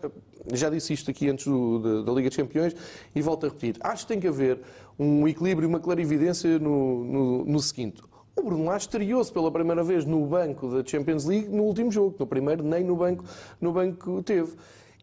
já 0.53 0.71
disse 0.71 0.93
isto 0.93 1.11
aqui 1.11 1.29
antes 1.29 1.47
do- 1.47 1.79
da, 1.81 2.03
da 2.03 2.13
Liga 2.13 2.29
dos 2.29 2.37
Campeões 2.37 2.77
e 3.15 3.21
volto 3.21 3.47
a 3.47 3.49
repetir. 3.49 3.77
Acho 3.81 4.05
que 4.07 4.13
tem 4.13 4.21
que 4.21 4.29
haver 4.29 4.61
um 4.99 5.27
equilíbrio 5.27 5.67
e 5.67 5.69
uma 5.69 5.81
clarividência 5.81 6.59
no, 6.61 7.05
no, 7.05 7.45
no 7.45 7.61
seguinte. 7.61 8.03
O 8.35 8.43
Bruno 8.43 8.65
Lage 8.65 8.87
estreou-se 8.87 9.31
pela 9.31 9.51
primeira 9.51 9.85
vez 9.85 10.05
no 10.05 10.25
banco 10.27 10.69
da 10.69 10.85
Champions 10.85 11.27
League 11.27 11.49
no 11.49 11.65
último 11.65 11.93
jogo. 11.93 12.17
No 12.19 12.27
primeiro, 12.27 12.63
nem 12.63 12.83
no 12.83 12.97
banco, 12.97 13.25
no 13.61 13.73
banco 13.73 14.23
teve. 14.23 14.53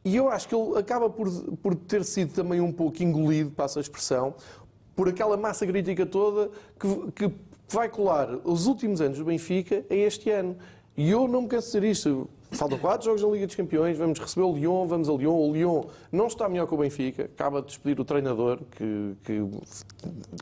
E 0.03 0.15
eu 0.15 0.29
acho 0.29 0.47
que 0.47 0.55
ele 0.55 0.77
acaba 0.77 1.09
por, 1.09 1.29
por 1.61 1.75
ter 1.75 2.03
sido 2.03 2.33
também 2.33 2.59
um 2.59 2.71
pouco 2.71 3.03
engolido, 3.03 3.51
passa 3.51 3.79
a 3.79 3.81
expressão, 3.81 4.33
por 4.95 5.07
aquela 5.07 5.37
massa 5.37 5.67
crítica 5.67 6.05
toda 6.05 6.49
que, 6.79 7.11
que 7.11 7.33
vai 7.67 7.87
colar 7.87 8.29
os 8.43 8.65
últimos 8.65 8.99
anos 9.01 9.17
do 9.17 9.25
Benfica 9.25 9.85
a 9.89 9.93
este 9.93 10.29
ano. 10.31 10.57
E 10.97 11.09
eu 11.09 11.27
não 11.27 11.43
me 11.43 11.47
canso 11.47 11.67
de 11.67 11.87
dizer 11.87 11.91
isto. 11.91 12.29
Faltam 12.51 12.77
quatro 12.79 13.05
jogos 13.05 13.21
da 13.21 13.27
Liga 13.27 13.45
dos 13.45 13.55
Campeões, 13.55 13.97
vamos 13.97 14.19
receber 14.19 14.45
o 14.45 14.53
Lyon, 14.53 14.87
vamos 14.87 15.07
a 15.07 15.13
Lyon. 15.13 15.35
O 15.35 15.53
Lyon 15.53 15.83
não 16.11 16.27
está 16.27 16.49
melhor 16.49 16.67
que 16.67 16.73
o 16.73 16.77
Benfica, 16.77 17.25
acaba 17.25 17.61
de 17.61 17.67
despedir 17.67 17.99
o 17.99 18.05
treinador 18.05 18.59
que, 18.71 19.15
que 19.23 19.41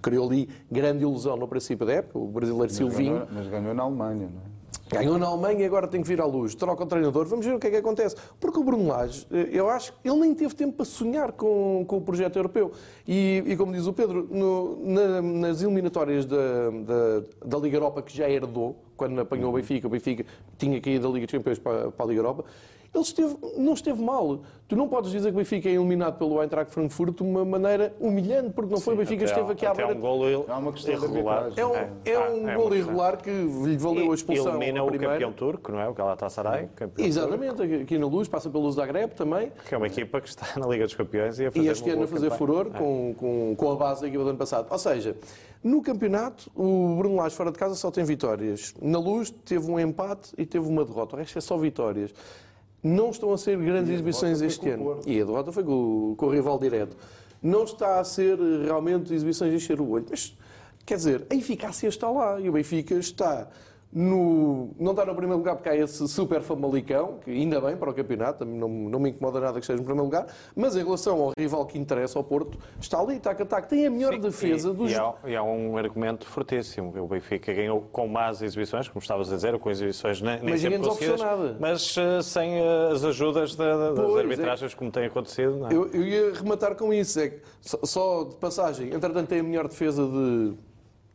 criou 0.02 0.28
ali 0.28 0.50
grande 0.72 1.04
ilusão 1.04 1.36
no 1.36 1.48
princípio 1.48 1.86
da 1.86 1.94
época, 1.94 2.18
o 2.18 2.28
brasileiro 2.28 2.68
Mas 2.70 2.76
Silvinho. 2.78 3.14
ganhou, 3.14 3.28
mas 3.34 3.48
ganhou 3.48 3.74
na 3.74 3.84
Alemanha, 3.84 4.30
não 4.34 4.42
é? 4.42 4.57
Ganhou 4.90 5.18
na 5.18 5.28
Alemanha 5.28 5.60
e 5.62 5.66
agora 5.66 5.88
tem 5.88 6.02
que 6.02 6.08
vir 6.08 6.22
à 6.22 6.26
luz. 6.26 6.56
Troca 6.56 6.84
o 6.84 6.86
treinador, 6.86 7.26
vamos 7.28 7.46
ver 7.46 7.54
o 7.56 7.60
que 7.60 7.68
é 7.68 7.70
que 7.72 7.76
acontece. 7.78 8.16
Porque 8.40 8.58
o 8.60 8.64
Bruno 8.64 8.88
Lage, 8.88 9.28
eh, 9.32 9.50
eu 9.52 9.70
acho 9.70 9.92
que 10.02 10.10
ele 10.10 10.20
nem 10.20 10.34
teve 10.34 10.56
tempo 10.56 10.74
para 10.78 10.86
sonhar 10.86 11.32
com, 11.34 11.84
com 11.88 11.98
o 11.98 12.02
projeto 12.02 12.38
europeu. 12.38 12.72
E, 13.08 13.44
e 13.46 13.58
como 13.58 13.74
diz 13.74 13.86
o 13.86 13.94
Pedro, 13.94 14.28
no- 14.32 14.78
na- 14.86 15.22
nas 15.22 15.62
eliminatórias 15.62 16.26
da, 16.26 16.70
da, 16.70 17.24
da 17.46 17.58
Liga 17.58 17.76
Europa, 17.78 18.02
que 18.02 18.16
já 18.16 18.30
herdou, 18.30 18.76
quando 18.96 19.20
apanhou 19.20 19.52
o 19.52 19.56
Benfica, 19.56 19.88
o 19.88 19.90
Benfica 19.90 20.26
tinha 20.58 20.80
caído 20.82 21.08
da 21.08 21.14
Liga 21.14 21.26
dos 21.26 21.32
Campeões 21.34 21.60
para, 21.60 21.92
para 21.92 22.06
a 22.06 22.10
Liga 22.10 22.20
Europa, 22.20 22.46
ele 22.94 23.04
esteve, 23.04 23.36
não 23.58 23.74
esteve 23.74 24.02
mal. 24.02 24.40
Tu 24.68 24.76
não 24.76 24.88
podes 24.90 25.12
dizer 25.12 25.30
que 25.30 25.36
o 25.36 25.38
Benfica 25.38 25.70
é 25.70 25.74
eliminado 25.74 26.18
pelo 26.18 26.42
Eintracht 26.42 26.74
Frankfurt 26.74 27.16
de 27.16 27.24
uma 27.24 27.46
maneira 27.46 27.96
humilhante, 28.00 28.50
porque 28.50 28.74
não 28.74 28.82
foi 28.82 28.96
o 28.96 28.98
Benfica 28.98 29.24
esteve 29.24 29.52
aqui 29.52 29.66
à 29.66 29.74
beira 29.74 29.94
um 29.96 30.00
golo 30.00 30.30
il- 30.30 30.46
É 30.48 30.54
uma 30.54 30.74
questão 30.74 30.94
irregular. 30.94 31.52
é 31.56 31.66
um, 31.66 31.76
é 31.76 31.90
Ah, 32.16 32.30
um 32.32 32.50
é 32.50 32.56
gol 32.56 32.66
uma 32.66 32.72
questão. 32.72 32.74
irregular 32.74 33.18
que 33.18 33.30
lhe 33.30 33.78
valeu 33.78 34.12
a 34.12 34.16
expulsão. 34.16 34.56
Elimina 34.56 34.84
o 34.84 34.88
primeiro. 34.88 35.14
campeão 35.14 35.32
turco, 35.32 35.72
não 35.72 35.80
é? 35.80 35.88
O 35.88 35.94
Galatasaray, 35.94 36.68
campeão 36.76 37.06
Exatamente, 37.06 37.62
aqui 37.84 37.98
na 37.98 38.08
luz, 38.08 38.28
passa 38.28 38.50
pelo 38.50 38.70
Zagreb 38.72 39.14
também. 39.16 39.50
turco, 39.52 39.64
que 39.70 39.74
é 39.76 39.78
uma 39.78 39.88
equipa 39.88 40.20
que 40.20 40.28
está 40.28 40.46
na 40.60 40.68
Liga 40.68 40.84
dos 40.86 40.96
Campeões 40.96 41.40
e 41.40 41.46
a 41.46 41.52
fazer 41.52 41.66
E 41.66 41.70
este 41.70 41.90
ano 41.90 42.04
a 42.04 42.08
fazer 42.08 42.30
campanha. 42.30 42.38
furor 42.38 42.66
com, 42.72 43.16
com, 43.18 43.56
com 43.56 43.72
a 43.72 43.76
base 43.76 44.02
da 44.02 44.08
equipa 44.08 44.24
do 44.24 44.30
ano 44.32 44.40
passado. 44.40 44.68
Ou 44.70 44.78
seja, 44.78 45.16
no 45.64 45.82
campeonato, 45.82 46.52
o 46.56 46.96
Bruno 46.98 47.16
Lage 47.16 47.36
fora 47.36 47.52
de 47.52 47.58
casa 47.58 47.76
só 47.76 47.90
tem 47.90 48.04
vitórias. 48.04 48.74
Na 48.82 49.00
luz, 49.00 49.32
teve 49.46 49.70
um 49.72 49.80
empate 49.80 50.34
e 50.38 50.46
teve 50.46 50.68
uma 50.68 50.84
derrota. 50.84 51.16
O 51.16 51.20
resto 51.20 51.38
é 51.38 51.42
só 51.42 51.58
vitórias. 51.58 52.14
Não 52.88 53.10
estão 53.10 53.34
a 53.34 53.38
ser 53.38 53.58
grandes 53.58 53.92
exibições 53.94 54.42
este 54.42 54.70
ano. 54.70 55.00
E 55.06 55.22
a 55.22 55.26
derrota 55.26 55.52
foi 55.52 55.64
com, 55.64 56.12
o- 56.12 56.16
com 56.16 56.28
o 56.28 56.30
rival 56.30 56.58
direto. 56.60 56.96
Não 57.42 57.64
está 57.64 58.00
a 58.00 58.04
ser 58.04 58.40
eh, 58.40 58.66
realmente 58.66 59.14
exibições 59.14 59.52
de 59.52 59.58
encher 59.58 59.80
o 59.82 59.90
olho. 59.90 60.06
Mas, 60.10 60.36
quer 60.86 60.96
dizer, 60.96 61.26
a 61.30 61.36
eficácia 61.36 61.88
está 61.88 62.10
lá. 62.10 62.40
E 62.40 62.50
o 62.50 62.52
Benfica 62.54 62.96
está 62.96 63.48
no, 63.92 64.72
não 64.80 64.92
está 64.92 65.06
no 65.06 65.16
primeiro 65.16 65.38
lugar 65.38 65.56
porque 65.56 65.70
há 65.70 65.76
esse 65.76 66.08
super 66.08 66.42
famalicão, 66.42 67.20
que 67.24 67.32
ainda 67.32 67.60
bem 67.62 67.76
para 67.78 67.90
o 67.90 67.94
campeonato, 67.94 68.44
não, 68.46 68.68
não 68.68 69.00
me 69.00 69.10
incomoda 69.10 69.40
nada 69.40 69.54
que 69.54 69.60
esteja 69.62 69.78
no 69.80 69.86
primeiro 69.86 70.06
lugar, 70.06 70.28
mas 70.56 70.76
em 70.76 70.84
relação 70.84 71.22
ao 71.22 71.32
rival 71.38 71.66
que 71.66 71.78
interessa 71.80 72.20
ao 72.20 72.24
Porto, 72.24 72.58
está 72.80 73.00
ali, 73.00 73.20
tac 73.20 73.42
a 73.42 73.46
tac, 73.46 73.68
tem 73.68 73.86
a 73.88 73.90
melhor 73.90 74.14
Sim, 74.14 74.20
defesa 74.20 74.70
e, 74.70 74.74
dos. 74.74 74.92
e, 74.92 74.96
há, 74.96 75.14
e 75.26 75.36
há 75.36 75.44
um 75.44 75.78
argumento 75.78 76.28
fortíssimo. 76.28 76.94
O 77.02 77.08
Benfica 77.08 77.54
ganhou 77.54 77.82
com 77.92 78.08
más 78.08 78.42
exibições, 78.42 78.88
como 78.88 79.02
estavas 79.02 79.32
a 79.32 79.36
dizer, 79.36 79.54
ou 79.54 79.60
com 79.60 79.70
exibições 79.72 80.22
nem, 80.22 80.40
nem 80.42 80.50
Mas 80.52 80.62
sempre 80.62 80.80
conseguidas, 80.80 81.22
mas 81.60 81.96
eh, 81.98 82.22
sem 82.22 82.60
eh, 82.60 82.90
as 82.92 83.04
ajudas 83.06 83.56
da- 83.56 83.78
da- 83.78 83.92
das 83.94 84.06
Pois, 84.06 84.18
é. 84.18 84.20
arbitragens, 84.20 84.74
como 84.74 84.92
tem 84.92 85.06
acontecido. 85.06 85.66
É? 85.68 85.74
Eu, 85.74 85.88
eu 85.94 86.04
ia 86.04 86.34
rematar 86.34 86.76
com 86.76 86.94
isso, 86.94 87.20
é 87.20 87.30
que 87.30 87.42
só, 87.62 87.80
só 87.84 88.24
de 88.26 88.36
passagem, 88.36 88.88
entretanto 88.94 89.28
tem 89.28 89.40
a 89.40 89.44
melhor 89.44 89.68
defesa 89.68 90.06
de 90.06 90.54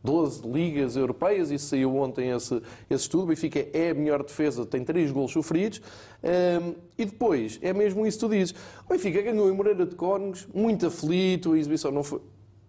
12 0.03 0.45
ligas 0.45 0.97
europeias, 0.97 1.49
isso 1.49 1.67
saiu 1.67 1.95
ontem 1.95 2.29
esse, 2.29 2.61
esse 2.89 3.03
estudo. 3.03 3.23
O 3.23 3.27
Benfica 3.27 3.65
é 3.71 3.91
a 3.91 3.93
melhor 3.93 4.21
defesa, 4.21 4.65
tem 4.65 4.83
3 4.83 5.11
golos 5.11 5.31
sofridos. 5.31 5.81
Um, 6.21 6.73
e 6.97 7.05
depois, 7.05 7.57
é 7.61 7.71
mesmo 7.73 8.05
isso 8.05 8.19
que 8.19 8.25
tu 8.25 8.31
dizes. 8.31 8.53
O 8.85 8.89
Benfica 8.89 9.21
ganhou 9.21 9.49
em 9.49 9.53
Moreira 9.53 9.85
de 9.85 9.95
Cónegos, 9.95 10.45
muito 10.53 10.87
aflito, 10.87 11.53
a 11.53 11.57
exibição 11.57 11.91
não 11.91 12.03
foi. 12.03 12.19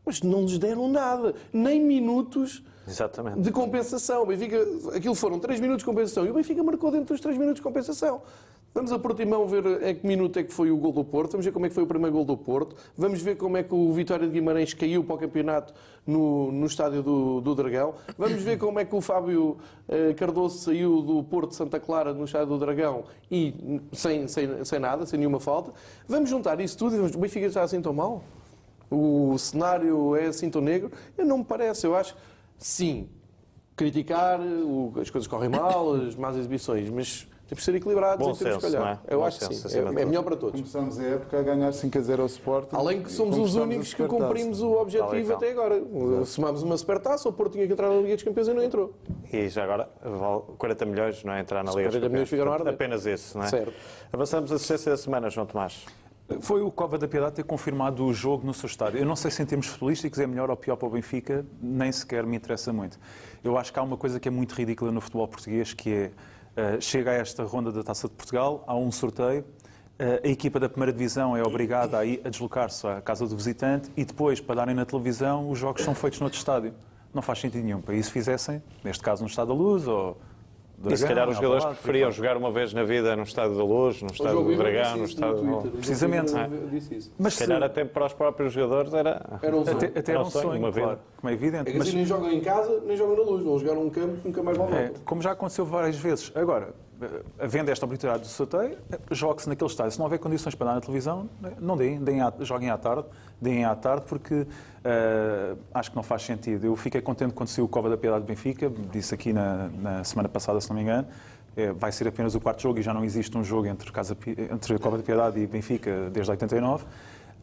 Mas 0.07 0.23
não 0.23 0.42
lhes 0.42 0.59
deram 0.59 0.88
nada, 0.88 1.35
nem 1.53 1.81
minutos 1.81 2.62
Exatamente. 2.87 3.40
de 3.40 3.51
compensação. 3.51 4.23
O 4.23 4.27
Benfica, 4.27 4.59
aquilo 4.94 5.14
foram 5.14 5.40
3 5.40 5.59
minutos 5.59 5.81
de 5.81 5.87
compensação 5.87 6.25
e 6.27 6.31
o 6.31 6.35
Benfica 6.35 6.62
marcou 6.62 6.90
dentro 6.92 7.14
dos 7.14 7.20
3 7.20 7.37
minutos 7.37 7.57
de 7.57 7.62
compensação. 7.62 8.23
Vamos 8.74 8.90
a 8.90 8.98
Portimão 8.98 9.46
ver 9.46 9.64
em 9.84 9.94
que 9.94 10.04
minuto 10.04 10.37
é 10.37 10.42
que 10.42 10.52
foi 10.52 10.68
o 10.72 10.76
gol 10.76 10.90
do 10.90 11.04
Porto, 11.04 11.30
vamos 11.30 11.46
ver 11.46 11.52
como 11.52 11.64
é 11.64 11.68
que 11.68 11.74
foi 11.76 11.84
o 11.84 11.87
primeiro 11.87 12.12
gol 12.16 12.24
do 12.24 12.37
Porto, 12.37 12.74
vamos 12.98 13.22
ver 13.22 13.37
como 13.37 13.56
é 13.56 13.62
que 13.62 13.72
o 13.72 13.92
Vitória 13.92 14.26
de 14.26 14.32
Guimarães 14.32 14.74
caiu 14.74 15.04
para 15.04 15.14
o 15.14 15.18
campeonato 15.18 15.72
no, 16.04 16.50
no 16.50 16.66
estádio 16.66 17.00
do, 17.00 17.40
do 17.40 17.54
Dragão, 17.54 17.94
vamos 18.18 18.42
ver 18.42 18.58
como 18.58 18.80
é 18.80 18.84
que 18.84 18.92
o 18.96 19.00
Fábio 19.00 19.58
eh, 19.88 20.12
Cardoso 20.14 20.58
saiu 20.58 21.00
do 21.02 21.22
Porto 21.22 21.50
de 21.50 21.54
Santa 21.54 21.78
Clara 21.78 22.12
no 22.12 22.24
estádio 22.24 22.48
do 22.48 22.58
Dragão 22.58 23.04
e 23.30 23.80
sem, 23.92 24.26
sem, 24.26 24.64
sem 24.64 24.78
nada, 24.80 25.06
sem 25.06 25.20
nenhuma 25.20 25.38
falta. 25.38 25.72
Vamos 26.08 26.28
juntar 26.28 26.60
isso 26.60 26.76
tudo 26.76 26.96
e 26.96 26.98
vamos, 26.98 27.14
o 27.14 27.18
Benfica 27.18 27.46
está 27.46 27.62
assim 27.62 27.80
tão 27.80 27.92
mal? 27.92 28.24
O 28.90 29.38
cenário 29.38 30.16
é 30.16 30.26
assim 30.26 30.50
tão 30.50 30.60
negro? 30.60 30.90
Eu 31.16 31.24
não 31.24 31.38
me 31.38 31.44
parece, 31.44 31.87
eu 31.87 31.94
acho, 31.94 32.16
sim, 32.58 33.08
criticar, 33.76 34.40
o- 34.40 34.92
as 35.00 35.10
coisas 35.10 35.28
correm 35.28 35.48
mal, 35.48 35.94
as 35.94 36.16
más 36.16 36.37
exibições, 36.37 36.90
mas 36.90 37.28
temos 37.46 37.61
que 37.61 37.62
ser 37.64 37.74
equilibrados 37.74 38.26
Bom 38.26 38.33
e 38.33 38.37
temos 38.37 38.57
que 38.57 38.61
senso, 38.62 38.66
olhar. 38.66 38.80
não 38.80 38.88
é? 38.88 38.98
Eu 39.09 39.18
Bom 39.20 39.26
acho 39.26 39.38
que 39.38 39.44
senso, 39.46 39.68
sim, 39.68 39.78
acima 39.78 39.90
de 39.90 39.98
é, 39.98 40.02
é 40.02 40.04
melhor 40.04 40.22
para 40.22 40.37
todos. 40.37 40.61
Começamos 40.61 40.98
a 40.98 41.02
época 41.04 41.38
a 41.38 41.42
ganhar 41.42 41.72
5 41.72 41.98
a 41.98 42.00
0 42.00 42.22
ao 42.22 42.26
Sporting. 42.26 42.76
Além 42.76 43.02
que 43.02 43.12
somos 43.12 43.37
os 43.37 43.54
únicos 43.54 43.92
a 43.92 43.96
que 43.96 44.04
cumprimos 44.07 44.61
o 44.62 44.72
objetivo 44.72 45.35
até 45.35 45.50
agora. 45.50 45.83
Somámos 46.24 46.62
uma 46.62 46.76
supertaça, 46.76 47.28
o 47.28 47.33
Porto 47.33 47.52
tinha 47.52 47.66
que 47.66 47.72
entrar 47.72 47.88
na 47.88 47.96
Liga 47.96 48.14
dos 48.14 48.24
Campeões 48.24 48.48
e 48.48 48.54
não 48.54 48.62
entrou. 48.62 48.94
E 49.33 49.48
já 49.48 49.64
agora, 49.64 49.88
vale 50.02 50.42
40 50.59 50.87
milhões, 50.87 51.24
não 51.24 51.33
é? 51.33 51.40
Entrar 51.40 51.62
na 51.62 51.70
Liga 51.72 51.85
dos 51.85 51.92
40 51.92 52.09
milhões 52.09 52.28
Campeões. 52.28 52.30
ficaram 52.30 52.52
a 52.52 52.54
arder. 52.54 52.74
Apenas 52.74 53.07
isso, 53.07 53.37
não 53.38 53.44
é? 53.44 53.48
Certo. 53.48 53.72
Avançamos 54.12 54.50
a 54.52 54.54
assistência 54.57 54.90
da 54.92 54.96
semana, 54.96 55.28
João 55.28 55.46
Tomás. 55.46 55.85
Foi 56.40 56.62
o 56.62 56.70
Cova 56.70 56.96
da 56.96 57.07
Piedade 57.07 57.35
ter 57.35 57.42
confirmado 57.44 58.02
o 58.02 58.14
jogo 58.14 58.46
no 58.46 58.54
seu 58.54 58.66
estádio. 58.66 58.98
Eu 58.98 59.04
não 59.04 59.14
sei 59.14 59.30
se 59.30 59.42
em 59.42 59.46
termos 59.46 59.66
futebolísticos 59.66 60.18
é 60.18 60.26
melhor 60.26 60.48
ou 60.48 60.57
pior 60.57 60.74
para 60.76 60.88
o 60.88 60.90
Benfica, 60.90 61.44
nem 61.61 61.92
sequer 61.92 62.24
me 62.24 62.35
interessa 62.35 62.72
muito. 62.72 62.98
Eu 63.42 63.59
acho 63.59 63.70
que 63.70 63.78
há 63.78 63.83
uma 63.83 63.98
coisa 63.98 64.18
que 64.18 64.26
é 64.26 64.30
muito 64.30 64.52
ridícula 64.54 64.90
no 64.90 65.02
futebol 65.02 65.28
português, 65.28 65.74
que 65.74 65.92
é, 65.92 66.11
chega 66.80 67.10
a 67.10 67.14
esta 67.14 67.44
ronda 67.44 67.72
da 67.72 67.82
Taça 67.82 68.08
de 68.08 68.14
Portugal, 68.14 68.64
há 68.66 68.76
um 68.76 68.92
sorteio, 68.92 69.44
eh, 69.96 70.20
a 70.24 70.28
equipa 70.28 70.58
da 70.58 70.68
primeira 70.68 70.92
divisão 70.92 71.36
é 71.36 71.42
obrigada 71.42 71.98
a, 71.98 72.00
a 72.00 72.28
deslocar-se 72.28 72.84
à 72.86 73.00
casa 73.00 73.26
do 73.28 73.36
visitante 73.36 73.90
e 73.96 74.04
depois, 74.04 74.40
para 74.40 74.56
darem 74.56 74.74
na 74.74 74.84
televisão, 74.84 75.48
os 75.48 75.58
jogos 75.58 75.82
são 75.82 75.94
feitos 75.94 76.18
noutro 76.18 76.38
estádio. 76.38 76.74
Não 77.12 77.22
faz 77.22 77.38
sentido 77.38 77.62
nenhum. 77.62 77.80
Para 77.80 77.94
isso 77.94 78.10
fizessem, 78.10 78.60
neste 78.82 79.02
caso, 79.02 79.22
no 79.22 79.28
Estado 79.28 79.48
da 79.48 79.54
Luz 79.54 79.86
ou... 79.86 80.18
do 80.76 80.92
E 80.92 80.96
se 80.96 81.02
Dragão, 81.04 81.08
calhar 81.08 81.28
os 81.28 81.37
jogadores 81.37 81.64
Alvalade, 81.64 81.82
preferiam 81.82 82.10
jogar 82.10 82.37
uma 82.37 82.50
vez 82.50 82.72
na 82.74 82.82
vida 82.84 83.14
no 83.16 83.22
Estádio 83.22 83.56
da 83.56 83.64
Luz, 83.64 84.02
no 84.02 84.08
Estádio 84.10 84.42
do 84.44 84.56
Dragão, 84.56 84.96
no 84.98 85.04
Estádio... 85.04 85.70
Precisamente. 85.76 86.32
Disse 86.70 86.94
isso. 86.96 87.12
Mas 87.18 87.34
Se 87.34 87.46
calhar 87.46 87.62
até 87.62 87.84
para 87.84 88.06
os 88.06 88.12
próprios 88.12 88.52
jogadores 88.52 88.92
era... 88.92 89.38
Era 89.40 89.56
um 89.56 89.64
sonho. 89.64 89.76
Até, 89.76 89.98
até 89.98 90.12
Era 90.12 90.20
um 90.22 90.26
um 90.26 90.30
sonho, 90.30 90.58
uma 90.58 90.70
vida. 90.70 90.87
claro, 90.87 91.00
como 91.20 91.30
é 91.30 91.32
evidente. 91.32 91.68
É 91.68 91.72
que 91.72 91.78
mas- 91.78 91.88
assim 91.88 91.96
nem 91.96 92.06
jogam 92.06 92.30
em 92.30 92.40
casa, 92.40 92.80
nem 92.84 92.96
jogam 92.96 93.16
na 93.16 93.22
luz. 93.22 93.42
Vão 93.44 93.58
jogar 93.58 93.74
num 93.74 93.88
campo 93.90 94.16
que 94.20 94.28
nunca 94.28 94.42
mais 94.42 94.56
vão 94.58 94.68
É, 94.68 94.84
voltar. 94.87 95.00
como 95.04 95.22
já 95.22 95.30
aconteceu 95.32 95.64
várias 95.64 95.96
vezes. 95.96 96.32
Agora, 96.34 96.74
eh, 97.00 97.06
havendo 97.38 97.70
esta 97.70 97.84
obrigatoriedade 97.87 98.28
do 98.28 98.30
sorteio, 98.32 98.76
eh, 98.92 98.98
jogue-se 99.10 99.48
naquele 99.48 99.70
estádio. 99.70 99.92
Se 99.92 99.98
não 99.98 100.06
houver 100.06 100.18
condições 100.18 100.54
para 100.54 100.66
dar 100.68 100.74
na 100.74 100.80
televisão, 100.80 101.28
não 101.60 101.76
deem, 101.76 101.98
deem 102.02 102.20
à- 102.20 102.32
joguem 102.40 102.68
à 102.70 102.76
tarde, 102.76 103.04
deem 103.44 103.64
à 103.64 103.74
tarde, 103.74 104.07
porque 104.09 104.46
eh, 104.83 105.54
acho 105.72 105.90
que 105.90 105.96
não 105.96 106.02
faz 106.02 106.22
sentido. 106.22 106.66
Eu 106.66 106.74
fiquei 106.76 107.00
contente 107.00 107.33
quando 107.33 107.48
saiu 107.48 107.66
o 107.66 107.68
Cova 107.68 107.88
da 107.88 107.96
Piedade 107.96 108.22
de 108.22 108.28
Benfica, 108.28 108.72
disse 108.92 109.14
aqui 109.14 109.33
na, 109.33 109.68
na 109.80 110.04
semana 110.04 110.28
passada, 110.28 110.61
se 110.61 110.68
não 110.68 110.76
me 110.76 110.83
engano, 110.83 111.07
eh, 111.57 111.72
vai 111.72 111.92
ser 111.92 112.09
apenas 112.09 112.35
o 112.35 112.40
quarto 112.40 112.62
jogo 112.62 112.78
e 112.78 112.83
já 112.83 112.92
não 112.92 113.04
existe 113.04 113.37
um 113.38 113.44
jogo 113.44 113.66
entre, 113.66 113.90
Casa, 113.92 114.16
entre 114.52 114.78
Cova 114.78 114.96
da 114.96 115.02
Piedade 115.04 115.38
e 115.38 115.46
Benfica 115.46 116.11
desde 116.11 116.30
89. 116.30 116.85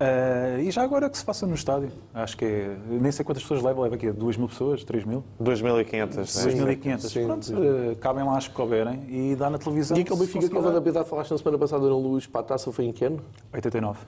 Eh, 0.03 0.63
e 0.63 0.71
já 0.71 0.81
agora 0.81 1.07
que 1.07 1.15
se 1.17 1.23
faça 1.23 1.45
no 1.45 1.53
estádio. 1.53 1.91
Acho 2.11 2.35
que 2.35 2.43
é. 2.43 2.75
Nem 2.89 3.11
sei 3.11 3.23
quantas 3.23 3.43
pessoas 3.43 3.61
leva, 3.61 3.83
leva 3.83 3.93
aqui 3.93 4.11
2 4.11 4.35
mil 4.35 4.47
pessoas, 4.47 4.83
3 4.83 5.05
mil? 5.05 5.23
2.500, 5.39 6.15
não 6.15 6.21
é? 6.21 6.75
2.500. 6.75 6.99
Sim, 7.01 7.25
Pronto, 7.27 7.45
sim. 7.45 7.55
eh, 7.55 7.95
cabem 8.01 8.25
lá 8.25 8.35
as 8.35 8.47
que 8.47 8.53
couberem 8.55 9.05
e 9.07 9.35
dá 9.35 9.47
na 9.47 9.59
televisão. 9.59 9.95
E 9.95 10.01
aquele 10.01 10.19
Benfica 10.19 10.49
que 10.49 10.55
houve 10.55 10.71
da. 10.71 10.81
Piedade 10.81 11.07
falaste 11.07 11.29
na 11.31 11.37
semana 11.37 11.57
passada 11.59 11.87
na 11.87 11.95
luz 11.95 12.25
para 12.25 12.41
a 12.41 12.43
taça 12.43 12.71
foi 12.71 12.85
em 12.85 12.91
que 12.91 13.05
ano? 13.05 13.19
89. 13.53 13.99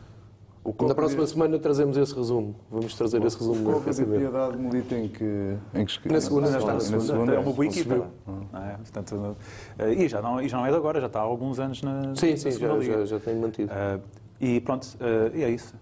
O 0.66 0.74
Na 0.88 0.96
próxima 0.96 1.24
de- 1.26 1.30
semana 1.30 1.60
trazemos 1.60 1.98
esse 1.98 2.16
resumo. 2.16 2.56
Vamos 2.72 2.96
trazer 2.96 3.22
esse 3.26 3.36
O 3.36 3.40
resumo 3.40 3.64
do 3.70 3.74
Copa 3.74 3.92
de. 3.92 4.06
Piedade 4.06 4.58
milita 4.58 4.96
em 4.96 5.10
que... 5.10 5.58
Em 5.74 5.86
que 5.86 6.08
Na 6.10 6.22
segunda, 6.22 6.50
na, 6.50 6.58
está 6.58 6.68
na 6.68 6.74
na 6.76 6.80
segunda. 6.80 7.34
É 7.34 7.40
uma 7.40 7.52
boa 7.52 7.66
equipa. 7.66 8.08
é? 8.54 8.78
Portanto, 8.78 9.36
eh, 9.78 9.94
e, 9.94 10.08
já 10.08 10.22
não, 10.22 10.42
e 10.42 10.48
já 10.48 10.58
não 10.58 10.66
é 10.66 10.70
de 10.70 10.76
agora, 10.78 11.02
já 11.02 11.08
está 11.08 11.20
há 11.20 11.24
alguns 11.24 11.60
anos 11.60 11.82
na, 11.82 12.16
Sim, 12.16 12.32
na 12.32 12.38
sim, 12.38 12.52
segunda 12.52 12.74
já, 12.76 12.80
liga. 12.80 12.98
já, 13.00 13.06
já 13.06 13.20
tenho 13.20 13.42
mantido. 13.42 13.72
Eh, 13.74 14.00
e 14.40 14.62
pronto, 14.62 14.88
eh, 15.02 15.32
e 15.36 15.44
é 15.44 15.50
isso. 15.50 15.74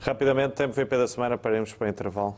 Rapidamente, 0.00 0.54
tempo 0.54 0.74
VP 0.74 0.96
da 0.96 1.08
semana, 1.08 1.36
paremos 1.36 1.72
para 1.72 1.86
o 1.88 1.90
intervalo. 1.90 2.36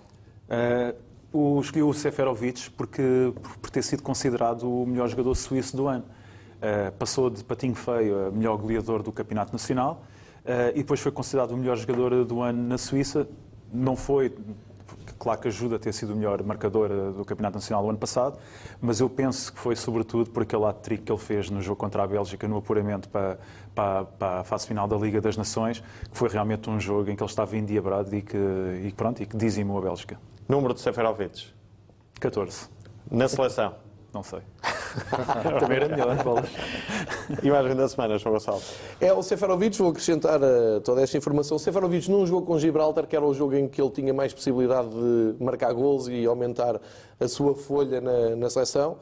Eh, 0.49 0.95
o, 1.31 1.61
escolhi 1.61 1.83
o 1.83 1.93
Seferovic 1.93 2.71
porque, 2.71 3.33
por, 3.61 3.69
ter 3.71 3.83
sido 3.83 4.03
considerado 4.03 4.63
o 4.65 4.87
melhor 4.87 5.09
jogador 5.09 5.35
suíço 5.35 5.77
do 5.77 5.87
ano. 5.89 6.05
Eh, 6.63 6.91
passou 6.99 7.29
de 7.29 7.45
patinho 7.45 7.75
feio 7.75 8.29
a 8.29 8.31
melhor 8.31 8.57
goleador 8.57 9.03
do 9.03 9.13
Campeonato 9.13 9.53
Nacional 9.53 10.03
e 10.75 10.79
depois 10.79 11.01
foi 11.01 11.13
considerado 11.13 11.53
o 11.53 11.57
melhor 11.57 11.77
jogador 11.77 12.25
do 12.25 12.41
ano 12.41 12.69
na 12.69 12.79
Suíça. 12.79 13.29
Não 13.73 13.95
foi, 13.95 14.35
claro 15.19 15.41
que 15.41 15.49
ajuda 15.49 15.77
a 15.77 15.79
ter 15.79 15.93
sido 15.93 16.13
o 16.13 16.17
melhor 16.17 16.43
marcador 16.43 16.91
eh, 16.91 17.13
do 17.13 17.25
Campeonato 17.25 17.57
Nacional 17.57 17.85
do 17.85 17.91
ano 17.91 17.99
passado, 17.99 18.39
mas 18.81 19.01
eu 19.01 19.09
penso 19.09 19.53
que 19.53 19.59
foi 19.59 19.77
sobretudo 19.77 20.31
por 20.31 20.43
aquele 20.43 20.65
hat-trick 20.65 21.05
que 21.05 21.13
ele 21.13 21.19
fez 21.19 21.51
no 21.51 21.61
jogo 21.61 21.77
contra 21.77 22.03
a 22.03 22.07
Bélgica 22.07 22.49
no 22.49 22.57
apuramento 22.57 23.09
para, 23.09 23.39
para, 23.75 24.05
para 24.05 24.41
a 24.41 24.45
fase 24.45 24.67
final 24.67 24.89
da 24.89 24.97
Liga 24.97 25.21
das 25.21 25.37
Nações, 25.37 25.81
que 26.11 26.17
foi 26.17 26.29
realmente 26.29 26.69
um 26.69 26.81
jogo 26.81 27.11
em 27.11 27.17
que 27.17 27.23
ele 27.23 27.31
estava 27.31 27.57
endiabrado 27.57 28.15
e 28.17 28.23
que, 28.23 28.37
e, 28.37 28.93
pronto, 28.97 29.23
e 29.23 29.27
que 29.27 29.37
dizimou 29.37 29.79
a 29.79 29.83
Bélgica. 29.83 30.19
Número 30.49 30.75
de 30.75 30.81
Seferovic. 30.81 31.53
14. 32.19 32.69
Na 33.11 33.29
seleção. 33.29 33.75
Não 34.13 34.23
sei. 34.25 34.41
Também 35.61 35.77
era 35.77 35.89
melhor. 35.89 36.17
Imagem 37.43 37.77
da 37.77 37.89
semana, 37.89 38.19
João 38.19 38.35
Gonçalo. 38.35 38.61
É 39.01 39.13
o 39.13 39.23
Seferovic, 39.23 39.79
vou 39.79 39.91
acrescentar 39.91 40.41
eh, 40.43 40.81
toda 40.81 41.01
esta 41.03 41.17
informação. 41.17 41.57
O 41.57 41.61
Seferovic 41.61 42.11
num 42.11 42.27
jogo 42.27 42.45
com 42.47 42.59
Gibraltar, 42.59 43.07
que 43.07 43.15
era 43.15 43.25
o 43.25 43.33
jogo 43.33 43.55
em 43.55 43.69
que 43.69 43.81
ele 43.81 43.91
tinha 43.91 44.13
mais 44.13 44.35
possibilidade 44.35 44.89
de 44.89 45.37
marcar 45.43 45.73
gols 45.73 46.09
e 46.09 46.27
aumentar 46.27 46.81
a 47.21 47.29
sua 47.29 47.55
folha 47.55 48.01
na, 48.01 48.35
na 48.35 48.51
seleção, 48.51 48.97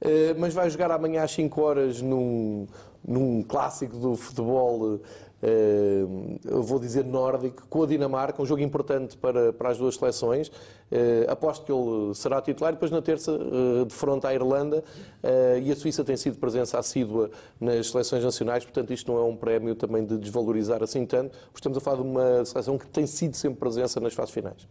eh, 0.00 0.34
mas 0.38 0.54
vai 0.54 0.70
jogar 0.70 0.90
amanhã 0.90 1.24
às 1.24 1.32
5 1.32 1.60
horas 1.60 2.00
num, 2.00 2.66
num 3.06 3.42
clássico 3.42 3.98
do 3.98 4.16
futebol, 4.16 4.94
eh, 4.94 4.98
eu 6.44 6.62
vou 6.62 6.78
dizer 6.78 7.04
nórdico, 7.04 7.66
com 7.68 7.82
a 7.82 7.86
Dinamarca, 7.86 8.42
um 8.42 8.46
jogo 8.46 8.62
importante 8.62 9.16
para, 9.16 9.52
para 9.52 9.70
as 9.70 9.78
duas 9.78 9.96
seleções. 9.96 10.50
Eh, 10.90 11.26
aposto 11.28 11.64
que 11.64 11.72
ele 11.72 12.14
será 12.14 12.40
titular. 12.40 12.72
Depois, 12.72 12.90
na 12.90 13.02
terça, 13.02 13.32
eh, 13.32 13.84
de 13.84 13.92
fronte 13.92 14.26
à 14.26 14.34
Irlanda, 14.34 14.84
eh, 15.22 15.62
e 15.64 15.72
a 15.72 15.76
Suíça 15.76 16.04
tem 16.04 16.16
sido 16.16 16.38
presença 16.38 16.78
assídua 16.78 17.30
nas 17.60 17.90
seleções 17.90 18.22
nacionais, 18.22 18.64
portanto, 18.64 18.92
isto 18.92 19.10
não 19.10 19.18
é 19.18 19.24
um 19.24 19.34
prémio 19.34 19.74
também 19.74 20.04
de 20.04 20.16
desvalorizar 20.16 20.82
assim 20.82 21.04
tanto, 21.04 21.30
porque 21.30 21.56
estamos 21.58 21.78
a 21.78 21.80
falar 21.80 21.96
de 21.96 22.02
uma 22.02 22.44
seleção 22.44 22.78
que 22.78 22.86
tem 22.86 23.06
sido 23.06 23.34
sempre 23.34 23.58
presença 23.58 23.98
nas 23.98 24.14
fases 24.14 24.32
finais. 24.32 24.68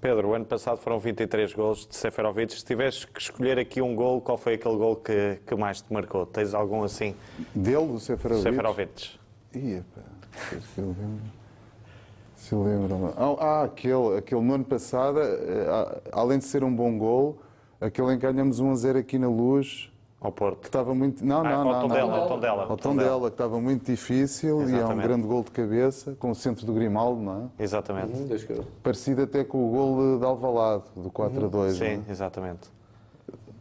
Pedro, 0.00 0.28
o 0.28 0.34
ano 0.34 0.46
passado 0.46 0.78
foram 0.78 0.98
23 0.98 1.52
gols 1.52 1.86
de 1.86 1.94
Seferovic. 1.94 2.54
Se 2.54 2.64
tivesse 2.64 3.06
que 3.06 3.20
escolher 3.20 3.58
aqui 3.58 3.82
um 3.82 3.94
gol, 3.94 4.20
qual 4.20 4.38
foi 4.38 4.54
aquele 4.54 4.76
gol 4.76 4.96
que, 4.96 5.38
que 5.46 5.54
mais 5.54 5.82
te 5.82 5.92
marcou? 5.92 6.24
Tens 6.24 6.54
algum 6.54 6.82
assim? 6.82 7.14
Dele, 7.54 7.86
do 7.86 8.00
Seferovic? 8.00 8.42
Seferovic. 8.42 9.19
Ia, 9.54 9.84
pá. 9.94 10.02
Se 10.74 10.80
eu 10.80 10.86
lembro. 10.86 11.20
Se 12.36 12.52
eu 12.54 12.62
lembro. 12.62 13.14
Ah, 13.16 13.36
ah, 13.38 13.64
aquele, 13.64 14.16
aquele 14.18 14.40
no 14.40 14.54
ano 14.54 14.64
passado, 14.64 15.18
eh, 15.20 15.66
ah, 15.68 16.00
além 16.12 16.38
de 16.38 16.44
ser 16.44 16.62
um 16.64 16.74
bom 16.74 16.96
gol, 16.96 17.38
aquele 17.80 18.12
em 18.14 18.18
que 18.18 18.26
ganhamos 18.26 18.60
1 18.60 18.70
a 18.70 18.74
0 18.76 18.98
aqui 19.00 19.18
na 19.18 19.28
luz, 19.28 19.90
Ao 20.20 20.30
Porto. 20.32 20.60
que 20.60 20.66
estava 20.68 20.94
muito. 20.94 21.24
Não, 21.24 21.40
Ah, 21.40 21.42
não, 21.44 21.58
ao 21.58 21.64
não. 21.74 21.80
Tondela, 21.88 22.06
não. 22.12 22.22
ao 22.22 22.28
Tondela. 22.28 22.62
Ao 22.64 22.76
Tondela, 22.76 23.28
que 23.30 23.34
estava 23.34 23.60
muito 23.60 23.84
difícil 23.90 24.60
e 24.60 24.62
é 24.62 24.64
um 24.64 24.76
Exatamente. 24.78 25.06
grande 25.08 25.26
gol 25.26 25.42
de 25.42 25.50
cabeça, 25.50 26.14
com 26.18 26.30
o 26.30 26.34
centro 26.34 26.64
do 26.64 26.72
Grimaldo, 26.72 27.20
não 27.20 27.50
é? 27.58 27.62
Exatamente. 27.62 28.12
Eu- 28.48 28.64
Parecido 28.82 29.22
até 29.22 29.44
com 29.44 29.66
o 29.66 29.70
gol 29.70 30.18
de 30.18 30.24
Alvalade, 30.24 30.84
do 30.96 31.10
4 31.10 31.44
a 31.44 31.48
2. 31.48 31.78
não 31.78 31.86
é? 31.86 31.96
Sim, 31.96 32.04
exatamente. 32.08 32.70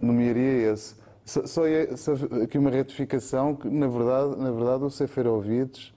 nomearia 0.01 0.71
esse. 0.71 0.95
Só, 1.29 1.45
só, 1.45 1.67
é- 1.67 1.95
só 1.95 2.13
aqui 2.43 2.57
uma 2.57 2.71
retificação, 2.71 3.53
que 3.55 3.69
na 3.69 3.87
verdade, 3.87 4.35
na 4.35 4.49
verdade 4.49 4.83
o 4.83 4.89
Seferovic 4.89 5.91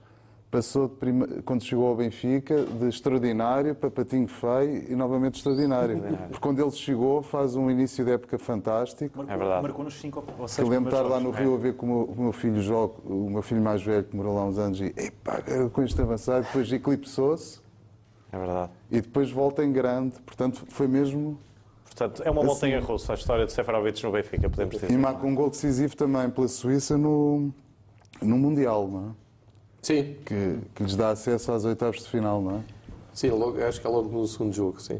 passou, 0.51 0.87
de 0.87 0.93
prima- 0.97 1.27
quando 1.43 1.63
chegou 1.63 1.87
ao 1.87 1.95
Benfica, 1.95 2.63
de 2.63 2.87
extraordinário 2.87 3.73
para 3.73 3.89
patinho 3.89 4.27
feio 4.27 4.91
e 4.91 4.95
novamente 4.95 5.37
extraordinário. 5.37 5.99
Porque 6.27 6.39
quando 6.39 6.59
ele 6.61 6.69
chegou, 6.69 7.23
faz 7.23 7.55
um 7.55 7.71
início 7.71 8.05
de 8.05 8.11
época 8.11 8.37
fantástico. 8.37 9.17
Marcou, 9.17 9.33
É 9.33 9.37
verdade. 9.39 9.63
Marcou 9.63 9.83
nos 9.85 9.95
5 9.99 10.23
ou 10.37 10.45
Que 10.45 10.51
6 10.51 10.69
lembro 10.69 10.91
de 10.91 10.95
estar 10.95 11.09
lá 11.09 11.19
no. 11.19 11.31
Rio 11.31 11.55
a 11.55 11.57
ver 11.57 11.73
como 11.75 12.03
o 12.03 12.15
meu 12.21 12.31
filho 12.31 12.61
joga, 12.61 12.93
o 13.03 13.27
meu 13.31 13.41
filho 13.41 13.61
mais 13.63 13.81
velho, 13.81 14.03
que 14.03 14.15
morou 14.15 14.35
lá 14.35 14.45
uns 14.45 14.59
anos, 14.59 14.79
e 14.79 14.93
epá, 14.95 15.41
com 15.71 15.81
este 15.81 15.99
avançado, 15.99 16.45
depois 16.45 16.71
eclipsou-se 16.71 17.59
É 18.31 18.37
verdade. 18.37 18.71
e 18.91 19.01
depois 19.01 19.31
volta 19.31 19.63
em 19.65 19.71
grande. 19.71 20.13
Portanto, 20.23 20.63
foi 20.69 20.87
mesmo 20.87 21.39
Portanto, 21.95 22.23
é 22.25 22.31
uma 22.31 22.43
montanha 22.43 22.79
russa 22.79 23.13
a 23.13 23.15
história 23.15 23.45
de 23.45 23.53
Seferovic 23.53 24.03
no 24.03 24.11
Benfica, 24.11 24.49
podemos 24.49 24.75
dizer. 24.75 24.91
E 24.91 24.97
marca 24.97 25.25
um 25.25 25.35
gol 25.35 25.49
decisivo 25.49 25.95
também 25.95 26.27
pela 26.29 26.47
Suíça 26.47 26.97
no, 26.97 27.51
no 28.21 28.37
Mundial, 28.37 28.87
não 28.87 29.09
é? 29.09 29.11
Sim, 29.83 30.15
Que, 30.25 30.57
que 30.73 30.83
lhes 30.83 30.95
dá 30.95 31.09
acesso 31.09 31.51
às 31.51 31.65
oitavas 31.65 31.97
de 32.01 32.09
final, 32.09 32.41
não 32.41 32.57
é? 32.57 32.61
sim 33.13 33.29
logo, 33.29 33.63
acho 33.63 33.79
que 33.79 33.85
é 33.85 33.89
logo 33.89 34.09
no 34.09 34.25
segundo 34.25 34.53
jogo, 34.53 34.81
sim. 34.81 34.99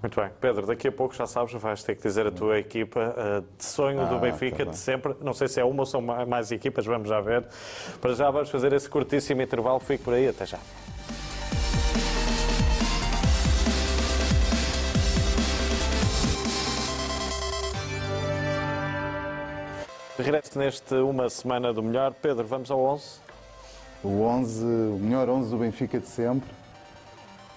Muito 0.00 0.20
bem. 0.20 0.30
Pedro, 0.40 0.64
daqui 0.66 0.86
a 0.86 0.92
pouco 0.92 1.12
já 1.14 1.26
sabes, 1.26 1.52
vais 1.54 1.82
ter 1.82 1.96
que 1.96 2.02
dizer 2.02 2.24
a 2.26 2.30
tua 2.30 2.58
equipa 2.58 3.14
eh, 3.16 3.42
de 3.58 3.64
sonho 3.64 4.06
do 4.06 4.14
Ah, 4.14 4.18
Benfica 4.18 4.64
tá 4.64 4.70
de 4.70 4.76
sempre. 4.76 5.16
Não 5.20 5.32
sei 5.32 5.48
se 5.48 5.58
é 5.58 5.64
uma 5.64 5.80
ou 5.82 5.86
são 5.86 6.00
ma- 6.00 6.24
mais 6.24 6.52
equipas, 6.52 6.86
vamos 6.86 7.08
já 7.08 7.20
ver. 7.20 7.44
Para 8.00 8.14
já 8.14 8.30
vamos 8.30 8.48
fazer 8.50 8.72
esse 8.74 8.88
curtíssimo 8.88 9.42
intervalo. 9.42 9.80
Fique 9.80 10.04
por 10.04 10.14
aí, 10.14 10.28
até 10.28 10.46
já. 10.46 10.58
Neste 20.56 20.94
Uma 20.94 21.28
Semana 21.28 21.70
do 21.72 21.82
Melhor. 21.82 22.14
Pedro, 22.14 22.46
vamos 22.46 22.70
ao 22.70 22.80
11? 22.80 23.20
O 24.02 24.22
11, 24.22 24.64
o 24.64 24.98
melhor 25.00 25.28
11 25.28 25.50
do 25.50 25.58
Benfica 25.58 25.98
de 25.98 26.06
sempre. 26.06 26.48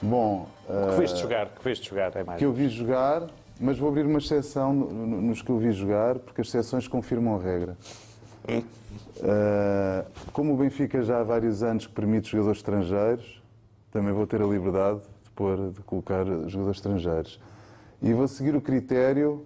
Bom, 0.02 0.47
Que 0.68 1.00
viste 1.02 1.20
jogar? 1.20 1.47
Que 1.50 1.64
viste 1.64 1.89
jogar? 1.89 2.16
É 2.16 2.24
mais. 2.24 2.38
que 2.39 2.45
eu 2.45 2.52
vi 2.52 2.68
jogar, 2.70 3.28
mas 3.60 3.78
vou 3.78 3.89
abrir 3.89 4.06
uma 4.06 4.20
exceção 4.20 4.74
no- 4.74 4.89
no- 4.89 5.22
nos 5.22 5.41
que 5.41 5.50
eu 5.50 5.58
vi 5.58 5.72
jogar, 5.72 6.20
porque 6.20 6.41
as 6.41 6.47
exceções 6.47 6.88
confirmam 6.88 7.36
a 7.36 7.41
regra. 7.41 7.78
Eh, 8.47 10.06
como 10.34 10.54
o 10.54 10.58
Benfica 10.58 11.02
já 11.04 11.20
há 11.20 11.24
vários 11.24 11.62
anos 11.64 11.86
que 11.88 11.93
permite 11.93 12.30
jogadores 12.32 12.58
estrangeiros, 12.60 13.41
também 13.91 14.12
vou 14.14 14.26
ter 14.28 14.41
a 14.41 14.45
liberdade 14.45 15.00
de, 15.24 15.30
pôr, 15.32 15.72
de 15.72 15.82
colocar 15.82 16.26
jogadores 16.47 16.78
estrangeiros. 16.78 17.39
E 18.02 18.14
vou 18.14 18.28
seguir 18.28 18.56
o 18.56 18.62
critério 18.62 19.45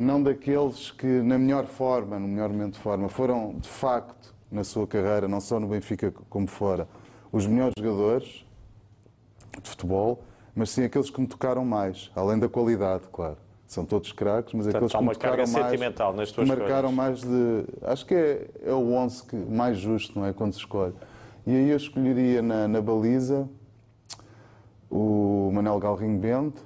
não 0.00 0.22
daqueles 0.22 0.90
que, 0.90 1.06
na 1.06 1.38
melhor 1.38 1.66
forma, 1.66 2.18
no 2.18 2.26
melhor 2.26 2.48
momento 2.48 2.72
de 2.74 2.80
forma, 2.80 3.08
foram 3.08 3.54
de 3.58 3.68
facto 3.68 4.34
na 4.50 4.64
sua 4.64 4.86
carreira, 4.86 5.28
não 5.28 5.40
só 5.40 5.60
no 5.60 5.68
Benfica 5.68 6.10
como 6.28 6.46
fora, 6.46 6.88
os 7.30 7.46
melhores 7.46 7.74
jogadores 7.78 8.44
de 9.62 9.68
futebol, 9.68 10.24
mas 10.54 10.70
sim 10.70 10.84
aqueles 10.84 11.10
que 11.10 11.20
me 11.20 11.26
tocaram 11.26 11.64
mais, 11.64 12.10
além 12.16 12.38
da 12.38 12.48
qualidade, 12.48 13.04
claro. 13.12 13.36
São 13.66 13.84
todos 13.84 14.10
craques, 14.10 14.52
mas 14.54 14.66
Portanto, 14.66 14.84
aqueles 14.84 14.92
que 14.92 15.08
me 15.08 15.14
tocaram 15.14 15.36
mais. 15.46 15.70
sentimental 15.70 16.12
nas 16.12 16.32
tuas 16.32 16.48
marcaram 16.48 16.90
escolhas. 16.90 16.92
mais 16.92 17.20
de. 17.22 17.64
Acho 17.82 18.04
que 18.04 18.14
é, 18.14 18.50
é 18.64 18.72
o 18.72 18.92
11 18.94 19.26
que, 19.26 19.36
mais 19.36 19.78
justo, 19.78 20.18
não 20.18 20.26
é? 20.26 20.32
Quando 20.32 20.54
se 20.54 20.58
escolhe. 20.58 20.94
E 21.46 21.54
aí 21.54 21.70
eu 21.70 21.76
escolheria 21.76 22.42
na, 22.42 22.66
na 22.66 22.80
baliza 22.80 23.48
o 24.90 25.52
Manuel 25.52 25.78
Galrinho 25.78 26.18
Bento, 26.18 26.60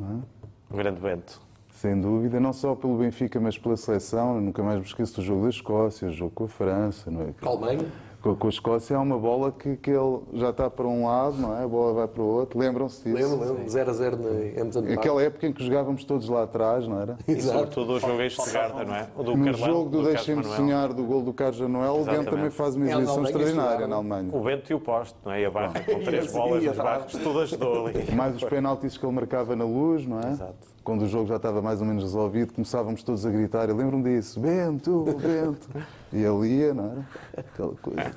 é? 0.00 0.74
O 0.74 0.76
grande 0.76 1.00
Bento. 1.00 1.40
Sem 1.80 1.98
dúvida, 1.98 2.38
não 2.38 2.52
só 2.52 2.74
pelo 2.74 2.96
Benfica, 2.98 3.40
mas 3.40 3.56
pela 3.56 3.74
seleção. 3.76 4.34
Eu 4.34 4.40
nunca 4.42 4.62
mais 4.62 4.78
me 4.78 4.84
esqueço 4.84 5.16
do 5.16 5.22
jogo 5.22 5.44
da 5.44 5.48
Escócia, 5.48 6.08
o 6.08 6.12
jogo 6.12 6.32
com 6.34 6.44
a 6.44 6.48
França. 6.48 7.10
Não 7.10 7.22
é? 7.22 7.26
Com 7.40 7.48
a 7.48 7.52
Alemanha? 7.52 7.86
Com, 8.20 8.36
com 8.36 8.48
a 8.48 8.50
Escócia 8.50 8.96
é 8.96 8.98
uma 8.98 9.18
bola 9.18 9.50
que, 9.50 9.76
que 9.78 9.90
ele 9.90 10.18
já 10.34 10.50
está 10.50 10.68
para 10.68 10.86
um 10.86 11.06
lado, 11.06 11.38
não 11.38 11.56
é? 11.56 11.64
A 11.64 11.66
bola 11.66 11.94
vai 11.94 12.06
para 12.06 12.22
o 12.22 12.26
outro. 12.26 12.58
Lembram-se 12.58 13.02
disso? 13.02 13.16
Lembro, 13.30 13.48
lembro. 13.54 13.66
0 13.70 13.90
a 13.90 13.94
0 13.94 14.16
na 14.18 14.60
Amazon. 14.60 14.92
Aquela 14.92 15.22
época 15.22 15.46
em 15.46 15.52
que 15.54 15.64
jogávamos 15.64 16.04
todos 16.04 16.28
lá 16.28 16.42
atrás, 16.42 16.86
não 16.86 17.00
era? 17.00 17.16
E 17.26 17.32
Exato. 17.32 17.56
sobretudo 17.60 17.92
o 17.94 17.98
jogo 17.98 18.20
este 18.20 18.44
de 18.44 18.50
Garda, 18.50 18.84
não 18.84 18.94
é? 18.94 19.08
O 19.16 19.22
do 19.22 19.34
No 19.38 19.44
Carlão, 19.46 19.66
jogo 19.66 19.88
do, 19.88 20.02
do 20.02 20.08
Deixem-me. 20.08 20.44
Sonhar, 20.44 20.92
do 20.92 21.02
gol 21.04 21.22
do 21.22 21.32
Carlos 21.32 21.56
Januel, 21.56 21.94
o 21.98 22.04
Bento 22.04 22.28
também 22.28 22.50
faz 22.50 22.76
uma 22.76 22.84
É, 22.84 22.88
exibição 22.90 23.14
Alemanha 23.14 23.30
extraordinária 23.30 23.86
na 23.88 23.96
Alemanha. 23.96 24.28
O 24.36 24.40
Bento 24.42 24.70
e 24.70 24.74
o 24.74 24.80
poste, 24.80 25.16
não 25.24 25.32
é? 25.32 25.40
E 25.40 25.44
a 25.46 25.50
barra 25.50 25.80
com 25.80 26.00
três 26.04 26.30
bolas 26.30 26.62
nos 26.62 26.78
atrás. 26.78 26.98
barcos, 26.98 27.16
tudo 27.22 27.40
ajudou 27.40 27.86
ali. 27.86 28.14
Mais 28.14 28.36
os 28.36 28.44
penaltis 28.44 28.98
que 28.98 29.06
ele 29.06 29.14
marcava 29.14 29.56
na 29.56 29.64
luz, 29.64 30.06
não 30.06 30.20
é? 30.20 30.28
Exato. 30.32 30.68
Quando 30.90 31.02
o 31.02 31.06
jogo 31.06 31.28
já 31.28 31.36
estava 31.36 31.62
mais 31.62 31.80
ou 31.80 31.86
menos 31.86 32.02
resolvido, 32.02 32.52
começávamos 32.52 33.04
todos 33.04 33.24
a 33.24 33.30
gritar. 33.30 33.68
Eu 33.68 33.76
lembro-me 33.76 34.02
disso: 34.16 34.40
Bento, 34.40 35.04
Bento. 35.22 35.68
E 36.12 36.16
ele 36.20 36.48
ia, 36.48 36.74
não 36.74 36.84
era? 36.90 37.06
Aquela 37.36 37.74
coisa. 37.76 38.12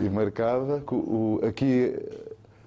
E 0.00 0.08
marcava. 0.08 0.80
O- 0.92 1.40
Aqui, 1.44 1.98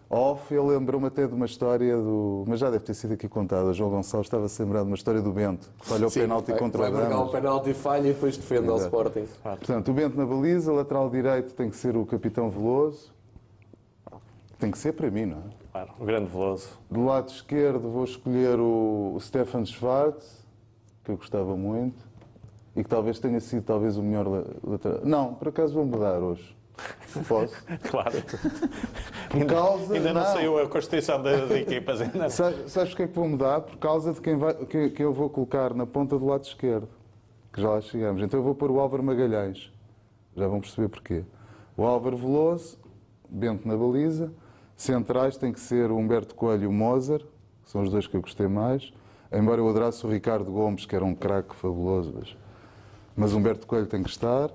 off, 0.09 0.53
ele 0.53 0.67
lembrou-me 0.67 1.07
até 1.07 1.25
de 1.25 1.33
uma 1.33 1.45
história 1.45 1.95
do. 1.95 2.43
Mas 2.45 2.59
já 2.59 2.69
deve 2.69 2.83
ter 2.83 2.93
sido 2.93 3.13
aqui 3.13 3.29
contada. 3.29 3.67
O 3.69 3.73
João 3.73 3.89
Gonçalves 3.89 4.25
estava-se 4.27 4.61
lembrado 4.61 4.83
de 4.83 4.89
uma 4.91 4.97
história 4.97 5.21
do 5.21 5.31
Bento. 5.31 5.69
Falha 5.79 6.05
o 6.05 6.11
penalti 6.11 6.49
vai- 6.51 6.59
contra 6.59 6.81
vai 6.81 6.91
o 6.91 6.93
marcar 6.93 7.19
o 7.21 7.29
penalti, 7.29 7.73
falha 7.73 8.09
e 8.09 8.11
depois 8.13 8.35
defende 8.35 8.67
ao 8.67 8.75
Exato. 8.75 8.93
Sporting. 8.93 9.25
Portanto, 9.41 9.91
o 9.91 9.93
Bento 9.93 10.17
na 10.17 10.25
baliza, 10.25 10.73
lateral 10.73 11.09
direito 11.09 11.53
tem 11.53 11.69
que 11.69 11.77
ser 11.77 11.95
o 11.95 12.05
capitão 12.05 12.49
Veloso. 12.49 13.13
Tem 14.59 14.69
que 14.69 14.77
ser 14.77 14.91
para 14.91 15.09
mim, 15.09 15.25
não 15.27 15.37
é? 15.37 15.59
Claro, 15.72 15.89
o 15.99 16.05
grande 16.05 16.30
Veloso. 16.30 16.70
Do 16.89 17.05
lado 17.05 17.30
esquerdo 17.30 17.89
vou 17.89 18.03
escolher 18.03 18.59
o, 18.59 19.13
o 19.15 19.20
Stefan 19.20 19.65
Schwartz, 19.65 20.45
que 21.03 21.11
eu 21.11 21.17
gostava 21.17 21.55
muito, 21.55 22.03
e 22.76 22.84
que 22.84 22.89
talvez 22.89 23.20
tenha 23.20 23.39
sido 23.39 23.63
talvez 23.63 23.97
o 23.97 24.03
melhor 24.03 24.45
lateral. 24.63 25.01
Não, 25.03 25.34
por 25.36 25.49
acaso 25.49 25.74
vou 25.74 25.86
mudar 25.86 26.20
hoje. 26.20 26.55
Posso? 27.28 27.53
Claro. 27.89 28.11
Por 29.30 29.45
causa. 29.45 29.93
Ainda 29.93 30.13
não, 30.13 30.24
saiu 30.24 30.57
a 30.59 30.67
constituição 30.67 31.22
das 31.22 31.51
equipas. 31.51 32.01
Ainda. 32.01 32.30
Sa- 32.30 32.53
Sabes 32.67 32.89
porque 32.89 33.03
é 33.03 33.07
que 33.07 33.13
vou 33.15 33.28
mudar? 33.28 33.61
Por 33.61 33.78
causa 33.78 34.13
de 34.13 34.22
quem, 34.22 34.38
vai, 34.38 34.53
quem, 34.65 34.89
quem 34.89 35.03
eu 35.05 35.13
vou 35.13 35.30
colocar 35.30 35.74
na 35.74 35.86
ponta 35.86 36.17
do 36.17 36.26
lado 36.26 36.43
esquerdo, 36.45 36.88
que 37.51 37.61
já 37.61 37.70
lá 37.70 37.82
chegamos. 37.82 38.24
Então 38.24 38.39
eu 38.39 38.43
vou 38.43 38.55
pôr 38.55 38.72
o 38.72 38.80
Álvaro 38.80 39.03
Magalhães. 39.03 39.72
Já 40.36 40.47
vão 40.47 40.61
perceber 40.61 40.88
porquê. 40.88 41.24
O 41.76 41.84
Álvaro 41.84 42.15
Veloso, 42.17 42.80
Bento 43.30 43.67
na 43.67 43.76
baliza. 43.76 44.32
Centrais 44.82 45.36
tem 45.36 45.51
que 45.51 45.59
ser 45.59 45.91
o 45.91 45.97
Humberto 45.97 46.34
Coelho 46.34 46.63
e 46.63 46.67
o 46.67 46.71
Mozart, 46.71 47.25
que 47.63 47.69
são 47.69 47.82
os 47.84 47.89
dois 47.89 48.07
que 48.07 48.15
eu 48.15 48.21
gostei 48.21 48.47
mais. 48.47 48.93
Embora 49.30 49.59
eu 49.59 49.67
adorasse 49.67 50.05
o 50.05 50.09
Ricardo 50.09 50.49
Gomes, 50.49 50.86
que 50.86 50.95
era 50.95 51.03
um 51.03 51.13
craque 51.13 51.53
fabuloso, 51.53 52.13
mas, 52.17 52.38
mas 53.13 53.34
Humberto 53.34 53.67
Coelho 53.67 53.88
tem 53.88 54.01
que 54.01 54.09
estar. 54.09 54.49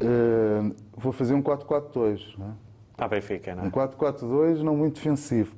Eh, 0.00 0.72
vou 0.96 1.12
fazer 1.12 1.34
um 1.34 1.42
4-4-2. 1.42 2.36
não 2.36 2.46
é? 2.46 2.50
Ah, 2.98 3.06
Benfica, 3.06 3.54
não 3.54 3.62
Um 3.62 3.66
é? 3.68 3.70
4-4-2 3.70 4.58
não 4.60 4.76
muito 4.76 4.94
defensivo. 4.96 5.54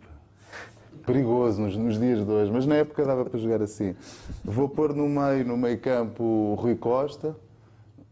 Perigoso 1.07 1.63
nos, 1.63 1.75
nos 1.75 1.99
dias 1.99 2.23
de 2.23 2.31
hoje, 2.31 2.53
mas 2.53 2.67
na 2.67 2.75
época 2.75 3.03
dava 3.03 3.25
para 3.25 3.39
jogar 3.39 3.63
assim. 3.63 3.97
Vou 4.45 4.69
pôr 4.69 4.95
no 4.95 5.09
meio, 5.09 5.47
no 5.47 5.57
meio 5.57 5.79
campo, 5.81 6.23
o 6.23 6.55
Rui 6.55 6.77
Costa, 6.77 7.35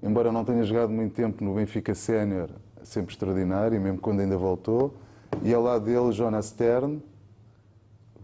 embora 0.02 0.28
eu 0.28 0.32
não 0.32 0.46
tenha 0.46 0.62
jogado 0.64 0.90
muito 0.90 1.14
tempo 1.14 1.44
no 1.44 1.54
Benfica 1.54 1.94
Sénior, 1.94 2.48
sempre 2.82 3.12
extraordinário, 3.12 3.80
mesmo 3.80 3.98
quando 3.98 4.20
ainda 4.20 4.36
voltou. 4.36 4.94
E 5.42 5.52
ao 5.54 5.62
lado 5.62 5.84
dele, 5.84 6.12
Jonas 6.12 6.46
Stern. 6.46 7.02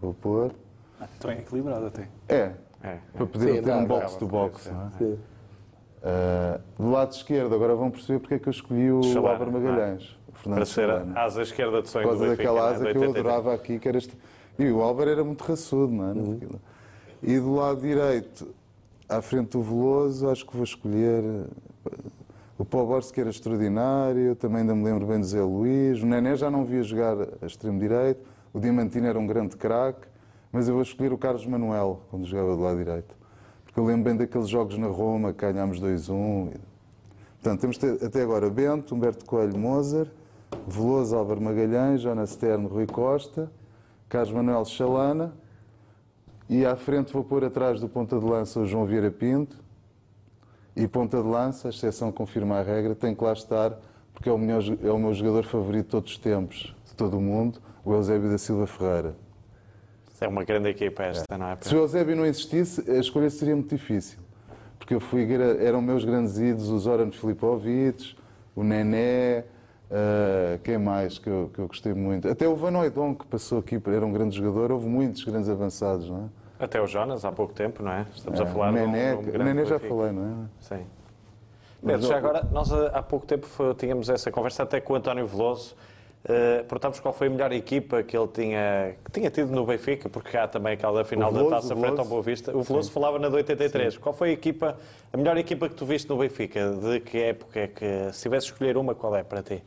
Vou 0.01 0.13
pôr. 0.15 0.53
Ah, 1.01 1.07
Então 1.17 1.31
é 1.31 1.39
equilibrado 1.39 1.87
até. 1.87 2.09
É, 2.29 2.53
É. 2.83 2.99
para 3.15 3.27
poder 3.27 3.57
Sim, 3.57 3.63
ter 3.63 3.73
um 3.75 3.87
box-to-box. 3.87 4.71
não 4.71 5.09
é? 5.09 5.17
Ah, 6.03 6.61
do 6.79 6.91
lado 6.91 7.13
esquerdo, 7.13 7.55
agora 7.55 7.75
vão 7.75 7.91
perceber 7.91 8.19
porque 8.21 8.35
é 8.35 8.39
que 8.39 8.49
eu 8.49 8.51
escolhi 8.53 8.91
o 8.93 9.03
Chalana, 9.03 9.31
Álvaro 9.31 9.53
Magalhães. 9.53 10.17
o 10.29 10.33
Fernando 10.33 10.57
Para 10.57 10.67
ser 10.67 10.91
a 10.91 11.25
asa 11.25 11.43
esquerda 11.43 11.83
de 11.83 11.89
sonho 11.89 12.05
Por 12.09 12.11
causa 12.19 12.29
daquela 12.29 12.61
é? 12.61 12.73
asa 12.75 12.85
De 12.85 12.91
que 12.93 12.97
eu 12.99 13.01
83. 13.03 13.27
adorava 13.27 13.55
aqui, 13.55 13.79
que 13.79 13.89
era 13.89 13.99
este... 13.99 14.17
E 14.59 14.71
o 14.71 14.83
Álvaro 14.83 15.11
era 15.11 15.25
muito 15.25 15.43
raçudo, 15.43 15.93
não 15.93 16.09
era? 16.11 16.21
Aquilo. 16.21 16.61
E 17.23 17.39
do 17.39 17.55
lado 17.55 17.81
direito, 17.81 18.55
à 19.09 19.21
frente 19.21 19.51
do 19.51 19.63
Veloso, 19.63 20.29
acho 20.31 20.47
que 20.47 20.55
vou 20.55 20.65
escolher 20.65 21.47
o 22.59 22.65
Pau 22.65 22.87
Borges, 22.87 23.11
que 23.11 23.21
era 23.21 23.29
extraordinário, 23.31 24.35
também 24.37 24.61
ainda 24.61 24.75
me 24.75 24.83
lembro 24.85 25.07
bem 25.07 25.21
do 25.21 25.27
Zé 25.27 25.43
Luís, 25.43 26.03
o 26.03 26.07
Nené 26.07 26.37
já 26.37 26.51
não 26.51 26.65
via 26.65 26.83
jogar 26.83 27.17
a 27.43 27.47
extremo 27.47 27.79
direito, 27.79 28.21
o 28.53 28.59
Diamantino 28.59 29.07
era 29.07 29.19
um 29.19 29.27
grande 29.27 29.57
craque, 29.57 30.07
mas 30.51 30.67
eu 30.69 30.75
vou 30.75 30.83
escolher 30.83 31.13
o 31.13 31.19
Carlos 31.19 31.47
Manuel, 31.47 32.01
quando 32.11 32.25
jogava 32.25 32.57
do 32.57 32.63
lado 32.63 32.79
direito. 32.79 33.15
Porque 33.65 33.79
eu 33.79 33.85
lembro 33.85 34.05
bem 34.05 34.17
daqueles 34.17 34.49
jogos 34.49 34.79
na 34.79 34.87
Roma, 34.87 35.33
que 35.35 35.41
ganhámos 35.45 35.79
2-1. 35.81 36.53
Portanto, 37.43 37.61
temos 37.61 37.77
te- 37.77 38.05
até 38.05 38.23
agora 38.23 38.49
Bento, 38.49 38.95
Humberto 38.95 39.27
Coelho, 39.27 39.59
Moser, 39.59 40.11
Veloso, 40.67 41.15
Álvaro 41.15 41.41
Magalhães, 41.43 42.01
Jonas 42.01 42.31
Stern, 42.31 42.67
Rui 42.67 42.87
Costa, 42.87 43.53
Carlos 44.09 44.33
Manuel 44.33 44.65
Chalana 44.65 45.35
e 46.49 46.65
à 46.65 46.75
frente 46.77 47.13
vou 47.13 47.23
pôr 47.25 47.45
atrás 47.45 47.81
do 47.81 47.89
ponta 47.89 48.19
de 48.19 48.25
lança 48.25 48.61
o 48.61 48.65
João 48.67 48.87
Vieira 48.87 49.11
Pinto 49.11 49.59
e 50.77 50.87
ponta 50.87 51.23
de 51.23 51.27
lança, 51.27 51.69
a 51.69 51.71
exceção 51.71 52.13
confirma 52.13 52.59
a 52.59 52.63
regra, 52.63 52.95
tem 52.95 53.15
que 53.15 53.25
lá 53.25 53.33
estar 53.33 53.77
porque 54.17 54.31
é 54.31 54.33
o, 54.33 54.39
melhor, 54.39 54.63
é 54.83 54.91
o 54.91 54.99
meu 54.99 55.13
jogador 55.13 55.45
favorito 55.45 55.85
de 55.85 55.91
todos 55.91 56.13
os 56.13 56.19
tempos, 56.19 56.75
de 56.87 56.95
todo 56.95 57.19
o 57.19 57.21
mundo, 57.21 57.61
o 57.85 57.93
Eusébio 57.93 58.31
da 58.31 58.39
Silva 58.39 58.67
Ferreira. 58.67 59.15
É 60.19 60.27
uma 60.27 60.43
grande 60.43 60.71
equipa 60.71 61.03
esta, 61.03 61.37
não 61.37 61.49
é? 61.49 61.59
Se 61.61 61.75
o 61.75 61.79
Eusébio 61.81 62.17
não 62.17 62.25
existisse, 62.25 62.91
a 62.91 62.95
escolha 62.95 63.29
seria 63.29 63.55
muito 63.55 63.77
difícil. 63.77 64.19
Porque 64.79 64.95
eu 64.95 65.01
fui, 65.01 65.29
eram 65.61 65.83
meus 65.83 66.03
grandes 66.03 66.39
ídolos, 66.39 66.71
o 66.71 66.79
Zoran 66.79 67.11
Filipovic, 67.11 68.17
o 68.55 68.65
Nené, 68.65 69.45
ah, 69.91 70.59
quem 70.65 70.79
mais 70.79 71.19
que 71.19 71.29
eu, 71.29 71.51
que 71.53 71.59
eu 71.59 71.69
gostei 71.69 71.93
muito? 71.93 72.27
Até 72.27 72.49
o 72.49 72.57
Van 72.57 72.77
Oydon, 72.79 73.15
que 73.15 73.27
passou 73.27 73.59
aqui, 73.59 73.79
era 73.87 74.07
um 74.07 74.13
grande 74.13 74.35
jogador, 74.35 74.73
houve 74.73 74.87
muitos 74.87 75.23
grandes 75.25 75.51
avançados, 75.51 76.09
não 76.09 76.25
é? 76.25 76.46
Até 76.59 76.81
o 76.81 76.87
Jonas, 76.87 77.25
há 77.25 77.33
pouco 77.33 77.53
tempo, 77.53 77.83
não 77.83 77.93
é? 77.93 78.07
Estamos 78.15 78.41
a 78.41 78.45
É, 78.45 78.47
falar 78.47 78.71
o 78.73 78.75
de 78.77 78.81
um- 78.81 78.87
Nené, 78.91 79.11
de 79.13 79.19
um 79.19 79.23
grande 79.23 79.45
Nené 79.45 79.65
já 79.67 79.79
falei, 79.79 80.13
não 80.13 80.45
é? 80.45 80.47
Sim. 80.61 80.87
Pedro, 81.85 82.07
já 82.09 82.17
agora, 82.17 82.43
nós 82.51 82.73
há 82.73 82.87
há 82.99 83.03
pouco 83.03 83.27
tempo 83.27 83.47
tínhamos 83.79 84.09
essa 84.09 84.31
conversa 84.31 84.63
até 84.63 84.81
com 84.81 84.95
o 84.95 84.97
António 84.97 85.27
Veloso. 85.27 85.77
Uh, 86.25 86.65
perguntamos 86.65 86.99
qual 86.99 87.15
foi 87.15 87.29
a 87.29 87.31
melhor 87.31 87.53
equipa 87.53 88.03
que 88.03 88.17
ele 88.17 88.27
tinha, 88.27 88.97
que 89.05 89.13
tinha 89.13 89.31
tido 89.31 89.53
no 89.53 89.65
Benfica, 89.65 90.09
porque 90.09 90.37
há 90.37 90.49
também 90.49 90.73
aquela 90.73 91.05
final 91.05 91.31
Veloso, 91.31 91.51
da 91.51 91.57
taça 91.57 91.77
frente 91.77 92.01
ao 92.01 92.05
Boa 92.05 92.21
Vista. 92.21 92.57
O 92.57 92.65
Veloso 92.65 92.91
falava 92.91 93.17
na 93.21 93.29
de 93.29 93.37
83. 93.37 93.95
Sim. 93.95 94.01
Qual 94.01 94.13
foi 94.13 94.31
a 94.31 94.33
equipa, 94.33 94.77
a 95.13 95.17
melhor 95.17 95.37
equipa 95.37 95.69
que 95.69 95.77
tu 95.77 95.87
viste 95.87 96.09
no 96.09 96.17
Benfica? 96.17 96.71
De 96.73 96.99
que 96.99 97.19
época 97.19 97.61
é 97.61 97.69
que, 97.69 98.13
se 98.13 98.23
tivesse 98.23 98.47
escolher 98.47 98.77
uma, 98.77 98.93
qual 98.93 99.15
é 99.15 99.23
para 99.23 99.41
ti? 99.41 99.63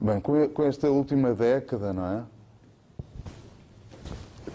Bem, 0.00 0.20
com 0.20 0.64
esta 0.64 0.90
última 0.90 1.32
década, 1.32 1.92
não 1.92 2.06
é? 2.06 2.22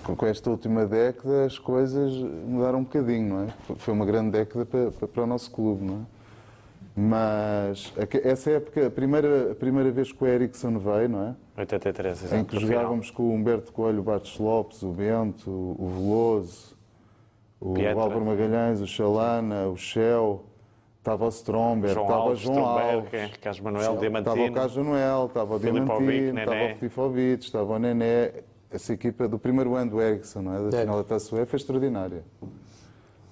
Com 0.03 0.25
esta 0.25 0.49
última 0.49 0.85
década 0.85 1.45
as 1.45 1.59
coisas 1.59 2.11
mudaram 2.13 2.79
um 2.79 2.83
bocadinho, 2.83 3.29
não 3.29 3.43
é? 3.43 3.75
Foi 3.77 3.93
uma 3.93 4.05
grande 4.05 4.31
década 4.31 4.65
para, 4.65 5.07
para 5.07 5.23
o 5.23 5.27
nosso 5.27 5.51
clube, 5.51 5.85
não 5.85 5.95
é? 5.95 6.21
Mas 6.95 7.93
essa 8.23 8.51
época, 8.51 8.87
a 8.87 8.91
primeira, 8.91 9.53
a 9.53 9.55
primeira 9.55 9.89
vez 9.91 10.11
que 10.11 10.23
o 10.23 10.27
Ericsson 10.27 10.77
veio, 10.77 11.07
não 11.07 11.27
é? 11.29 11.35
83, 11.57 12.23
exato. 12.23 12.35
Em 12.35 12.43
que 12.43 12.59
jogávamos 12.59 13.07
final. 13.07 13.17
com 13.17 13.23
o 13.23 13.33
Humberto 13.33 13.71
Coelho, 13.71 13.99
o 13.99 14.03
Bates 14.03 14.37
Lopes, 14.37 14.83
o 14.83 14.89
Bento, 14.89 15.49
o 15.49 15.87
Veloso, 15.87 16.77
o 17.59 17.73
Pietra. 17.73 18.01
Álvaro 18.01 18.25
Magalhães, 18.25 18.81
o 18.81 18.87
Chalana, 18.87 19.67
o 19.67 19.77
Shell, 19.77 20.43
estava 20.97 21.25
o 21.25 21.29
Stromberg, 21.29 21.93
João 21.93 22.05
estava 22.05 22.21
Alves, 22.21 22.39
João 22.39 22.65
Alves, 22.65 23.13
é, 23.13 23.27
Carlos 23.41 23.61
Manuel, 23.61 23.97
Diamantino. 23.97 24.35
Estava 24.35 24.51
o 24.51 24.53
Carlos 24.53 24.77
Manuel, 24.77 25.25
estava 25.27 25.55
o 25.55 25.59
Diamantino, 25.59 26.39
estava 26.39 26.63
o 26.63 26.67
Petifovic, 26.67 27.45
estava 27.45 27.73
o 27.73 27.79
Nené. 27.79 28.31
Essa 28.71 28.93
equipa 28.93 29.27
do 29.27 29.37
primeiro 29.37 29.75
ano 29.75 29.91
do 29.91 30.01
Ericsson, 30.01 30.41
não 30.41 30.55
é? 30.55 30.69
Da 30.69 30.77
é. 30.77 30.81
final 30.81 30.97
da 30.97 31.03
Taça 31.03 31.35
UEFA, 31.35 31.45
foi 31.45 31.57
extraordinária. 31.57 32.23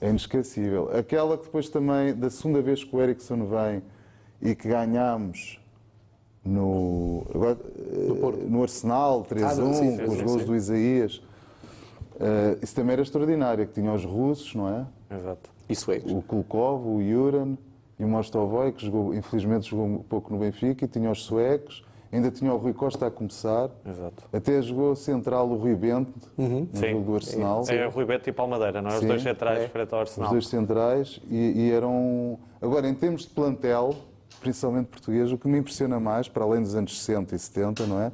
É 0.02 0.10
inesquecível. 0.10 0.90
Aquela 0.98 1.38
que 1.38 1.46
depois 1.46 1.70
também, 1.70 2.14
da 2.14 2.30
segunda 2.30 2.62
vez 2.62 2.84
que 2.84 2.96
o 2.96 3.02
Ericsson 3.02 3.46
vem 3.46 3.82
e 4.42 4.56
que 4.56 4.68
ganhámos 4.68 5.60
no, 6.44 7.26
agora, 7.34 7.58
no 8.48 8.62
Arsenal, 8.64 9.26
3-1, 9.26 10.00
ah, 10.02 10.06
com 10.06 10.12
os 10.12 10.22
gols 10.22 10.46
do 10.46 10.56
Isaías, 10.56 11.18
uh, 12.16 12.58
isso 12.62 12.76
também 12.76 12.94
era 12.94 13.02
extraordinário, 13.02 13.68
que 13.68 13.74
tinha 13.74 13.94
os 13.94 14.06
russos, 14.06 14.56
não 14.56 14.70
é? 14.70 14.86
Exato. 15.16 15.50
E 15.68 15.76
suecos. 15.76 16.12
O 16.12 16.22
Kulkov, 16.22 16.88
o 16.88 17.02
Juran 17.02 17.58
e 18.00 18.04
o 18.04 18.08
Mostovoy, 18.08 18.72
que 18.72 18.86
jogou, 18.86 19.14
infelizmente 19.14 19.70
jogou 19.70 19.86
um 19.86 19.98
pouco 20.00 20.34
no 20.34 20.40
Benfica, 20.40 20.86
e 20.86 20.88
tinha 20.88 21.12
os 21.12 21.24
suecos. 21.24 21.86
Ainda 22.12 22.32
tinha 22.32 22.52
o 22.52 22.58
Rui 22.58 22.74
Costa 22.74 23.06
a 23.08 23.12
começar. 23.12 23.70
Exato. 23.88 24.24
Até 24.34 24.62
jogou 24.62 24.96
central 24.96 25.48
o 25.48 25.56
Rui 25.56 25.76
Bento, 25.76 26.12
uhum. 26.38 26.68
no 26.72 26.80
Sim. 26.80 26.92
jogo 26.92 27.04
do 27.06 27.16
Arsenal. 27.16 27.64
É, 27.70 27.76
é 27.76 27.88
o 27.88 27.92
Rui 27.92 28.06
Bento 28.06 28.28
e 28.28 28.34
Palmadeira, 28.34 28.82
não 28.82 28.90
é? 28.90 28.98
Os 28.98 29.06
dois 29.06 29.22
centrais 29.22 29.60
é. 29.60 29.68
frente 29.68 29.94
ao 29.94 30.00
Arsenal. 30.00 30.28
Os 30.28 30.32
dois 30.32 30.48
centrais 30.48 31.22
e, 31.30 31.68
e, 31.68 31.72
eram... 31.72 32.40
Agora, 32.60 32.88
em 32.88 32.96
termos 32.96 33.24
de 33.24 33.30
plantel, 33.30 33.96
principalmente 34.42 34.88
português, 34.88 35.32
o 35.32 35.38
que 35.38 35.48
me 35.48 35.60
impressiona 35.60 36.00
mais, 36.00 36.28
para 36.28 36.44
além 36.44 36.62
dos 36.62 36.74
anos 36.74 37.00
60 37.00 37.36
e 37.36 37.40
70, 37.40 37.86
não 37.86 38.02
é? 38.02 38.12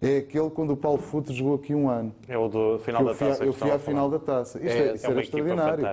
É 0.00 0.16
aquele 0.18 0.50
quando 0.50 0.72
o 0.72 0.76
Paulo 0.76 0.98
Futre 0.98 1.32
jogou 1.32 1.54
aqui 1.54 1.74
um 1.74 1.88
ano. 1.88 2.12
É 2.26 2.36
o 2.36 2.48
do 2.48 2.78
final 2.80 3.04
da 3.04 3.14
taça. 3.14 3.44
Eu 3.44 3.52
fui 3.52 3.70
à 3.70 3.78
final 3.78 4.10
da 4.10 4.18
taça. 4.18 4.58
Isto, 4.58 4.68
é, 4.68 4.88
é, 4.88 4.94
isto 4.94 5.06
é 5.06 5.10
era 5.10 5.20
extraordinário. 5.20 5.86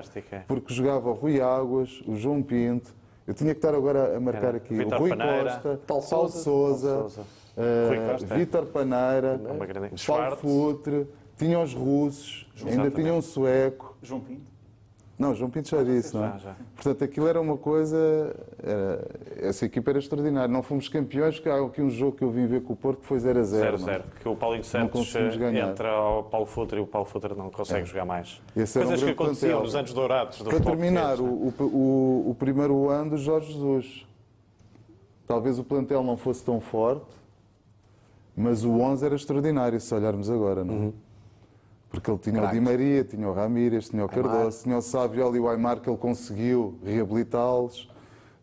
Porque 0.47 0.74
jogava 0.74 1.10
o 1.10 1.14
Rui 1.14 1.39
Águas, 1.39 2.02
o 2.08 2.16
João 2.16 2.41
Pinto. 2.41 2.95
Eu 3.28 3.36
tinha 3.36 3.54
que 3.54 3.60
estar 3.60 3.76
agora 3.76 4.18
a 4.18 4.20
marcar 4.20 4.56
aqui 4.56 4.74
Vitor 4.74 4.95
o 4.95 5.02
Rui 5.02 5.10
Paneira, 5.10 5.52
Costa, 5.52 5.80
Paulo 5.86 6.30
Souza, 6.30 7.22
uh, 7.60 8.36
Vítor 8.36 8.66
Paneira, 8.68 9.39
Paulo 10.07 10.36
Futre, 10.38 11.07
tinha 11.38 11.60
os 11.60 11.74
russos, 11.74 12.47
ainda 12.66 12.89
tinha 12.89 13.14
um 13.14 13.22
sueco. 13.22 13.97
João 14.01 14.22
Pinto. 14.22 14.49
Não, 15.20 15.36
João 15.36 15.49
Pinto 15.49 15.68
já 15.68 15.84
disse, 15.84 16.16
não 16.16 16.24
é? 16.24 16.30
Já, 16.30 16.38
já. 16.38 16.55
Portanto, 16.76 17.03
aquilo 17.03 17.28
era 17.28 17.41
uma 17.41 17.57
coisa. 17.57 18.34
Era, 18.64 19.49
essa 19.49 19.66
equipa 19.66 19.91
era 19.91 19.99
extraordinária. 19.99 20.47
Não 20.47 20.64
fomos 20.64 20.88
campeões, 20.88 21.36
porque 21.36 21.49
há 21.49 21.62
aqui 21.62 21.82
um 21.82 21.89
jogo 21.89 22.16
que 22.16 22.24
eu 22.24 22.32
vim 22.32 22.47
ver 22.47 22.62
com 22.62 22.72
o 22.72 22.76
Porto 22.76 23.01
que 23.01 23.05
foi 23.05 23.20
0 23.20 23.38
a 23.38 23.43
0. 23.43 23.64
0 23.64 23.76
a 23.76 23.78
0, 23.97 24.03
que 24.22 24.30
o 24.30 24.36
Paulinho 24.38 24.64
Santos 24.64 25.14
entra 25.14 25.89
ao 25.89 26.24
Paulo 26.24 26.45
Futre 26.45 26.80
e 26.80 26.82
o 26.82 26.88
Paulo 26.88 27.05
Futre 27.05 27.36
não 27.36 27.49
consegue 27.49 27.82
é. 27.82 27.86
jogar 27.86 28.05
mais. 28.05 28.41
Esse 28.55 28.80
Coisas 28.80 29.03
um 29.03 29.05
que 29.07 29.12
aconteciam 29.12 29.49
plantel. 29.49 29.66
nos 29.66 29.76
anos 29.76 29.93
dourados 29.93 30.38
do 30.38 30.49
Para 30.49 30.60
terminar, 30.62 31.20
o, 31.20 31.26
o, 31.26 32.30
o, 32.30 32.36
primeiro 32.39 32.88
ano 32.88 33.12
do 33.12 33.18
Jorge 33.18 33.51
Jesus. 33.51 34.07
Talvez 35.28 35.60
o 35.60 35.66
plantel 35.66 36.01
não 36.01 36.16
fosse 36.16 36.45
tão 36.45 36.62
forte, 36.62 37.05
mas 38.36 38.64
o 38.64 38.72
11 38.72 39.06
era 39.06 39.16
extraordinário, 39.16 39.80
se 39.80 39.94
olharmos 39.94 40.30
agora, 40.30 40.64
não 40.64 40.74
é? 40.74 40.78
Uhum. 40.78 40.94
Porque 41.90 42.10
ele 42.10 42.20
tinha 42.20 42.36
Crack. 42.36 42.56
o 42.56 42.60
Di 42.60 42.62
Maria, 42.62 43.04
tinha 43.04 43.28
o 43.28 43.34
Ramírez, 43.34 43.90
tinha 43.90 44.06
o 44.06 44.10
Cardoso, 44.10 44.64
tinha 44.64 44.78
o 44.78 44.82
Saviola 44.82 45.36
e 45.36 45.40
o 45.40 45.50
Aymar, 45.50 45.80
que 45.80 45.90
ele 45.90 45.98
conseguiu 45.98 46.78
reabilitá-los. 46.84 47.90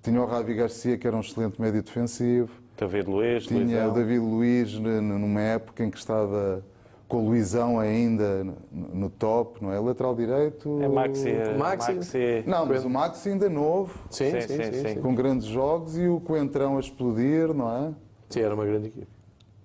Tinha 0.02 0.20
o 0.20 0.26
Ravi 0.26 0.54
Garcia, 0.54 0.98
que 0.98 1.06
era 1.06 1.16
um 1.16 1.20
excelente 1.20 1.60
médio 1.60 1.82
defensivo. 1.82 2.50
David 2.76 3.08
Luiz. 3.08 3.46
Tinha 3.46 3.60
Luizão. 3.60 3.90
o 3.90 3.94
David 3.94 4.18
Luiz 4.18 4.74
numa 4.74 5.40
época 5.40 5.84
em 5.84 5.90
que 5.90 5.96
estava 5.96 6.62
com 7.08 7.18
o 7.18 7.28
Luizão 7.28 7.78
ainda 7.78 8.44
no 8.70 9.08
top, 9.08 9.62
não 9.62 9.72
é? 9.72 9.78
Lateral 9.78 10.14
direito. 10.14 10.80
É 10.82 10.88
Maxi. 10.88 11.30
É 11.30 11.56
Maxi. 11.56 11.94
Maxi. 11.94 12.44
Não, 12.46 12.66
mas 12.66 12.84
o 12.84 12.90
Maxi 12.90 13.28
ainda 13.28 13.48
novo. 13.48 13.98
Sim 14.10 14.30
sim, 14.32 14.40
sim, 14.40 14.62
sim, 14.72 14.88
sim, 14.94 15.00
Com 15.00 15.14
grandes 15.14 15.46
jogos 15.46 15.96
e 15.96 16.08
o 16.08 16.20
Coentrão 16.20 16.76
a 16.76 16.80
explodir, 16.80 17.54
não 17.54 17.70
é? 17.70 17.92
Sim, 18.28 18.40
era 18.40 18.54
uma 18.54 18.64
grande 18.66 18.88
equipe. 18.88 19.15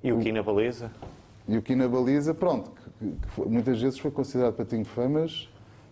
E 0.03 0.11
o 0.11 0.19
Kina 0.19 0.41
Baliza? 0.41 0.91
E 1.47 1.57
o 1.57 1.61
Kina 1.61 1.87
Baliza, 1.87 2.33
pronto, 2.33 2.71
que 2.71 3.27
foi, 3.29 3.45
muitas 3.47 3.81
vezes 3.81 3.99
foi 3.99 4.11
considerado 4.11 4.53
patinho 4.53 4.85
feio, 4.85 5.09
mas 5.09 5.49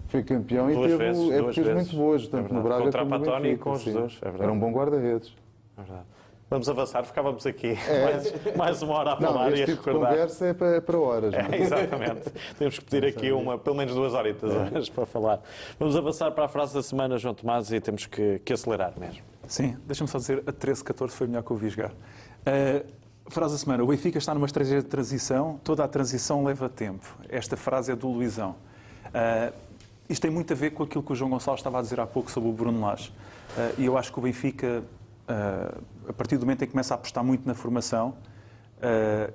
foi 0.08 0.24
campeão 0.24 0.68
duas 0.72 0.78
e 0.78 0.82
teve 0.82 0.98
vezes, 0.98 1.32
épocas 1.32 1.74
muito 1.74 1.96
boas, 1.96 2.28
tanto 2.28 2.52
é 2.52 2.56
no 2.56 2.64
Braga 2.64 2.84
Contra 2.84 3.04
como 3.04 3.18
no 3.18 3.26
Benfica. 3.26 3.48
e 3.48 3.58
com 3.58 3.72
os 3.72 3.82
Jesus, 3.82 4.20
é 4.22 4.28
Era 4.28 4.52
um 4.52 4.60
bom 4.60 4.72
guarda-redes. 4.72 5.36
É 5.78 5.82
verdade. 5.82 6.06
Vamos 6.50 6.68
avançar, 6.68 7.06
ficávamos 7.06 7.46
aqui 7.46 7.78
é. 7.88 8.04
mais, 8.12 8.56
mais, 8.56 8.82
uma 8.82 8.96
hora 8.96 9.14
a 9.14 9.18
falar 9.18 9.50
não, 9.50 9.50
este 9.50 9.60
e 9.60 9.64
a 9.64 9.66
tipo 9.68 9.78
recordar. 9.86 10.12
de 10.12 10.18
conversa 10.18 10.46
é 10.48 10.54
para, 10.54 10.76
é 10.76 10.82
para 10.82 10.98
horas. 10.98 11.34
É, 11.36 11.56
exatamente. 11.58 12.30
Temos 12.58 12.80
que 12.80 12.86
pedir 12.86 13.08
aqui 13.08 13.32
uma, 13.32 13.60
pelo 13.60 13.76
menos 13.76 13.94
duas 13.94 14.16
horitas 14.16 14.52
é. 14.52 14.92
para 14.92 15.06
falar. 15.06 15.42
Vamos 15.78 15.96
avançar 15.96 16.32
para 16.32 16.46
a 16.46 16.48
frase 16.48 16.74
da 16.74 16.82
semana, 16.82 17.20
João 17.20 17.36
Tomás, 17.36 17.72
e 17.72 17.80
temos 17.80 18.08
que, 18.08 18.40
que 18.40 18.52
acelerar 18.52 18.94
mesmo. 19.00 19.22
Sim, 19.48 19.78
deixa-me 19.86 20.10
só 20.10 20.18
dizer, 20.18 20.44
a 20.48 20.52
13-14 20.52 21.10
foi 21.10 21.28
melhor 21.28 21.44
que 21.44 21.54
o 21.54 21.56
Visgar. 21.56 21.92
Uh, 21.92 22.99
Frase 23.30 23.54
da 23.54 23.60
semana. 23.60 23.84
O 23.84 23.88
Benfica 23.88 24.18
está 24.18 24.34
numa 24.34 24.48
estratégia 24.48 24.82
de 24.82 24.88
transição. 24.88 25.60
Toda 25.64 25.84
a 25.84 25.88
transição 25.88 26.44
leva 26.44 26.68
tempo. 26.68 27.06
Esta 27.30 27.56
frase 27.56 27.92
é 27.92 27.96
do 27.96 28.08
Luizão. 28.08 28.56
Uh, 29.06 29.54
isto 30.10 30.24
tem 30.24 30.32
muito 30.32 30.52
a 30.52 30.56
ver 30.56 30.72
com 30.72 30.82
aquilo 30.82 31.04
que 31.04 31.12
o 31.12 31.16
João 31.16 31.30
Gonçalves 31.30 31.60
estava 31.60 31.78
a 31.78 31.82
dizer 31.84 32.00
há 32.00 32.08
pouco 32.08 32.32
sobre 32.32 32.50
o 32.50 32.52
Bruno 32.52 32.82
Lage. 32.82 33.10
Uh, 33.56 33.82
e 33.82 33.86
eu 33.86 34.00
acho 34.00 34.12
que 34.12 34.18
o 34.18 34.22
Benfica, 34.24 34.84
uh, 35.30 35.82
a 36.08 36.14
partir 36.14 36.38
do 36.38 36.42
momento 36.42 36.64
em 36.64 36.66
que 36.66 36.72
começa 36.72 36.96
a 36.96 36.96
apostar 36.96 37.24
muito 37.24 37.48
na 37.48 37.54
formação 37.54 38.16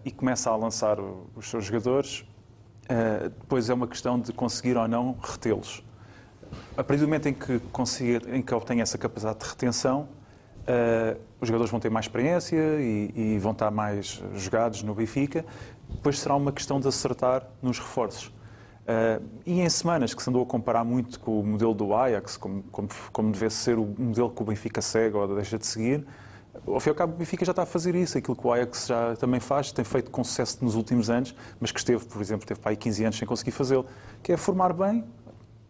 e 0.04 0.10
começa 0.10 0.50
a 0.50 0.56
lançar 0.56 0.96
os 1.36 1.50
seus 1.50 1.66
jogadores, 1.66 2.24
depois 3.40 3.68
é 3.68 3.74
uma 3.74 3.86
questão 3.86 4.18
de 4.18 4.32
conseguir 4.32 4.74
ou 4.74 4.88
não 4.88 5.14
retê-los. 5.20 5.84
A 6.78 6.82
partir 6.82 7.02
do 7.02 7.08
momento 7.08 7.28
em 7.28 7.34
que, 7.34 7.58
consiga, 7.70 8.34
em 8.34 8.40
que 8.40 8.54
obtém 8.54 8.80
essa 8.80 8.96
capacidade 8.96 9.40
de 9.40 9.44
retenção, 9.44 10.08
Uh, 10.64 11.20
os 11.40 11.48
jogadores 11.48 11.70
vão 11.70 11.78
ter 11.78 11.90
mais 11.90 12.06
experiência 12.06 12.56
e, 12.56 13.12
e, 13.14 13.38
vão 13.38 13.52
estar 13.52 13.70
mais 13.70 14.22
jogados 14.34 14.82
no 14.82 14.94
Benfica. 14.94 15.44
Depois 15.90 16.18
será 16.18 16.34
uma 16.34 16.52
questão 16.52 16.80
de 16.80 16.88
acertar 16.88 17.46
nos 17.62 17.78
reforços. 17.78 18.28
Uh, 18.28 19.22
e 19.44 19.60
em 19.60 19.68
semanas 19.68 20.14
que 20.14 20.22
se 20.22 20.30
andou 20.30 20.42
a 20.42 20.46
comparar 20.46 20.82
muito 20.84 21.20
com 21.20 21.40
o 21.40 21.44
modelo 21.44 21.74
do 21.74 21.94
Ajax, 21.94 22.38
como, 22.38 22.62
como, 22.64 22.88
como 23.12 23.30
devesse 23.30 23.56
ser 23.56 23.78
o 23.78 23.84
modelo 23.98 24.30
que 24.30 24.42
o 24.42 24.44
Benfica 24.44 24.80
segue 24.80 25.16
ou 25.16 25.34
deixa 25.34 25.58
de 25.58 25.66
seguir, 25.66 26.06
ao 26.66 26.80
fim 26.80 26.88
e 26.88 26.92
ao 26.92 26.94
cabo 26.94 27.14
o 27.14 27.16
Benfica 27.16 27.44
já 27.44 27.52
está 27.52 27.62
a 27.62 27.66
fazer 27.66 27.94
isso, 27.94 28.16
aquilo 28.16 28.36
que 28.36 28.46
o 28.46 28.52
Ajax 28.52 28.86
já 28.86 29.16
também 29.16 29.40
faz, 29.40 29.72
tem 29.72 29.84
feito 29.84 30.10
com 30.10 30.22
sucesso 30.22 30.64
nos 30.64 30.74
últimos 30.74 31.10
anos, 31.10 31.34
mas 31.60 31.72
que 31.72 31.78
esteve, 31.78 32.04
por 32.04 32.20
exemplo, 32.20 32.46
teve 32.46 32.60
para 32.60 32.70
aí 32.70 32.76
15 32.76 33.04
anos 33.04 33.18
sem 33.18 33.26
conseguir 33.26 33.50
fazê-lo, 33.50 33.86
que 34.22 34.32
é 34.32 34.36
formar 34.36 34.72
bem, 34.72 35.04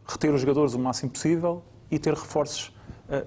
reter 0.07 0.33
os 0.33 0.41
jogadores 0.41 0.75
o 0.75 0.79
máximo 0.79 1.11
possível 1.11 1.63
e 1.91 1.99
ter 1.99 2.15
reforços 2.15 2.74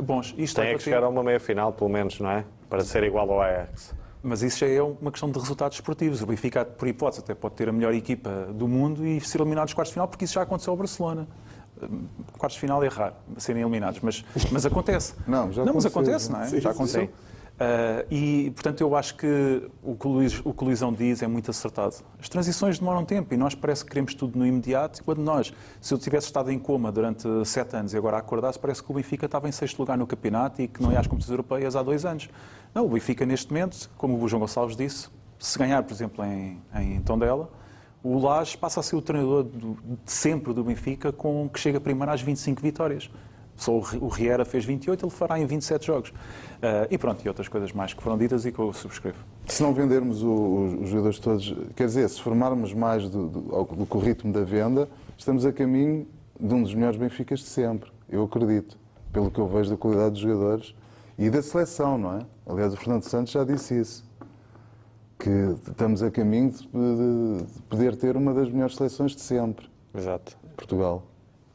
bons. 0.02 0.34
Isto 0.38 0.62
Tem 0.62 0.72
é 0.72 0.76
que 0.76 0.84
chegar 0.84 1.04
a 1.04 1.10
uma 1.10 1.24
meia-final, 1.24 1.74
pelo 1.74 1.90
menos, 1.90 2.20
não 2.20 2.30
é? 2.30 2.44
Para 2.70 2.84
ser 2.84 3.04
igual 3.04 3.32
ao 3.32 3.42
Ajax. 3.42 3.94
Mas 4.22 4.42
isso 4.42 4.60
já 4.60 4.68
é 4.68 4.82
uma 4.82 5.12
questão 5.12 5.30
de 5.32 5.40
resultados 5.40 5.78
esportivos. 5.78 6.22
O 6.22 6.26
Benfica, 6.26 6.66
por 6.66 6.88
hipótese, 6.88 7.22
até 7.22 7.34
pode 7.36 7.56
ter 7.56 7.70
a 7.70 7.72
melhor 7.72 7.94
equipa 7.94 8.48
do 8.54 8.68
mundo 8.68 9.06
e 9.06 9.22
ser 9.22 9.40
eliminado 9.40 9.66
dos 9.66 9.74
quartos 9.74 9.92
de 9.92 9.94
final, 9.94 10.08
porque 10.08 10.26
isso 10.26 10.34
já 10.34 10.42
aconteceu 10.42 10.72
ao 10.72 10.78
Barcelona. 10.78 11.28
Eh, 11.82 11.88
quartos 12.38 12.56
de 12.56 12.60
final 12.60 12.84
é 12.84 12.88
raro 12.88 13.14
serem 13.38 13.62
eliminados, 13.62 14.00
mas, 14.02 14.26
mas 14.52 14.66
acontece. 14.66 15.14
Não, 15.28 15.52
já 15.52 15.64
não, 15.64 15.76
mas 15.76 15.86
acontece, 15.86 16.32
não 16.32 16.42
é? 16.42 16.48
Sim, 16.48 16.60
já 16.60 16.72
aconteceu. 16.72 17.02
Sim. 17.04 17.10
Uh, 17.58 18.06
e, 18.12 18.52
portanto, 18.52 18.82
eu 18.82 18.96
acho 18.96 19.16
que 19.16 19.68
o 19.82 19.96
que, 19.96 20.08
o 20.08 20.12
Luís, 20.12 20.40
o 20.46 20.54
que 20.54 20.64
o 20.64 20.66
Luizão 20.68 20.94
diz 20.94 21.24
é 21.24 21.28
muito 21.28 21.50
acertado. 21.50 21.96
As 22.20 22.30
transições 22.30 22.78
demoram 22.78 23.04
tempo 23.04 23.34
e 23.34 23.38
nós 23.38 23.56
parece 23.56 23.84
que 23.84 23.90
queremos 23.90 24.14
tudo 24.14 24.38
no 24.38 24.46
imediato. 24.46 25.04
Quando 25.04 25.24
nós, 25.24 25.52
se 25.82 25.92
eu 25.92 25.98
tivesse 25.98 26.28
estado 26.28 26.52
em 26.52 26.60
coma 26.60 26.92
durante 26.92 27.28
sete 27.46 27.76
anos 27.76 27.94
e 27.94 27.98
agora 27.98 28.18
acordasse, 28.18 28.60
parece 28.60 28.84
que 28.84 28.92
o 28.92 28.94
Benfica 28.94 29.26
estava 29.26 29.50
em 29.50 29.52
sexto 29.52 29.80
lugar 29.80 29.98
no 29.98 30.06
campeonato 30.06 30.62
e 30.62 30.68
que 30.68 30.84
não 30.84 30.92
ia 30.92 31.00
às 31.00 31.08
competições 31.08 31.32
europeias 31.32 31.76
há 31.76 31.82
dois 31.82 32.06
anos. 32.06 32.30
Não, 32.76 32.86
o 32.86 32.90
Benfica, 32.90 33.26
neste 33.26 33.52
momento, 33.52 33.90
como 33.98 34.24
o 34.24 34.28
João 34.28 34.42
Gonçalves 34.42 34.78
disse, 34.78 35.10
se 35.40 35.58
ganhar, 35.58 35.82
por 35.82 35.94
exemplo, 35.94 36.24
em, 36.24 36.62
em 36.76 37.02
Tondela, 37.02 37.50
o 38.04 38.20
Lage 38.20 38.56
passa 38.56 38.82
a 38.82 38.84
ser 38.84 38.96
o 38.96 39.02
treinador 39.02 39.44
do, 39.44 39.78
de 40.06 40.12
sempre 40.12 40.54
do 40.54 40.64
Benfica, 40.64 41.12
com, 41.12 41.50
que 41.50 41.60
chega 41.60 41.80
primeiro 41.82 42.12
às 42.12 42.22
25 42.22 42.62
vitórias. 42.62 43.10
Só 43.58 43.74
o 43.74 44.08
Riera 44.08 44.46
fez 44.46 44.64
28, 44.64 45.04
ele 45.04 45.12
fará 45.12 45.40
em 45.40 45.46
27 45.46 45.88
jogos. 45.88 46.10
Uh, 46.10 46.88
e 46.90 46.98
pronto, 46.98 47.26
e 47.26 47.28
outras 47.28 47.48
coisas 47.48 47.74
mais 47.74 47.94
que 47.94 48.02
foram 48.02 48.18
ditas 48.18 48.46
e 48.46 48.52
que 48.52 48.60
eu 48.60 48.72
subscrevo. 48.72 49.18
Se 49.48 49.64
não 49.64 49.74
vendermos 49.74 50.22
o, 50.24 50.80
os 50.82 50.90
jogadores 50.90 51.20
todos, 51.20 51.56
quer 51.76 51.88
dizer, 51.88 52.08
se 52.08 52.22
formarmos 52.22 52.74
mais 52.74 53.10
do, 53.10 53.28
do, 53.28 53.42
do, 53.42 53.86
do 53.86 53.98
ritmo 54.00 54.32
da 54.32 54.44
venda, 54.44 54.88
estamos 55.18 55.46
a 55.46 55.52
caminho 55.52 56.08
de 56.40 56.54
um 56.54 56.62
dos 56.62 56.74
melhores 56.74 56.98
Benficas 56.98 57.40
de 57.40 57.48
sempre. 57.48 57.90
Eu 58.08 58.24
acredito, 58.24 58.78
pelo 59.12 59.32
que 59.32 59.40
eu 59.40 59.48
vejo 59.48 59.72
da 59.72 59.78
qualidade 59.78 60.12
dos 60.12 60.20
jogadores 60.20 60.76
e 61.18 61.30
da 61.30 61.42
seleção, 61.42 61.98
não 61.98 62.18
é? 62.18 62.20
Aliás, 62.46 62.74
o 62.74 62.78
Fernando 62.78 63.04
Santos 63.04 63.34
já 63.34 63.44
disse 63.44 63.80
isso. 63.80 64.08
Que 65.18 65.30
estamos 65.68 66.04
a 66.04 66.12
caminho 66.12 66.52
de, 66.52 66.60
de, 66.68 67.44
de 67.44 67.62
poder 67.64 67.96
ter 67.96 68.16
uma 68.16 68.36
das 68.36 68.52
melhores 68.52 68.76
seleções 68.76 69.16
de 69.16 69.22
sempre. 69.22 69.68
Exato. 69.96 70.38
Portugal. 70.56 71.04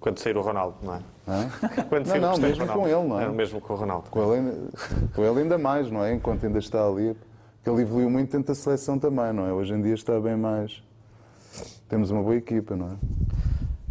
Quando 0.00 0.18
sair 0.18 0.36
o 0.36 0.40
Ronaldo, 0.40 0.76
não 0.82 0.94
é? 0.96 1.00
Quando 1.88 2.06
Não, 2.06 2.16
não, 2.16 2.36
mesmo 2.38 2.64
Ronaldo. 2.64 2.80
com 2.80 2.88
ele, 2.88 3.08
não 3.08 3.20
é? 3.20 3.24
É, 3.24 3.28
mesmo 3.28 3.60
com 3.60 3.72
o 3.72 3.76
Ronaldo. 3.76 4.10
Com 4.10 4.22
ele, 4.22 4.40
ainda, 4.40 4.70
com 5.14 5.24
ele 5.24 5.40
ainda 5.40 5.58
mais, 5.58 5.90
não 5.90 6.04
é? 6.04 6.12
Enquanto 6.12 6.44
ainda 6.46 6.58
está 6.58 6.86
ali. 6.86 7.16
Porque 7.56 7.70
ele 7.70 7.82
evoluiu 7.82 8.10
muito 8.10 8.32
dentro 8.32 8.48
da 8.48 8.54
seleção 8.54 8.98
também, 8.98 9.32
não 9.32 9.46
é? 9.46 9.52
Hoje 9.52 9.72
em 9.72 9.80
dia 9.80 9.94
está 9.94 10.18
bem 10.18 10.36
mais. 10.36 10.82
Temos 11.88 12.10
uma 12.10 12.22
boa 12.22 12.34
equipa, 12.34 12.74
não 12.74 12.88
é? 12.88 12.96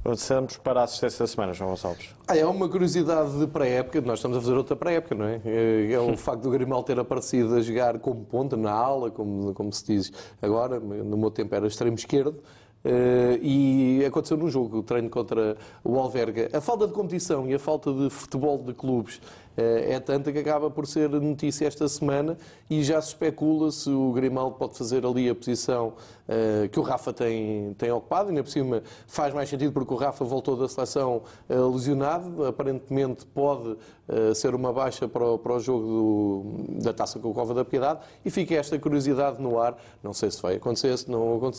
Avançamos 0.04 0.58
para 0.58 0.82
a 0.82 0.84
assistência 0.84 1.20
da 1.20 1.28
semana, 1.28 1.54
João 1.54 1.70
Gonçalves. 1.70 2.10
Ah, 2.28 2.36
é 2.36 2.44
uma 2.44 2.68
curiosidade 2.68 3.38
de 3.38 3.46
pré-época, 3.46 4.02
nós 4.02 4.18
estamos 4.18 4.36
a 4.36 4.42
fazer 4.42 4.56
outra 4.56 4.76
pré-época, 4.76 5.14
não 5.14 5.26
é? 5.26 5.40
É, 5.46 5.92
é 5.94 6.00
o 6.00 6.18
facto 6.18 6.42
do 6.42 6.50
Grimal 6.50 6.82
ter 6.82 6.98
aparecido 7.00 7.54
a 7.54 7.62
jogar 7.62 8.00
como 8.00 8.26
ponta, 8.26 8.58
na 8.58 8.72
ala, 8.72 9.12
como, 9.12 9.54
como 9.54 9.72
se 9.72 9.86
diz 9.86 10.12
agora, 10.42 10.80
no 10.80 11.16
meu 11.16 11.30
tempo 11.30 11.54
era 11.54 11.68
extremo 11.68 11.96
esquerdo, 11.96 12.42
eh, 12.84 13.40
e 13.42 14.06
aconteceu 14.06 14.38
num 14.38 14.50
jogo, 14.50 14.80
o 14.80 14.84
treino 14.84 15.10
contra 15.10 15.56
o 15.84 16.00
Alverga. 16.00 16.50
A 16.54 16.62
falta 16.62 16.88
de 16.88 16.94
competição 16.94 17.48
e 17.48 17.54
a 17.54 17.60
falta 17.60 17.94
de 17.94 18.10
futebol 18.10 18.58
de 18.58 18.74
clubes 18.74 19.22
é 19.58 20.00
tanta 20.00 20.32
que 20.32 20.40
acaba 20.40 20.70
por 20.70 20.88
ser 20.88 21.10
notícia 21.10 21.66
esta 21.68 21.88
semana 21.88 22.38
e 22.70 22.84
já 22.84 23.02
se 23.02 23.10
especula 23.10 23.70
se 23.72 23.90
o 23.90 24.12
Grimaldo 24.14 24.56
pode 24.56 24.78
fazer 24.78 25.06
ali 25.06 25.30
a 25.30 25.36
posição 25.36 25.94
eh, 26.28 26.70
que 26.72 26.80
o 26.80 26.84
Rafa 26.84 27.12
tem, 27.12 27.74
tem 27.78 27.92
ocupado, 27.92 28.30
ainda 28.30 28.42
por 28.44 28.50
cima 28.50 28.82
faz 29.08 29.34
mais 29.34 29.50
sentido 29.50 29.74
porque 29.74 29.94
o 29.94 29.98
Rafa 29.98 30.24
voltou 30.24 30.56
da 30.56 30.68
seleção 30.70 31.24
eh, 31.50 31.56
lesionado, 31.56 32.46
aparentemente 32.46 33.26
pode 33.26 33.76
eh, 34.08 34.34
ser 34.34 34.56
uma 34.56 34.72
baixa 34.72 35.08
para 35.08 35.26
o, 35.26 35.38
para 35.38 35.54
o 35.54 35.60
jogo 35.60 35.86
do- 35.86 36.82
da 36.84 36.94
Taça 36.94 37.20
com 37.20 37.30
o 37.30 37.34
Cova 37.34 37.54
da 37.54 37.66
Piedade 37.66 38.00
e 38.24 38.30
fica 38.32 38.56
esta 38.56 38.80
curiosidade 38.80 39.42
no 39.42 39.60
ar, 39.60 39.78
não 40.02 40.14
sei 40.14 40.32
se 40.32 40.42
vai 40.42 40.56
acontecer, 40.56 40.98
se 40.98 41.12
não, 41.12 41.52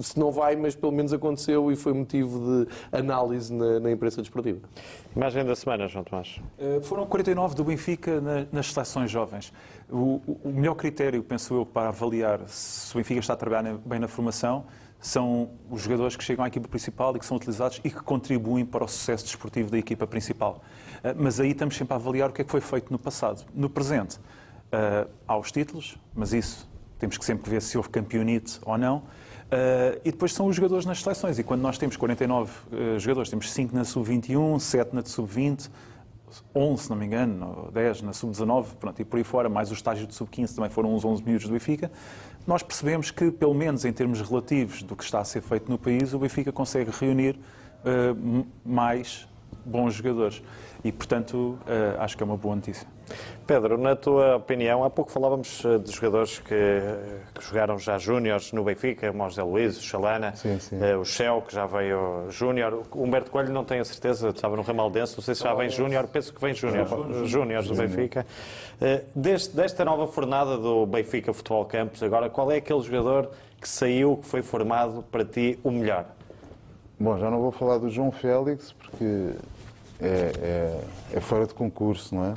se 0.00 0.18
não 0.18 0.30
vai, 0.32 0.56
mas 0.56 0.74
pelo 0.74 0.92
menos 0.92 1.12
aconteceu 1.12 1.70
e 1.70 1.76
foi 1.76 1.92
motivo 1.92 2.64
de 2.64 2.96
análise 2.96 3.52
na, 3.52 3.78
na 3.80 3.90
imprensa 3.90 4.22
desportiva. 4.22 4.60
Imagem 5.14 5.44
da 5.44 5.54
semana, 5.56 5.86
João 5.88 6.04
Tomás. 6.04 6.40
Uh, 6.58 6.80
Foram 6.82 7.06
49 7.10 7.54
do 7.54 7.64
Benfica 7.64 8.20
na- 8.20 8.46
nas 8.50 8.72
seleções 8.72 9.10
jovens. 9.10 9.52
O, 9.90 10.20
o- 10.44 10.48
melhor 10.50 10.74
critério, 10.74 11.22
penso 11.22 11.52
eu, 11.54 11.66
para 11.66 11.88
avaliar 11.88 12.40
se 12.48 12.94
o 12.94 12.96
Benfica 12.96 13.20
está 13.20 13.34
a 13.34 13.36
trabalhar 13.36 13.74
bem 13.84 13.98
na 13.98 14.08
formação 14.08 14.64
são 15.02 15.50
os 15.70 15.80
jogadores 15.82 16.14
que 16.14 16.22
chegam 16.22 16.44
à 16.44 16.48
equipa 16.48 16.68
principal 16.68 17.16
e 17.16 17.18
que 17.18 17.24
são 17.24 17.36
utilizados 17.36 17.80
e 17.82 17.90
que 17.90 18.00
contribuem 18.02 18.66
para 18.66 18.84
o 18.84 18.88
sucesso 18.88 19.24
desportivo 19.24 19.70
da 19.70 19.78
equipa 19.78 20.06
principal. 20.06 20.62
Uh, 21.02 21.16
Mas 21.16 21.40
aí 21.40 21.52
estamos 21.52 21.74
sempre 21.76 21.94
a 21.94 21.96
avaliar 21.96 22.28
o 22.28 22.32
que 22.34 22.42
é 22.42 22.44
que 22.44 22.50
foi 22.50 22.60
feito 22.60 22.92
no 22.92 22.98
passado. 22.98 23.44
No 23.54 23.70
presente, 23.70 24.16
uh, 24.18 25.08
há 25.26 25.36
os 25.38 25.50
títulos, 25.50 25.98
mas 26.14 26.34
isso 26.34 26.68
temos 26.98 27.16
que 27.16 27.24
sempre 27.24 27.50
ver 27.50 27.62
se 27.62 27.78
houve 27.78 27.88
campeonite 27.88 28.58
ou 28.62 28.76
não. 28.76 28.98
Uh, 28.98 29.98
e 30.04 30.10
depois 30.12 30.34
são 30.34 30.46
os 30.46 30.54
jogadores 30.54 30.84
nas 30.84 31.00
seleções. 31.02 31.38
E 31.38 31.42
quando 31.42 31.62
nós 31.62 31.78
temos 31.78 31.96
49 31.96 32.52
uh, 32.70 32.98
jogadores, 33.00 33.30
temos 33.30 33.50
5 33.50 33.74
na 33.74 33.84
sub-21, 33.84 34.60
7 34.60 34.94
na 34.94 35.02
sub-20, 35.02 35.70
11, 36.54 36.82
se 36.84 36.90
não 36.90 36.96
me 36.96 37.06
engano, 37.06 37.64
ou 37.66 37.70
10 37.72 38.02
na 38.02 38.12
sub-19, 38.12 38.66
pronto, 38.78 39.00
e 39.00 39.04
por 39.04 39.16
aí 39.18 39.24
fora, 39.24 39.48
mais 39.48 39.70
o 39.70 39.74
estágio 39.74 40.06
de 40.06 40.14
sub-15 40.14 40.54
também 40.54 40.70
foram 40.70 40.94
uns 40.94 41.04
11 41.04 41.22
miúdos 41.24 41.46
do 41.46 41.52
Benfica, 41.52 41.90
nós 42.46 42.62
percebemos 42.62 43.10
que, 43.10 43.30
pelo 43.30 43.54
menos 43.54 43.84
em 43.84 43.92
termos 43.92 44.20
relativos 44.20 44.82
do 44.82 44.94
que 44.96 45.04
está 45.04 45.20
a 45.20 45.24
ser 45.24 45.42
feito 45.42 45.70
no 45.70 45.78
país, 45.78 46.12
o 46.14 46.18
Benfica 46.18 46.50
consegue 46.52 46.90
reunir 46.90 47.38
m- 47.84 48.46
mais 48.64 49.28
bons 49.64 49.94
jogadores. 49.94 50.42
E, 50.82 50.90
portanto, 50.90 51.58
eh, 51.66 51.96
acho 51.98 52.16
que 52.16 52.22
é 52.22 52.26
uma 52.26 52.36
boa 52.36 52.56
notícia. 52.56 52.86
Pedro, 53.46 53.76
na 53.76 53.94
tua 53.94 54.36
opinião, 54.36 54.82
há 54.82 54.88
pouco 54.88 55.10
falávamos 55.10 55.62
eh, 55.64 55.78
de 55.78 55.92
jogadores 55.92 56.38
que, 56.38 56.54
eh, 56.54 57.18
que 57.34 57.44
jogaram 57.44 57.78
já 57.78 57.98
júniores 57.98 58.52
no 58.52 58.64
Benfica, 58.64 59.10
o 59.12 59.28
José 59.28 59.42
Luís, 59.42 59.78
o 59.78 59.82
Chalana, 59.82 60.34
Sim, 60.36 60.58
sim. 60.58 60.76
o 60.94 61.04
Shell, 61.04 61.42
que 61.42 61.54
já 61.54 61.66
veio 61.66 62.30
júnior. 62.30 62.82
O 62.92 63.02
Humberto 63.02 63.30
Coelho 63.30 63.52
não 63.52 63.64
tenho 63.64 63.82
a 63.82 63.84
certeza, 63.84 64.30
estava 64.30 64.56
no 64.56 64.62
Ramaldense, 64.62 65.16
não 65.16 65.22
sei 65.22 65.34
se 65.34 65.42
já 65.42 65.52
vem 65.52 65.68
júnior, 65.68 66.06
penso 66.06 66.32
que 66.32 66.40
vem 66.40 66.54
júnior, 66.54 66.86
júniores 67.26 67.68
do 67.68 67.74
Benfica. 67.74 68.24
Deste, 69.14 69.54
desta 69.54 69.84
nova 69.84 70.06
fornada 70.06 70.56
do 70.56 70.86
Benfica 70.86 71.32
Futebol 71.32 71.64
Campos, 71.66 72.02
agora, 72.02 72.30
qual 72.30 72.50
é 72.50 72.56
aquele 72.56 72.80
jogador 72.80 73.30
que 73.60 73.68
saiu, 73.68 74.16
que 74.16 74.26
foi 74.26 74.40
formado 74.40 75.04
para 75.10 75.24
ti 75.24 75.58
o 75.62 75.70
melhor? 75.70 76.06
Bom, 76.98 77.18
já 77.18 77.30
não 77.30 77.40
vou 77.40 77.50
falar 77.50 77.78
do 77.78 77.88
João 77.90 78.10
Félix 78.10 78.72
porque 78.72 79.32
é, 80.00 80.32
é- 81.12 81.16
é 81.16 81.20
fora 81.20 81.46
de 81.46 81.54
concurso, 81.54 82.14
não 82.14 82.24
é? 82.24 82.34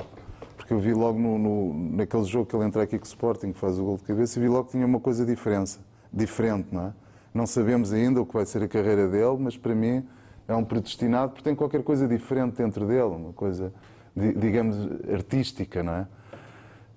Porque 0.56 0.72
eu 0.72 0.78
vi 0.78 0.94
logo 0.94 1.18
no, 1.18 1.38
no- 1.38 1.96
naquele 1.96 2.24
jogo 2.24 2.46
que 2.46 2.56
ele 2.56 2.64
entra 2.64 2.82
aqui 2.82 2.98
com 2.98 3.04
o 3.04 3.06
Sporting, 3.06 3.52
que 3.52 3.58
faz 3.58 3.78
o 3.78 3.84
gol 3.84 3.96
de 3.96 4.02
cabeça, 4.04 4.38
e 4.38 4.42
vi 4.42 4.48
logo 4.48 4.64
que 4.66 4.72
tinha 4.72 4.86
uma 4.86 5.00
coisa 5.00 5.24
diferença, 5.26 5.80
diferente, 6.12 6.68
não 6.72 6.86
é? 6.88 6.92
Não 7.34 7.46
sabemos 7.46 7.92
ainda 7.92 8.20
o 8.20 8.26
que 8.26 8.34
vai 8.34 8.46
ser 8.46 8.62
a 8.62 8.68
carreira 8.68 9.08
dele, 9.08 9.36
mas 9.38 9.56
para 9.56 9.74
mim 9.74 10.06
é 10.46 10.54
um 10.54 10.64
predestinado 10.64 11.32
porque 11.32 11.42
tem 11.44 11.54
qualquer 11.54 11.82
coisa 11.82 12.06
diferente 12.06 12.56
dentro 12.56 12.86
dele, 12.86 13.02
uma 13.02 13.32
coisa, 13.32 13.72
di- 14.14 14.34
digamos, 14.34 14.76
artística, 15.12 15.82
não 15.82 15.92
é? 15.94 16.06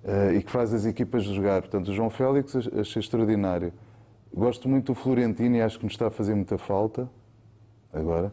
Eh, 0.04 0.34
e 0.36 0.42
que 0.42 0.50
faz 0.50 0.72
as 0.72 0.84
equipas 0.86 1.24
jogar. 1.24 1.60
Portanto, 1.62 1.88
o 1.88 1.92
João 1.92 2.08
Félix 2.08 2.54
ach- 2.54 2.68
achei 2.78 3.00
extraordinário. 3.00 3.72
Gosto 4.32 4.68
muito 4.68 4.92
do 4.92 4.94
Florentino 4.94 5.56
e 5.56 5.60
acho 5.60 5.78
que 5.78 5.84
nos 5.84 5.94
está 5.94 6.06
a 6.06 6.10
fazer 6.10 6.34
muita 6.34 6.56
falta 6.56 7.08
agora, 7.92 8.32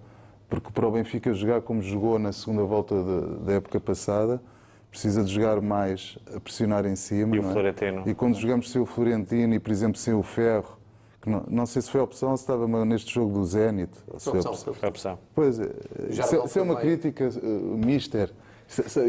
porque 0.49 0.71
para 0.71 0.87
o 0.87 0.91
Benfica 0.91 1.33
jogar 1.33 1.61
como 1.61 1.81
jogou 1.81 2.17
na 2.19 2.31
segunda 2.31 2.63
volta 2.63 2.95
da- 3.03 3.35
da 3.45 3.53
época 3.53 3.79
passada, 3.79 4.41
precisa 4.89 5.23
de 5.23 5.33
jogar 5.33 5.59
mais 5.61 6.17
a 6.33 6.39
pressionar 6.39 6.85
em 6.85 6.95
cima. 6.95 7.35
E 7.35 7.39
o 7.39 7.49
é? 7.49 7.51
Florentino? 7.51 8.03
E 8.05 8.13
quando 8.13 8.35
jogamos 8.35 8.71
sem 8.71 8.81
o 8.81 8.85
Florentino 8.85 9.53
e, 9.53 9.59
por 9.59 9.71
exemplo, 9.71 9.97
sem 9.97 10.13
o 10.13 10.23
Ferro, 10.23 10.77
que 11.21 11.29
não, 11.29 11.43
não 11.49 11.65
sei 11.65 11.81
se 11.81 11.89
foi 11.91 11.99
a 11.99 12.03
opção 12.03 12.29
ou 12.31 12.37
se 12.37 12.43
estava 12.43 12.67
neste 12.85 13.13
jogo 13.13 13.33
do 13.33 13.43
Zenit. 13.45 13.91
foi 14.05 14.11
a 14.11 14.15
Opção, 14.37 14.51
opção. 14.51 14.73
Foi 14.73 14.87
a 14.87 14.89
opção. 14.89 15.19
Pois, 15.33 15.59
eh, 15.59 15.69
Já 16.09 16.23
isso, 16.23 16.35
é- 16.35 16.37
não 16.37 16.45
isso 16.45 16.59
é 16.59 16.61
uma 16.61 16.75
também. 16.75 16.97
crítica, 16.97 17.23
eh, 17.25 17.39
o 17.43 17.77
Mister. 17.77 18.31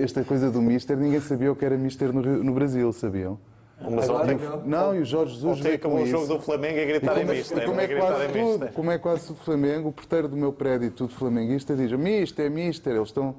Esta 0.03 0.25
coisa 0.25 0.51
do 0.51 0.61
Mister, 0.61 0.97
ninguém 0.97 1.21
sabia 1.21 1.51
o 1.53 1.57
que 1.57 1.65
era 1.65 1.77
Mister 1.79 2.13
no, 2.13 2.21
no 2.23 2.53
Brasil, 2.53 2.93
sabiam? 2.93 3.39
Mas 3.79 4.09
Agora 4.09 4.25
ontem, 4.35 4.39
não. 4.47 4.67
Não, 4.67 4.95
e 4.97 5.01
o 5.01 5.05
Jorge 5.05 5.35
Jesus 5.35 5.53
ontem 5.53 5.63
veio 5.65 5.75
acabou 5.75 5.99
com 5.99 6.05
o 6.05 6.07
jogo 6.07 6.25
isso. 6.25 6.35
do 6.35 6.41
Flamengo 6.41 6.79
a 6.79 6.83
E 6.83 6.87
gritar 6.87 7.13
em 7.17 7.21
como, 7.21 7.33
é- 7.33 7.35
mister. 7.37 7.59
e 7.59 7.67
como 7.67 7.81
é 7.81 7.87
gritar 7.87 8.07
quase 8.07 8.27
tudo, 8.29 8.39
mister. 8.49 8.73
como 8.73 8.91
é 8.91 8.99
quase 8.99 9.33
o 9.33 9.35
Flamengo, 9.35 9.89
o 9.89 9.93
porteiro 9.93 10.29
do 10.29 10.37
meu 10.37 10.53
prédio, 10.53 10.91
tudo 10.93 11.13
flamenguista, 11.13 11.77
diz 11.77 11.93
Mister, 11.93 12.51
Mister, 12.51 12.95
eles 12.97 13.09
estão... 13.09 13.35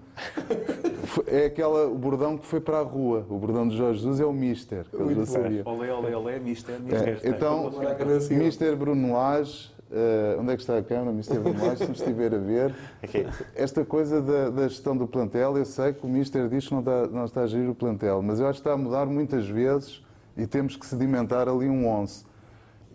É 1.26 1.46
aquela, 1.46 1.88
o 1.88 1.96
bordão 1.96 2.38
que 2.38 2.46
foi 2.46 2.60
para 2.62 2.80
a 2.80 2.84
rua, 2.84 3.26
o 3.30 3.38
bordão 3.38 3.68
de 3.68 3.76
Jorge 3.76 4.00
Jesus 4.00 4.20
é 4.20 4.26
o 4.26 4.34
Mister, 4.34 4.86
que 4.90 5.02
eles 5.02 5.18
já 5.18 5.26
sabiam. 5.26 5.64
Olé, 5.66 5.92
olé, 5.92 6.16
olé, 6.16 6.40
mister, 6.40 6.76
É, 6.76 6.80
mister. 6.80 7.20
então, 7.24 7.72
Mister 8.30 8.76
Bruno 8.76 9.14
Lage, 9.14 9.72
eh, 9.92 10.38
onde 10.40 10.52
é 10.52 10.56
que 10.56 10.62
está 10.62 10.78
a 10.78 10.84
câmara? 10.84 11.12
Mister 11.12 11.40
Bruno 11.40 11.66
Lage, 11.66 11.78
se 11.78 11.86
me 11.86 11.94
estiver 11.96 12.34
a 12.36 12.38
ver. 12.38 12.76
Aqui. 13.02 13.26
Esta 13.56 13.84
coisa 13.86 14.22
da, 14.22 14.50
da 14.52 14.68
gestão 14.68 14.96
do 14.96 15.08
plantel, 15.08 15.58
eu 15.58 15.66
sei 15.66 15.94
que 15.94 16.06
o 16.06 16.10
Mister 16.10 16.48
diz 16.48 16.68
que 16.68 16.74
não 16.74 16.82
está, 16.82 17.08
não 17.08 17.26
está 17.26 17.42
a 17.42 17.48
gerir 17.48 17.70
o 17.70 17.76
plantel, 17.76 18.22
mas 18.22 18.40
eu 18.40 18.46
acho 18.48 18.62
que 18.62 18.68
está 18.68 18.74
a 18.74 18.78
mudar 18.78 19.06
muitas 19.08 19.48
vezes 19.48 20.06
e 20.38 20.46
temos 20.48 20.76
que 20.76 20.86
sedimentar 20.86 21.48
ali 21.50 21.68
um 21.68 21.88
11. 21.88 22.26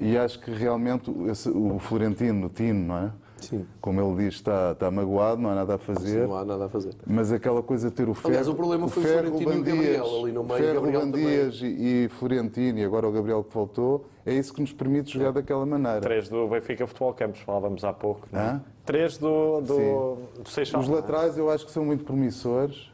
E 0.01 0.17
acho 0.17 0.41
que 0.41 0.51
realmente 0.51 1.11
esse- 1.31 1.51
o 1.51 1.79
Florentino, 1.79 2.47
o 2.47 2.49
Tino, 2.51 2.87
não 2.87 2.97
é? 2.99 3.13
Sim. 3.39 3.67
Como 3.81 4.01
ele 4.01 4.25
diz, 4.25 4.35
está, 4.35 4.71
está 4.71 4.89
magoado, 4.89 5.43
não 5.43 5.51
há 5.51 5.55
nada 5.57 5.75
a 5.75 5.79
fazer. 5.79 6.29
Não 6.29 6.37
há 6.37 6.45
nada 6.45 6.67
a 6.67 6.69
fazer. 6.69 6.95
Mas 7.05 7.33
aquela 7.33 7.61
coisa 7.61 7.91
de 7.91 7.97
ter 7.97 8.09
o 8.09 8.15
Ferro... 8.15 8.29
Aliás, 8.29 8.47
o 8.49 8.55
problema 8.55 8.87
foi 8.87 9.03
o 9.03 9.07
Ferro, 9.07 9.29
Florentino 9.39 9.53
e 9.53 9.57
o 9.57 9.65
Gabriel 9.65 10.05
Dias, 10.05 10.23
ali 10.23 10.33
no 10.33 10.45
meio, 10.45 10.59
Ferro, 10.61 10.75
Gabriel 10.75 11.01
Ruben 11.01 11.13
também. 11.13 11.27
Dias 11.27 11.61
e, 11.61 12.05
e 12.05 12.09
Florentino, 12.09 12.79
e 12.79 12.85
agora 12.85 13.09
o 13.09 13.13
Gabriel 13.13 13.43
que 13.43 13.53
voltou, 13.53 14.07
é 14.25 14.33
isso 14.33 14.55
que 14.55 14.61
nos 14.61 14.73
permite 14.73 15.13
jogar 15.13 15.33
daquela 15.33 15.67
maneira. 15.67 16.01
Três 16.01 16.29
do 16.29 16.47
Benfica 16.47 16.87
Futebol 16.87 17.13
Campos, 17.15 17.41
falávamos 17.41 17.83
há 17.83 17.93
pouco. 17.93 18.29
Não 18.31 18.41
é? 18.41 18.61
Três 18.85 19.19
do, 19.19 19.61
do, 19.61 20.17
do 20.41 20.49
Seixal. 20.49 20.81
Os 20.81 20.89
é? 20.89 20.93
laterais 20.93 21.37
eu 21.37 21.51
acho 21.51 21.67
que 21.67 21.73
são 21.73 21.85
muito 21.85 22.05
promissores. 22.05 22.92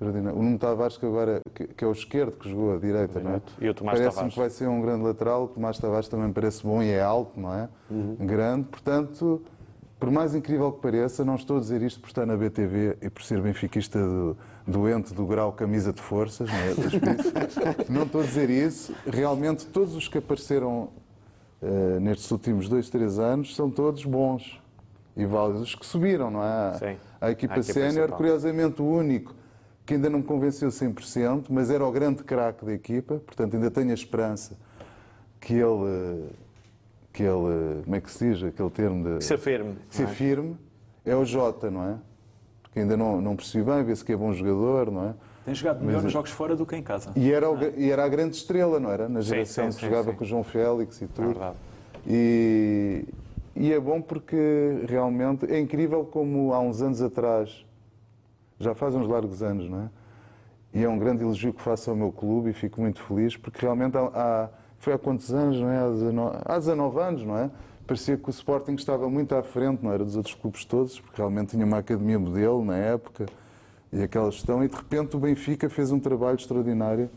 Extraordinário. 0.00 0.38
O 0.38 0.42
Nuno 0.42 0.58
Tavares, 0.58 0.96
que 0.96 1.04
agora 1.04 1.42
que, 1.54 1.66
que 1.66 1.84
é 1.84 1.86
o 1.86 1.92
esquerdo 1.92 2.38
que 2.38 2.48
jogou 2.48 2.74
a 2.74 2.78
direita, 2.78 3.20
não 3.20 3.34
é? 3.34 3.42
E 3.60 3.68
o 3.68 3.74
Tomás 3.74 3.98
Parece-me 3.98 4.30
que 4.30 4.38
vai 4.38 4.48
ser 4.48 4.66
um 4.66 4.80
grande 4.80 5.04
lateral. 5.04 5.44
O 5.44 5.48
Tomás 5.48 5.78
Tavares 5.78 6.08
também 6.08 6.32
parece 6.32 6.62
bom 6.62 6.82
e 6.82 6.88
é 6.88 7.02
alto, 7.02 7.38
não 7.38 7.52
é? 7.52 7.68
Uhum. 7.90 8.16
Grande. 8.20 8.64
Portanto, 8.68 9.42
por 9.98 10.10
mais 10.10 10.34
incrível 10.34 10.72
que 10.72 10.80
pareça, 10.80 11.22
não 11.22 11.34
estou 11.34 11.58
a 11.58 11.60
dizer 11.60 11.82
isto 11.82 12.00
por 12.00 12.08
estar 12.08 12.24
na 12.24 12.34
BTV 12.34 12.96
e 13.02 13.10
por 13.10 13.22
ser 13.22 13.42
benfiquista 13.42 13.98
do, 13.98 14.36
doente 14.66 15.12
do 15.12 15.26
grau 15.26 15.52
camisa 15.52 15.92
de 15.92 16.00
forças, 16.00 16.48
não 16.48 16.56
é? 16.56 17.84
Não 17.92 18.02
estou 18.04 18.22
a 18.22 18.24
dizer 18.24 18.48
isso. 18.48 18.94
Realmente, 19.06 19.66
todos 19.66 19.94
os 19.94 20.08
que 20.08 20.16
apareceram 20.16 20.88
eh, 21.60 22.00
nestes 22.00 22.30
últimos 22.30 22.70
dois, 22.70 22.88
três 22.88 23.18
anos 23.18 23.54
são 23.54 23.70
todos 23.70 24.02
bons. 24.06 24.58
e 25.14 25.26
válidos, 25.26 25.60
os 25.60 25.74
que 25.74 25.84
subiram, 25.84 26.30
não 26.30 26.42
é? 26.42 26.72
Sim. 26.78 26.96
A 27.20 27.30
equipa 27.30 27.54
A 27.54 27.58
equipa 27.58 27.62
sénior, 27.62 28.10
curiosamente, 28.12 28.80
o 28.80 28.86
único 28.86 29.34
que 29.90 29.94
ainda 29.94 30.08
não 30.08 30.20
me 30.20 30.24
convenceu 30.24 30.68
100%, 30.68 31.46
mas 31.50 31.68
era 31.68 31.84
o 31.84 31.90
grande 31.90 32.22
craque 32.22 32.64
da 32.64 32.72
equipa, 32.72 33.16
portanto 33.26 33.54
ainda 33.56 33.72
tenho 33.72 33.90
a 33.90 33.94
esperança 33.94 34.56
que 35.40 35.52
ele, 35.54 36.28
que 37.12 37.24
ele, 37.24 37.82
como 37.82 37.96
é 37.96 38.00
que 38.00 38.08
se 38.08 38.30
diz 38.32 38.40
aquele 38.44 38.70
termo 38.70 39.18
de... 39.18 39.24
Ser 39.24 39.36
firme. 39.36 39.74
ser 39.90 40.04
não 40.04 40.10
é? 40.10 40.14
firme, 40.14 40.56
é 41.04 41.16
o 41.16 41.24
Jota, 41.24 41.72
não 41.72 41.84
é? 41.88 41.96
Porque 42.62 42.78
ainda 42.78 42.96
não, 42.96 43.20
não 43.20 43.34
percebi 43.34 43.64
bem, 43.68 43.82
vê-se 43.82 44.04
que 44.04 44.12
é 44.12 44.16
bom 44.16 44.32
jogador, 44.32 44.92
não 44.92 45.08
é? 45.08 45.14
Tem 45.44 45.54
jogado 45.56 45.80
melhor 45.80 45.94
Mas- 45.94 46.04
nos 46.04 46.12
jogos 46.12 46.30
fora 46.30 46.54
do 46.54 46.64
que 46.64 46.76
em 46.76 46.82
casa. 46.84 47.10
E 47.16 47.32
era, 47.32 47.50
o- 47.50 47.58
e 47.76 47.90
era 47.90 48.04
a 48.04 48.08
grande 48.08 48.36
estrela, 48.36 48.78
não 48.78 48.92
era? 48.92 49.08
Na 49.08 49.20
Sim, 49.22 49.28
geração 49.30 49.64
sim, 49.72 49.76
que 49.76 49.80
sim, 49.82 49.90
jogava 49.90 50.12
sim. 50.12 50.16
com 50.18 50.22
o 50.22 50.26
João 50.26 50.44
Félix 50.44 51.00
e 51.00 51.04
É 51.04 51.08
tudo. 51.12 51.26
verdade. 51.30 51.56
E, 52.06 53.04
e 53.56 53.72
é 53.72 53.80
bom 53.80 54.00
porque 54.00 54.84
realmente 54.86 55.46
é 55.52 55.58
incrível 55.58 56.04
como 56.04 56.54
há 56.54 56.60
uns 56.60 56.80
anos 56.80 57.02
atrás, 57.02 57.66
já 58.60 58.74
faz 58.74 58.94
uns 58.94 59.08
largos 59.08 59.42
anos, 59.42 59.68
não 59.68 59.80
é? 59.84 59.90
E 60.72 60.84
é 60.84 60.88
um 60.88 60.98
grande 60.98 61.24
elogio 61.24 61.52
que 61.52 61.60
faço 61.62 61.90
ao 61.90 61.96
meu 61.96 62.12
clube 62.12 62.50
e 62.50 62.52
fico 62.52 62.80
muito 62.80 63.02
feliz 63.02 63.36
porque 63.36 63.58
realmente 63.60 63.96
há, 63.96 64.02
há- 64.14 64.48
foi 64.78 64.92
há 64.92 64.98
quantos 64.98 65.32
anos, 65.32 65.58
não 65.58 65.68
é? 65.68 65.78
Há 65.78 65.88
19, 65.90 66.38
há 66.44 66.58
19 66.58 67.00
anos, 67.00 67.24
não 67.24 67.36
é? 67.36 67.50
Parecia 67.86 68.16
que 68.16 68.28
o 68.28 68.30
Sporting 68.30 68.74
estava 68.74 69.10
muito 69.10 69.34
à 69.34 69.42
frente, 69.42 69.82
não 69.82 69.90
era 69.92 70.04
dos 70.04 70.14
outros 70.14 70.34
clubes 70.34 70.64
todos, 70.64 71.00
porque 71.00 71.16
realmente 71.16 71.48
tinha 71.50 71.66
uma 71.66 71.78
academia 71.78 72.18
modelo 72.20 72.64
na 72.64 72.76
época 72.76 73.26
e 73.92 74.00
aquela 74.02 74.30
gestão, 74.30 74.62
e 74.62 74.68
de 74.68 74.76
repente 74.76 75.16
o 75.16 75.18
Benfica 75.18 75.68
fez 75.68 75.90
um 75.90 75.98
trabalho 75.98 76.36
extraordinário 76.36 77.10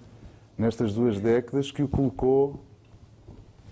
nestas 0.57 0.93
duas 0.95 1.19
décadas 1.19 1.69
que 1.71 1.83
o 1.83 1.87
colocou, 1.87 2.59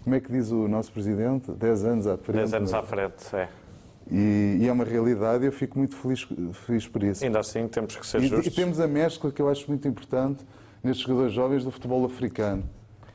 como 0.04 0.16
é 0.16 0.20
que 0.20 0.32
diz 0.32 0.52
o 0.52 0.68
nosso 0.68 0.92
presidente? 0.92 1.52
10 1.52 1.86
anos 1.86 2.08
à 2.08 2.18
frente. 2.18 2.38
10 2.38 2.54
anos 2.54 2.74
é? 2.74 2.78
à 2.78 2.84
frente, 2.84 3.36
é. 3.36 3.50
E, 4.12 4.57
e 4.62 4.68
é 4.68 4.72
uma 4.72 4.84
realidade 4.84 5.45
e 5.45 5.47
eu 5.47 5.51
fico 5.53 5.78
muito 5.78 5.95
feliz, 5.95 6.28
feliz 6.66 6.86
por 6.88 7.01
isso. 7.01 7.24
Ainda 7.24 7.39
assim, 7.39 7.66
temos 7.68 7.95
que 7.95 8.05
ser 8.05 8.22
E, 8.22 8.26
e 8.26 8.28
justos. 8.28 8.53
temos 8.53 8.80
a 8.80 8.88
mescla 8.88 9.32
que 9.32 9.41
eu 9.41 9.47
acho 9.49 9.66
muito 9.70 9.88
importante 9.88 10.45
nestes 10.84 11.05
jogadores 11.07 11.32
jovens 11.34 11.64
do 11.64 11.72
futebol 11.72 12.03
africano. 12.05 12.64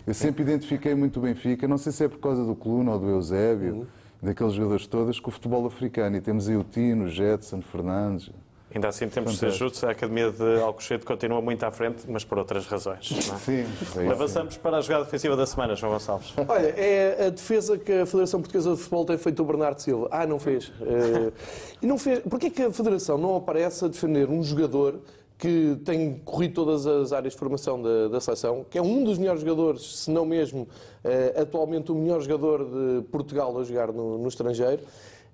Eu 0.06 0.14
sempre 0.14 0.42
identifiquei 0.42 0.94
muito 0.94 1.18
o 1.18 1.22
Benfica, 1.22 1.68
não 1.68 1.76
sei 1.76 1.92
se 1.92 2.04
é 2.04 2.08
por 2.08 2.18
causa 2.18 2.44
do 2.44 2.54
Cluno 2.54 2.92
ou 2.92 2.98
do 2.98 3.08
Eusébio, 3.10 3.86
daqueles 4.22 4.54
jogadores 4.54 4.86
todos, 4.86 5.20
com 5.20 5.28
o 5.28 5.32
futebol 5.32 5.66
africano. 5.66 6.16
E 6.16 6.20
temos 6.20 6.48
aí 6.48 6.56
o 6.56 6.64
Tino, 6.64 7.04
o 7.04 7.08
Jetson, 7.08 7.60
Fernandes. 7.60 8.30
Ainda 8.76 8.88
assim, 8.88 9.08
temos 9.08 9.32
que 9.32 9.38
ser 9.38 9.52
justos. 9.52 9.82
A 9.84 9.92
Academia 9.92 10.30
de 10.30 10.60
Alcochete 10.60 11.06
continua 11.06 11.40
muito 11.40 11.64
à 11.64 11.70
frente, 11.70 12.04
mas 12.06 12.24
por 12.24 12.36
outras 12.36 12.66
razões. 12.66 13.10
não 13.26 13.34
é? 13.34 13.38
Sim, 13.38 13.64
isso. 13.80 13.98
Avançamos 14.00 14.58
para 14.58 14.76
a 14.76 14.80
jogada 14.82 15.04
defensiva 15.04 15.34
da 15.34 15.46
semana, 15.46 15.74
João 15.74 15.92
Gonçalves. 15.92 16.34
Olha, 16.46 16.74
é 16.76 17.26
a 17.26 17.30
defesa 17.30 17.78
que 17.78 17.90
a 17.90 18.04
Federação 18.04 18.40
Portuguesa 18.40 18.72
de 18.72 18.76
Futebol 18.76 19.06
tem 19.06 19.16
feito 19.16 19.42
o 19.42 19.46
Bernardo 19.46 19.80
Silva. 19.80 20.08
Ah, 20.10 20.26
não 20.26 20.38
fez. 20.38 20.70
Eh, 20.82 21.32
e 21.80 21.86
não 21.86 21.96
fez. 21.96 22.18
Porquê 22.18 22.50
que 22.50 22.60
a 22.60 22.70
Federação 22.70 23.16
não 23.16 23.34
aparece 23.36 23.82
a 23.82 23.88
defender 23.88 24.28
um 24.28 24.42
jogador 24.42 25.00
que 25.38 25.78
tem 25.82 26.20
corrido 26.22 26.52
todas 26.52 26.86
as 26.86 27.14
áreas 27.14 27.32
de 27.32 27.38
formação 27.38 27.80
da, 27.80 28.08
da 28.08 28.20
seleção, 28.20 28.66
que 28.68 28.76
é 28.76 28.82
um 28.82 29.04
dos 29.04 29.16
melhores 29.16 29.40
jogadores, 29.40 30.00
se 30.00 30.10
não 30.10 30.26
mesmo 30.26 30.68
eh, 31.02 31.34
atualmente 31.34 31.90
o 31.90 31.94
melhor 31.94 32.20
jogador 32.20 32.62
de 32.62 33.02
Portugal 33.10 33.58
a 33.58 33.64
jogar 33.64 33.90
no, 33.90 34.18
no 34.18 34.28
estrangeiro? 34.28 34.82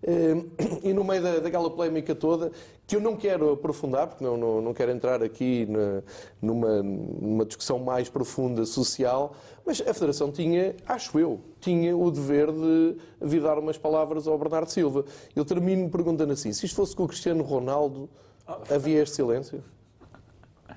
Eh, 0.04 0.34
e 0.82 0.92
no 0.92 1.04
meio 1.04 1.22
da, 1.22 1.38
daquela 1.38 1.70
polémica 1.70 2.14
toda, 2.14 2.50
que 2.86 2.96
eu 2.96 3.00
não 3.00 3.16
quero 3.16 3.52
aprofundar, 3.52 4.08
porque 4.08 4.24
não, 4.24 4.36
não, 4.36 4.60
não 4.60 4.74
quero 4.74 4.90
entrar 4.90 5.22
aqui 5.22 5.66
na- 5.66 6.02
numa, 6.40 6.82
numa 6.82 7.44
discussão 7.44 7.78
mais 7.78 8.08
profunda 8.08 8.64
social, 8.64 9.34
mas 9.64 9.80
a 9.80 9.94
Federação 9.94 10.32
tinha, 10.32 10.74
acho 10.86 11.18
eu, 11.20 11.40
tinha 11.60 11.96
o 11.96 12.10
dever 12.10 12.50
de 12.50 12.96
vir 13.20 13.40
dar 13.42 13.58
umas 13.58 13.78
palavras 13.78 14.26
ao 14.26 14.36
Bernardo 14.36 14.68
Silva. 14.70 15.04
Eu 15.36 15.44
termino 15.44 15.88
perguntando 15.88 16.32
assim: 16.32 16.52
se 16.52 16.66
isto 16.66 16.74
fosse 16.74 16.96
com 16.96 17.04
o 17.04 17.08
Cristiano 17.08 17.44
Ronaldo, 17.44 18.10
havia 18.68 19.02
este 19.02 19.14
silêncio? 19.16 19.62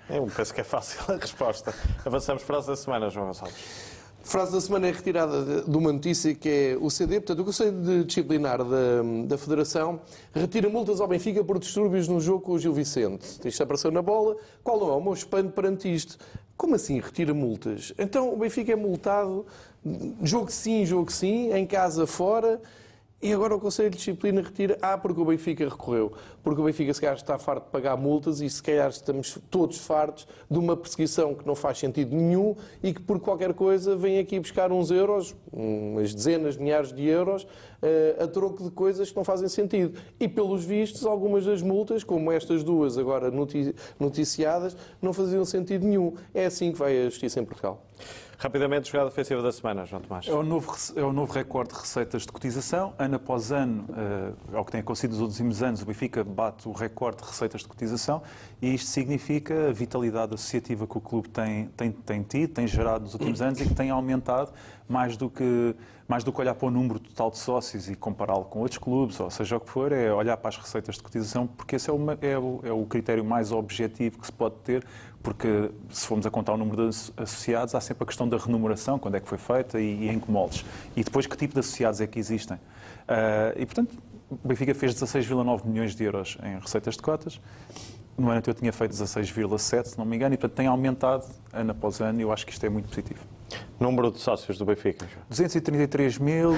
Eu 0.07 0.27
penso 0.27 0.53
que 0.53 0.61
é 0.61 0.63
fácil 0.63 0.99
a 1.07 1.17
resposta. 1.17 1.73
Avançamos 2.05 2.43
para 2.43 2.59
as 2.59 2.67
da 2.67 2.75
semana, 2.75 3.09
João 3.09 3.25
Gonçalves. 3.27 3.94
Frase 4.25 4.53
da 4.53 4.59
semana 4.59 4.87
é 4.87 4.91
retirada 4.91 5.43
de, 5.43 5.69
de 5.69 5.77
uma 5.77 5.93
notícia 5.93 6.33
que 6.33 6.49
é 6.49 6.77
o 6.81 6.89
CD, 6.89 7.19
portanto, 7.19 7.41
o 7.41 7.45
Conselho 7.45 8.03
Disciplinar 8.03 8.57
da, 8.57 9.03
da 9.27 9.37
Federação 9.37 10.01
retira 10.33 10.67
multas 10.67 10.99
ao 10.99 11.07
Benfica 11.07 11.43
por 11.43 11.59
distúrbios 11.59 12.07
no 12.07 12.19
jogo 12.19 12.41
com 12.41 12.53
o 12.53 12.59
Gil 12.59 12.73
Vicente. 12.73 13.23
Isto 13.45 13.61
apareceu 13.61 13.91
na 13.91 14.01
bola. 14.01 14.35
Qual 14.63 14.79
não 14.79 14.89
é 14.89 14.93
o 14.93 14.99
meu 14.99 15.13
espanto 15.13 15.51
perante 15.51 15.93
isto? 15.93 16.17
Como 16.57 16.73
assim 16.73 16.99
retira 16.99 17.35
multas? 17.35 17.93
Então 17.99 18.33
o 18.33 18.37
Benfica 18.37 18.71
é 18.71 18.75
multado, 18.75 19.45
jogo 20.23 20.51
sim, 20.51 20.87
jogo 20.87 21.11
sim, 21.11 21.53
em 21.53 21.67
casa, 21.67 22.07
fora. 22.07 22.59
E 23.25 23.33
agora 23.33 23.55
o 23.55 23.59
Conselho 23.59 23.89
de 23.89 23.97
Disciplina 23.97 24.39
retira. 24.39 24.77
Ah, 24.79 24.99
porque 24.99 25.19
o 25.19 25.25
Benfica 25.25 25.67
recorreu. 25.67 26.11
Porque 26.43 26.61
o 26.61 26.63
Benfica, 26.63 26.93
se 26.93 27.01
calhar, 27.01 27.15
está 27.15 27.39
farto 27.39 27.63
de 27.65 27.71
pagar 27.71 27.97
multas 27.97 28.39
e, 28.39 28.47
se 28.47 28.61
calhar, 28.61 28.87
estamos 28.87 29.39
todos 29.49 29.79
fartos 29.79 30.27
de 30.47 30.59
uma 30.59 30.77
perseguição 30.77 31.33
que 31.33 31.43
não 31.43 31.55
faz 31.55 31.79
sentido 31.79 32.15
nenhum 32.15 32.55
e 32.83 32.93
que, 32.93 33.01
por 33.01 33.19
qualquer 33.19 33.51
coisa, 33.55 33.95
vem 33.95 34.19
aqui 34.19 34.39
buscar 34.39 34.71
uns 34.71 34.91
euros, 34.91 35.35
umas 35.51 36.13
dezenas, 36.13 36.55
milhares 36.55 36.93
de 36.93 37.03
euros, 37.03 37.47
eh, 37.81 38.15
a 38.19 38.27
troco 38.27 38.63
de 38.63 38.69
coisas 38.69 39.09
que 39.09 39.17
não 39.17 39.23
fazem 39.23 39.49
sentido. 39.49 39.99
E, 40.19 40.27
pelos 40.27 40.63
vistos, 40.63 41.03
algumas 41.03 41.47
das 41.47 41.63
multas, 41.63 42.03
como 42.03 42.31
estas 42.31 42.63
duas 42.63 42.95
agora 42.95 43.31
noti- 43.31 43.73
noticiadas, 43.99 44.77
não 45.01 45.13
faziam 45.13 45.43
sentido 45.43 45.83
nenhum. 45.83 46.13
É 46.31 46.45
assim 46.45 46.71
que 46.71 46.77
vai 46.77 46.95
a 47.01 47.05
justiça 47.05 47.39
em 47.39 47.43
Portugal. 47.43 47.83
Rapidamente, 48.37 48.91
jogada 48.91 49.09
defensiva 49.09 49.41
da 49.41 49.51
semana, 49.51 49.85
João 49.85 50.01
Tomás. 50.01 50.27
É 50.27 50.33
o, 50.33 50.43
novo, 50.43 50.75
é 50.95 51.01
o 51.01 51.13
novo 51.13 51.31
recorde 51.31 51.73
de 51.73 51.79
receitas 51.79 52.23
de 52.23 52.27
cotização. 52.27 52.93
Ano 52.99 53.15
após 53.15 53.51
ano, 53.51 53.85
eh, 53.95 54.33
ao 54.53 54.65
que 54.65 54.71
tem 54.71 54.81
acontecido 54.81 55.11
nos 55.11 55.21
últimos 55.21 55.63
anos, 55.63 55.81
o 55.81 55.85
Benfica 55.85 56.23
bate 56.23 56.67
o 56.67 56.71
recorde 56.71 57.21
de 57.21 57.29
receitas 57.29 57.61
de 57.61 57.67
cotização 57.67 58.21
e 58.61 58.73
isto 58.73 58.87
significa 58.87 59.69
a 59.69 59.71
vitalidade 59.71 60.33
associativa 60.33 60.85
que 60.85 60.97
o 60.97 61.01
clube 61.01 61.29
tem, 61.29 61.67
tem, 61.77 61.91
tem 61.91 62.23
tido, 62.23 62.53
tem 62.53 62.67
gerado 62.67 63.05
nos 63.05 63.13
últimos 63.13 63.41
anos 63.41 63.61
e 63.61 63.65
que 63.65 63.73
tem 63.73 63.89
aumentado 63.89 64.51
mais 64.87 65.15
do 65.17 65.29
que, 65.29 65.75
mais 66.07 66.23
do 66.23 66.31
que 66.31 66.39
olhar 66.39 66.53
para 66.53 66.67
o 66.67 66.71
número 66.71 66.99
total 66.99 67.31
de 67.31 67.37
sócios 67.39 67.89
e 67.89 67.95
compará-lo 67.95 68.45
com 68.45 68.59
outros 68.59 68.77
clubes, 68.77 69.19
ou 69.19 69.29
seja 69.31 69.57
o 69.57 69.59
que 69.59 69.69
for, 69.69 69.91
é 69.91 70.13
olhar 70.13 70.37
para 70.37 70.49
as 70.49 70.57
receitas 70.57 70.95
de 70.95 71.01
cotização, 71.03 71.47
porque 71.47 71.75
esse 71.77 71.89
é, 71.89 71.93
uma- 71.93 72.17
é 72.21 72.37
o, 72.37 72.59
é 72.63 72.71
o 72.71 72.85
critério 72.85 73.25
mais 73.25 73.51
objetivo 73.51 74.19
que 74.19 74.25
se 74.27 74.31
pode 74.31 74.55
ter, 74.63 74.85
porque 75.23 75.71
se 75.89 76.05
formos 76.05 76.25
a 76.27 76.29
contar 76.29 76.53
o 76.53 76.57
número 76.57 76.83
de 76.83 76.89
asso- 76.89 77.13
associados, 77.17 77.73
há 77.73 77.81
sempre 77.81 78.03
a 78.03 78.05
questão 78.05 78.29
da 78.29 78.37
remuneração, 78.37 78.99
quando 78.99 79.15
é 79.15 79.19
que 79.19 79.27
foi 79.27 79.39
feita 79.39 79.79
e, 79.79 80.03
e 80.03 80.09
em 80.09 80.19
que 80.19 80.29
moldes. 80.29 80.63
E 80.95 81.03
depois 81.03 81.25
que 81.25 81.35
tipo 81.35 81.53
de 81.55 81.59
associados 81.61 81.99
é 81.99 82.05
que 82.05 82.19
existem. 82.19 82.59
Ah, 83.07 83.51
e, 83.57 83.65
portanto, 83.65 83.97
o 84.29 84.47
Benfica 84.47 84.75
fez 84.75 84.93
16,9 84.93 85.65
milhões 85.65 85.95
de 85.95 86.03
euros 86.03 86.37
em 86.43 86.59
receitas 86.59 86.95
de 86.95 87.01
cotas. 87.01 87.41
No 88.17 88.27
ano 88.29 88.37
anterior 88.37 88.55
tinha 88.59 88.71
feito 88.71 88.91
16,7, 88.91 89.85
se 89.87 89.97
não 89.97 90.05
me 90.05 90.15
engano, 90.15 90.35
e 90.35 90.37
portanto 90.37 90.55
tem 90.57 90.67
aumentado 90.67 91.25
ano 91.51 91.71
após 91.71 91.99
ano 91.99 92.19
e 92.19 92.23
eu 92.23 92.31
acho 92.31 92.45
que 92.45 92.51
isto 92.53 92.63
é 92.65 92.69
muito 92.69 92.87
positivo. 92.89 93.19
Número 93.79 94.11
de 94.11 94.19
sócios 94.19 94.57
do 94.57 94.65
Benfica. 94.65 95.05
João. 95.11 95.25
233 95.29 96.17
mil, 96.17 96.53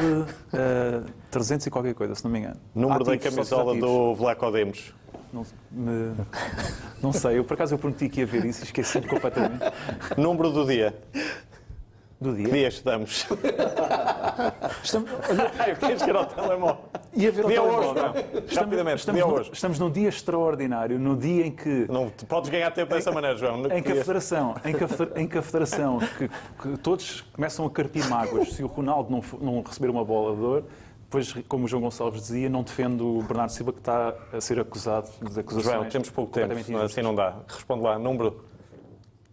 eh, 0.53 1.01
300 1.31 1.65
e 1.67 1.69
qualquer 1.71 1.93
coisa, 1.93 2.13
se 2.15 2.23
não 2.23 2.31
me 2.31 2.39
engano. 2.39 2.57
Número 2.75 3.03
da 3.03 3.13
Ativos, 3.13 3.35
sócios 3.35 3.49
camisola 3.49 3.79
do 3.79 4.15
Vlaco 4.15 4.51
Demos. 4.51 4.93
Não, 5.33 5.45
me- 5.71 6.15
não 7.03 7.11
sei, 7.11 7.37
eu 7.39 7.43
por 7.43 7.55
acaso 7.55 7.73
eu 7.73 7.77
prometi 7.79 8.07
que 8.07 8.21
ia 8.21 8.25
ver 8.25 8.45
isso 8.45 8.61
e 8.61 8.63
esqueci-me 8.65 9.05
completamente 9.07 9.59
Número 10.15 10.51
do 10.51 10.65
dia. 10.65 10.95
Do 12.19 12.35
Que 12.35 12.43
dia. 12.43 12.51
dia 12.53 12.67
estamos? 12.67 13.27
Estamos, 14.83 15.09
olha, 15.29 15.69
eu 15.69 15.75
quero 15.75 15.99
chegar 15.99 16.15
ao 16.15 16.25
telemóvel. 16.25 16.77
ia 17.13 17.31
ver 17.31 17.45
o 17.45 17.47
Dia 17.47 17.61
hoje, 17.63 17.87
não. 17.87 17.93
Estamos, 18.13 18.55
Rapidamente, 18.55 18.97
estamos, 18.99 19.21
dia 19.21 19.27
num- 19.31 19.39
hoje. 19.39 19.49
estamos 19.53 19.79
num 19.79 19.91
dia 19.91 20.09
extraordinário, 20.09 20.99
no 20.99 21.15
dia 21.15 21.45
em 21.45 21.51
que 21.51 21.85
Não 21.89 22.09
podes 22.09 22.49
ganhar 22.49 22.69
tempo 22.71 22.93
dessa 22.93 23.11
maneira, 23.11 23.35
João. 23.37 23.65
em 23.71 23.81
que 23.81 23.91
a 23.91 23.95
Federação, 23.95 24.55
em 24.63 24.73
que 24.73 24.83
a, 24.83 25.21
em 25.21 25.27
que, 25.27 25.37
a 25.37 25.41
federação 25.41 25.99
que, 25.99 26.29
que 26.61 26.77
todos 26.79 27.21
começam 27.33 27.65
a 27.65 27.69
carpir 27.71 28.07
mágoas 28.09 28.53
se 28.53 28.63
o 28.63 28.67
Ronaldo 28.67 29.11
não, 29.11 29.23
não 29.39 29.61
receber 29.61 29.89
uma 29.89 30.05
bola 30.05 30.35
de 30.35 30.41
ouro, 30.41 30.65
depois, 31.03 31.33
como 31.47 31.65
o 31.65 31.67
João 31.67 31.81
Gonçalves 31.83 32.21
dizia, 32.21 32.49
não 32.49 32.63
defende 32.63 33.01
o 33.01 33.21
Bernardo 33.23 33.51
Silva 33.51 33.71
que 33.71 33.79
está 33.79 34.13
a 34.33 34.41
ser 34.41 34.59
acusado 34.59 35.09
de 35.21 35.39
acusações. 35.39 35.73
João, 35.75 35.89
temos 35.89 36.09
pouco 36.09 36.31
tempo, 36.31 36.53
assim 36.83 37.01
não 37.01 37.15
dá. 37.15 37.35
Responde 37.47 37.83
lá, 37.83 37.97
número. 37.97 38.43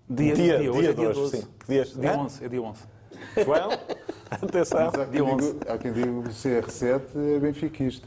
Dia, 0.08 0.34
Dia- 0.34 0.58
dia, 0.58 0.70
hoje 0.70 0.80
dia 0.82 0.90
é 0.90 0.92
dia 0.92 1.04
de 1.04 1.10
hoje, 1.10 1.20
12. 1.20 1.36
sim. 1.38 1.46
Que 1.60 1.66
dias- 1.72 1.94
Dia 1.94 2.12
Hã? 2.12 2.18
11, 2.18 2.44
é 2.44 2.48
dia 2.48 2.62
11. 2.62 2.80
João, 3.44 3.70
atenção. 4.30 4.80
Mas 4.86 4.94
há 4.94 5.04
Dia 5.04 5.22
quem, 5.24 5.34
11. 5.34 5.52
diga, 5.54 5.72
há 5.72 5.78
quem 5.78 5.92
diga 5.92 6.06
que 6.06 6.12
o 6.12 6.22
CR7 6.32 7.02
é 7.36 7.38
benfiquista. 7.38 8.06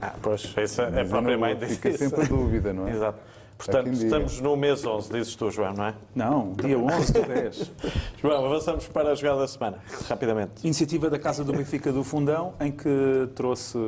Ah, 0.00 0.14
pois, 0.22 0.42
isso 0.56 0.82
é 0.82 0.90
Mas 0.90 0.94
não- 0.94 1.08
propriamente 1.08 1.66
Fica 1.66 1.88
isso. 1.88 1.98
sempre 1.98 2.22
a 2.24 2.28
dúvida, 2.28 2.72
não 2.72 2.86
é? 2.88 2.92
Exato. 2.92 3.18
Portanto, 3.58 3.92
estamos 3.92 4.40
no 4.40 4.56
mês 4.56 4.84
11, 4.84 5.12
dizes 5.12 5.36
tu, 5.36 5.48
João, 5.50 5.72
não 5.72 5.84
é? 5.86 5.94
Não, 6.16 6.52
dia 6.54 6.76
11 6.76 7.12
do 7.12 7.22
10. 7.22 7.70
João, 8.20 8.44
avançamos 8.46 8.88
para 8.88 9.12
a 9.12 9.14
jogada 9.14 9.40
da 9.40 9.46
semana, 9.48 9.78
rapidamente. 10.08 10.64
Iniciativa 10.64 11.08
da 11.08 11.18
Casa 11.18 11.44
do 11.44 11.52
Benfica 11.52 11.92
do 11.92 12.02
Fundão, 12.02 12.54
em 12.60 12.72
que 12.72 13.28
trouxe 13.36 13.78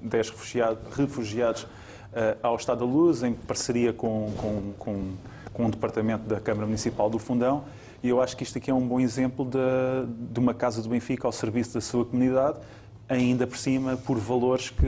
10 0.00 0.30
refugiados, 0.30 0.78
refugiados 0.96 1.66
eh, 2.12 2.36
ao 2.40 2.54
Estado 2.54 2.80
da 2.80 2.84
Luz, 2.84 3.24
em 3.24 3.32
parceria 3.32 3.92
com, 3.92 4.32
com, 4.36 4.72
com, 4.78 5.12
com 5.60 5.66
um 5.66 5.70
departamento 5.70 6.24
da 6.24 6.40
Câmara 6.40 6.64
Municipal 6.64 7.10
do 7.10 7.18
Fundão. 7.18 7.64
E 8.02 8.08
eu 8.08 8.22
acho 8.22 8.34
que 8.34 8.42
isto 8.42 8.56
aqui 8.56 8.70
é 8.70 8.74
um 8.74 8.86
bom 8.86 8.98
exemplo 8.98 9.44
de, 9.44 9.58
de 10.32 10.40
uma 10.40 10.54
Casa 10.54 10.82
do 10.82 10.88
Benfica 10.88 11.28
ao 11.28 11.32
serviço 11.32 11.74
da 11.74 11.82
sua 11.82 12.02
comunidade, 12.02 12.58
ainda 13.06 13.46
por 13.46 13.58
cima 13.58 13.94
por 13.94 14.16
valores 14.18 14.70
que, 14.70 14.86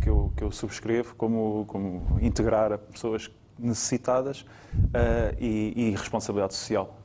que 0.00 0.08
eu, 0.08 0.32
que 0.34 0.42
eu 0.42 0.50
subscrevo, 0.50 1.14
como, 1.16 1.66
como 1.66 2.18
integrar 2.22 2.78
pessoas 2.78 3.30
necessitadas 3.58 4.40
uh, 4.40 5.36
e, 5.38 5.72
e, 5.76 5.90
responsabilidade 5.90 6.54
social. 6.54 6.96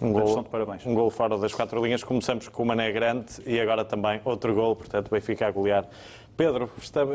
Um 0.00 0.12
gol, 0.12 0.44
um 0.86 0.94
gol 0.94 1.10
fora 1.10 1.38
das 1.38 1.54
quatro 1.54 1.82
linhas. 1.82 2.04
Começamos 2.04 2.48
com 2.48 2.62
o 2.62 2.66
Mané 2.66 2.92
Grande 2.92 3.32
e 3.46 3.58
agora 3.58 3.84
também 3.84 4.20
outro 4.24 4.54
gol, 4.54 4.76
portanto, 4.76 5.10
Benfica 5.10 5.46
a 5.46 5.50
golear. 5.50 5.88
Pedro, 6.36 6.70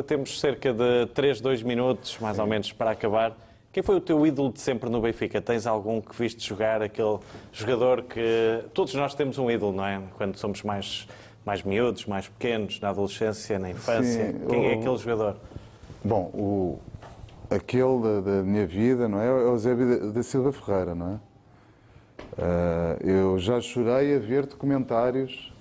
temos 0.05 0.39
cerca 0.39 0.73
de 0.73 1.05
3, 1.13 1.39
2 1.39 1.61
minutos, 1.61 2.17
mais 2.19 2.39
ou 2.39 2.47
menos, 2.47 2.73
para 2.73 2.91
acabar. 2.91 3.37
Quem 3.73 3.81
foi 3.81 3.95
o 3.95 4.01
teu 4.01 4.23
ídolo 4.23 4.53
de 4.53 4.61
sempre 4.61 4.87
no 4.87 5.01
Benfica? 5.01 5.41
Tens 5.41 5.65
algum 5.65 5.99
que 5.99 6.15
viste 6.15 6.47
jogar, 6.47 6.83
aquele 6.83 7.17
jogador 7.51 8.03
que. 8.03 8.63
Todos 8.71 8.93
nós 8.93 9.15
temos 9.15 9.39
um 9.39 9.49
ídolo, 9.49 9.73
não 9.73 9.83
é? 9.83 9.99
Quando 10.13 10.37
somos 10.37 10.61
mais, 10.61 11.07
mais 11.43 11.63
miúdos, 11.63 12.05
mais 12.05 12.27
pequenos, 12.27 12.79
na 12.79 12.89
adolescência, 12.89 13.57
na 13.57 13.71
infância. 13.71 14.31
Sim, 14.31 14.47
Quem 14.47 14.59
o... 14.59 14.69
é 14.69 14.73
aquele 14.75 14.97
jogador? 14.97 15.37
Bom, 16.05 16.29
o... 16.35 16.79
aquele 17.49 17.99
da, 17.99 18.21
da, 18.21 18.43
minha 18.43 18.67
vida, 18.67 19.07
não 19.07 19.19
é? 19.19 19.25
É 19.25 19.31
o 19.31 19.39
Eusébio 19.53 20.11
da 20.11 20.21
Silva 20.21 20.53
Ferreira, 20.53 20.93
não 20.93 21.13
é? 21.13 21.19
Uh, 22.33 23.07
eu 23.09 23.39
já 23.39 23.59
chorei 23.59 24.15
a 24.15 24.19
ver 24.19 24.45
documentários 24.45 25.51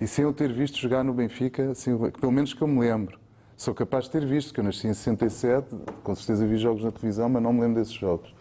e 0.00 0.06
sem 0.06 0.24
eu 0.24 0.32
ter 0.32 0.50
visto 0.50 0.78
jogar 0.78 1.04
no 1.04 1.12
Benfica, 1.12 1.72
assim, 1.72 1.94
pelo 2.12 2.32
menos 2.32 2.54
que 2.54 2.62
eu 2.62 2.68
me 2.68 2.80
lembro. 2.80 3.18
Sou 3.56 3.72
capaz 3.74 4.04
de 4.04 4.10
ter 4.10 4.26
visto, 4.26 4.52
que 4.52 4.60
eu 4.60 4.64
nasci 4.64 4.88
em 4.88 4.94
67, 4.94 5.68
com 6.02 6.14
certeza 6.14 6.46
vi 6.46 6.56
jogos 6.56 6.82
na 6.82 6.90
televisão, 6.90 7.28
mas 7.28 7.42
não 7.42 7.52
me 7.52 7.60
lembro 7.60 7.76
desses 7.76 7.94
jogos. 7.94 8.34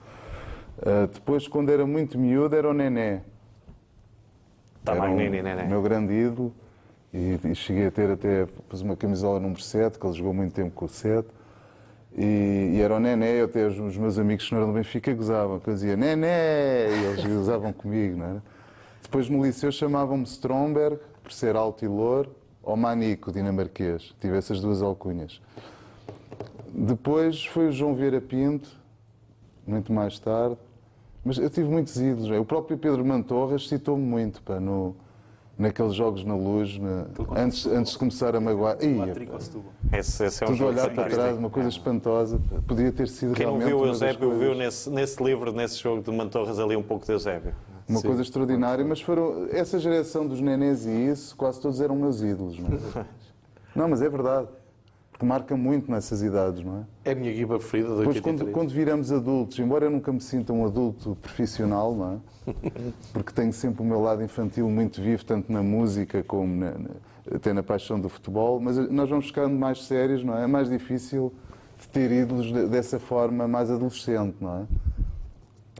Uh, 0.79 1.07
depois, 1.13 1.47
quando 1.47 1.69
era 1.71 1.85
muito 1.85 2.17
miúdo, 2.17 2.55
era 2.55 2.67
o 2.67 2.73
Nené. 2.73 3.21
Tá 4.83 4.95
era 4.95 5.09
um, 5.09 5.15
Nené. 5.15 5.67
meu 5.67 5.81
grande 5.81 6.13
ídolo. 6.13 6.53
E, 7.13 7.39
e, 7.43 7.55
cheguei 7.55 7.85
a 7.85 7.91
ter 7.91 8.09
até 8.09 8.47
pus 8.67 8.81
uma 8.81 8.95
camisola 8.95 9.39
número 9.39 9.61
7, 9.61 9.99
que 9.99 10.05
ele 10.05 10.13
jogou 10.13 10.33
muito 10.33 10.53
tempo 10.53 10.71
com 10.71 10.85
o 10.85 10.89
7. 10.89 11.27
E, 12.17 12.71
e 12.73 12.81
era 12.81 12.95
o 12.95 12.99
Nené, 12.99 13.39
eu 13.39 13.45
até 13.45 13.67
os, 13.67 13.79
os 13.79 13.95
meus 13.95 14.17
amigos 14.17 14.47
que 14.47 14.53
não 14.53 14.61
eram 14.61 14.73
do 14.73 14.75
Benfica 14.75 15.13
gozavam, 15.13 15.59
que 15.59 15.69
eu 15.69 15.73
dizia 15.75 15.95
Nené, 15.95 16.89
e 16.89 17.05
eles 17.05 17.25
gozavam 17.25 17.71
comigo, 17.71 18.17
não 18.17 18.25
era? 18.25 18.43
Depois 19.01 19.29
no 19.29 19.43
liceu 19.43 19.71
chamavam-me 19.71 20.23
Stromberg, 20.23 20.99
por 21.21 21.31
ser 21.31 21.55
alto 21.55 21.85
e 21.85 21.87
louro, 21.87 22.35
ou 22.63 22.77
Manico, 22.77 23.31
dinamarquês. 23.31 24.15
Tive 24.19 24.37
essas 24.37 24.61
duas 24.61 24.81
alcunhas. 24.81 25.41
Depois 26.73 27.45
foi 27.45 27.67
o 27.67 27.71
João 27.71 27.93
Vieira 27.93 28.21
Pinto, 28.21 28.67
muito 29.67 29.91
mais 29.91 30.17
tarde. 30.17 30.57
Mas 31.23 31.37
eu 31.37 31.49
tive 31.49 31.69
muitos 31.69 31.97
ídolos. 31.97 32.29
O 32.31 32.45
próprio 32.45 32.77
Pedro 32.77 33.05
Mantorras 33.05 33.67
citou-me 33.67 34.03
muito 34.03 34.41
pá, 34.41 34.59
no, 34.59 34.95
naqueles 35.57 35.93
jogos 35.93 36.25
na 36.25 36.35
luz, 36.35 36.77
na, 36.77 37.05
antes, 37.35 37.65
antes 37.65 37.93
de 37.93 37.97
começar 37.97 38.35
a 38.35 38.41
magoar. 38.41 38.77
Ia, 38.83 39.13
esse, 39.97 40.25
esse 40.25 40.43
é 40.43 40.47
um 40.47 40.51
Tudo 40.51 40.65
olhar 40.65 40.93
para 40.93 41.09
trás, 41.09 41.37
uma 41.37 41.49
coisa 41.49 41.69
espantosa. 41.69 42.41
Podia 42.67 42.91
ter 42.91 43.07
sido 43.07 43.33
Quem 43.33 43.45
realmente. 43.45 43.67
Quem 43.67 43.71
não 43.71 43.79
viu 43.79 43.87
o 43.87 43.89
Eusébio 43.89 44.37
viu 44.37 44.55
nesse, 44.55 44.89
nesse 44.89 45.23
livro, 45.23 45.53
nesse 45.53 45.77
jogo 45.77 46.01
de 46.01 46.11
Mantorras, 46.11 46.59
ali 46.59 46.75
um 46.75 46.83
pouco 46.83 47.05
de 47.05 47.11
Eusébio. 47.13 47.53
Uma 47.87 47.99
Sim. 47.99 48.07
coisa 48.07 48.21
extraordinária, 48.21 48.83
mas 48.85 49.01
foram 49.01 49.47
essa 49.51 49.77
geração 49.77 50.25
dos 50.25 50.39
nenés 50.39 50.85
e 50.85 50.91
isso, 50.91 51.35
quase 51.35 51.59
todos 51.59 51.81
eram 51.81 51.95
meus 51.95 52.21
ídolos. 52.21 52.57
Não, 52.57 52.69
é? 53.01 53.05
não 53.75 53.89
mas 53.89 54.01
é 54.01 54.09
verdade. 54.09 54.47
Porque 55.11 55.25
marca 55.25 55.55
muito 55.55 55.91
nessas 55.91 56.23
idades, 56.23 56.63
não 56.63 56.79
é? 56.79 57.09
É 57.09 57.11
a 57.11 57.15
minha 57.15 57.31
equipa 57.31 57.57
preferida 57.57 57.89
do 57.89 57.97
Depois, 57.99 58.19
quando, 58.19 58.45
quando, 58.47 58.69
viramos 58.71 59.11
adultos, 59.11 59.59
embora 59.59 59.85
eu 59.85 59.91
nunca 59.91 60.11
me 60.11 60.19
sinta 60.19 60.51
um 60.51 60.65
adulto 60.65 61.15
profissional, 61.21 61.93
não 61.93 62.21
é? 62.47 62.53
Porque 63.13 63.31
tenho 63.31 63.53
sempre 63.53 63.83
o 63.83 63.85
meu 63.85 64.01
lado 64.01 64.23
infantil 64.23 64.67
muito 64.69 65.01
vivo, 65.01 65.23
tanto 65.23 65.51
na 65.51 65.61
música 65.61 66.23
como 66.23 66.55
na, 66.55 66.73
até 67.31 67.53
na 67.53 67.61
paixão 67.61 67.99
do 67.99 68.09
futebol, 68.09 68.59
mas 68.59 68.75
nós 68.89 69.09
vamos 69.09 69.27
ficando 69.27 69.55
mais 69.55 69.85
sérios, 69.85 70.23
não 70.23 70.37
é? 70.37 70.45
É 70.45 70.47
mais 70.47 70.69
difícil 70.69 71.31
de 71.79 71.87
ter 71.87 72.11
ídolos 72.11 72.51
dessa 72.69 72.99
forma 72.99 73.47
mais 73.47 73.69
adolescente, 73.69 74.35
não 74.41 74.67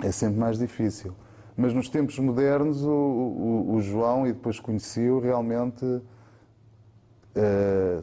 é? 0.01 0.07
É 0.07 0.11
sempre 0.11 0.39
mais 0.39 0.59
difícil. 0.59 1.13
Mas 1.55 1.73
nos 1.73 1.89
tempos 1.89 2.17
modernos, 2.17 2.83
o, 2.83 2.89
o, 2.89 3.75
o 3.75 3.81
João, 3.81 4.25
e 4.25 4.33
depois 4.33 4.59
conheci-o, 4.59 5.19
realmente 5.19 5.85
uh, 5.85 6.01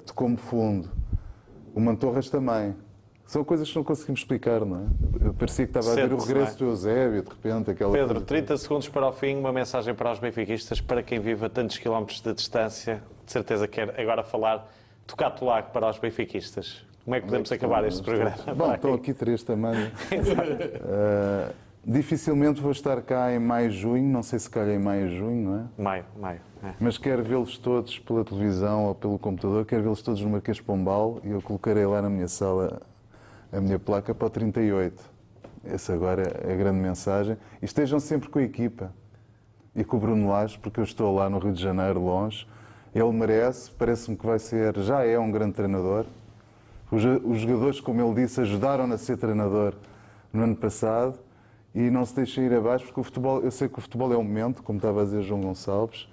tocou-me 0.07 0.37
fundo. 0.37 0.89
O 1.75 1.81
Mantorras 1.81 2.29
também. 2.29 2.75
São 3.27 3.45
coisas 3.45 3.69
que 3.69 3.77
não 3.77 3.85
conseguimos 3.85 4.21
explicar, 4.21 4.65
não 4.65 4.77
é? 4.77 5.27
Eu 5.27 5.35
parecia 5.35 5.65
que 5.65 5.79
estava 5.79 5.93
a 5.93 5.95
ver 5.95 6.13
o 6.13 6.19
regresso 6.19 6.55
é? 6.55 6.59
do 6.59 6.65
Eusébio, 6.65 7.23
de 7.23 7.29
repente, 7.29 7.71
aquela 7.71 7.93
Pedro, 7.93 8.15
coisa... 8.15 8.27
30 8.27 8.57
segundos 8.57 8.89
para 8.89 9.07
o 9.07 9.13
fim, 9.13 9.37
uma 9.37 9.53
mensagem 9.53 9.95
para 9.95 10.11
os 10.11 10.19
benfiquistas, 10.19 10.81
para 10.81 11.01
quem 11.01 11.21
vive 11.21 11.47
a 11.47 11.49
tantos 11.49 11.79
quilómetros 11.79 12.21
de 12.21 12.35
distância, 12.35 13.01
de 13.25 13.31
certeza 13.31 13.69
quer 13.69 14.01
agora 14.01 14.25
falar, 14.25 14.69
tocar 15.07 15.31
tolac 15.31 15.73
para 15.73 15.89
os 15.89 15.99
benfiquistas. 15.99 16.85
Como 17.05 17.15
é 17.15 17.21
que 17.21 17.27
podemos 17.27 17.53
acabar 17.53 17.85
este 17.85 18.03
programa? 18.03 18.35
Bom, 18.55 18.75
estão 18.75 18.95
aqui 18.95 19.15
três 19.15 19.45
também. 19.45 19.75
uh, 19.75 21.55
Dificilmente 21.91 22.61
vou 22.61 22.71
estar 22.71 23.03
cá 23.03 23.35
em 23.35 23.41
maio, 23.41 23.69
junho, 23.69 24.05
não 24.05 24.23
sei 24.23 24.39
se 24.39 24.49
calhar 24.49 24.77
em 24.77 24.79
maio, 24.79 25.09
junho, 25.09 25.51
não 25.51 25.57
é? 25.57 25.83
Maio, 25.83 26.05
maio. 26.21 26.41
É. 26.63 26.73
Mas 26.79 26.97
quero 26.97 27.25
vê-los 27.25 27.59
todos 27.59 27.99
pela 27.99 28.25
televisão 28.25 28.85
ou 28.85 28.95
pelo 28.95 29.19
computador, 29.19 29.67
quero 29.67 29.83
vê-los 29.83 30.01
todos 30.01 30.21
no 30.21 30.31
Marquês 30.31 30.61
Pombal 30.61 31.21
e 31.25 31.31
eu 31.31 31.43
colocarei 31.43 31.85
lá 31.85 32.01
na 32.01 32.09
minha 32.09 32.29
sala 32.29 32.81
a 33.53 33.61
minha 33.61 33.77
placa 33.77 34.15
para 34.15 34.25
o 34.25 34.31
38. 34.31 35.03
Essa 35.65 35.93
agora 35.93 36.23
é 36.47 36.53
a 36.53 36.57
grande 36.57 36.79
mensagem. 36.79 37.37
E 37.61 37.65
estejam 37.65 37.99
sempre 37.99 38.29
com 38.29 38.39
a 38.39 38.43
equipa 38.45 38.93
e 39.75 39.83
com 39.83 39.97
o 39.97 40.01
Bruno 40.01 40.29
Lage, 40.29 40.61
porque 40.61 40.79
eu 40.79 40.85
estou 40.85 41.13
lá 41.13 41.29
no 41.29 41.41
Rio 41.41 41.53
de 41.53 41.61
Janeiro, 41.61 41.99
longe. 41.99 42.47
Ele 42.95 43.11
merece, 43.11 43.69
parece-me 43.69 44.17
que 44.17 44.25
vai 44.25 44.39
ser, 44.39 44.79
já 44.79 45.05
é 45.05 45.19
um 45.19 45.33
grande 45.33 45.55
treinador. 45.55 46.05
Os 46.89 47.03
jogadores, 47.03 47.81
como 47.81 48.01
ele 48.01 48.23
disse, 48.23 48.41
ajudaram-no 48.43 48.95
a 48.95 48.99
ser 48.99 49.17
treinador 49.17 49.75
no 50.33 50.45
ano 50.45 50.55
passado 50.55 51.19
e 51.75 51.91
não 51.91 52.05
se 52.05 52.15
deixem 52.15 52.45
ir 52.45 52.55
abaixo, 52.55 52.85
porque 52.87 53.01
o 53.01 53.05
futebol, 53.05 53.41
eu 53.41 53.51
sei 53.51 53.69
que 53.69 53.79
o 53.79 53.81
futebol 53.81 54.13
é 54.13 54.17
um 54.17 54.25
momento, 54.25 54.63
como 54.63 54.79
estava 54.79 55.03
a 55.03 55.05
dizer 55.05 55.23
João 55.23 55.41
Gonçalves, 55.41 56.09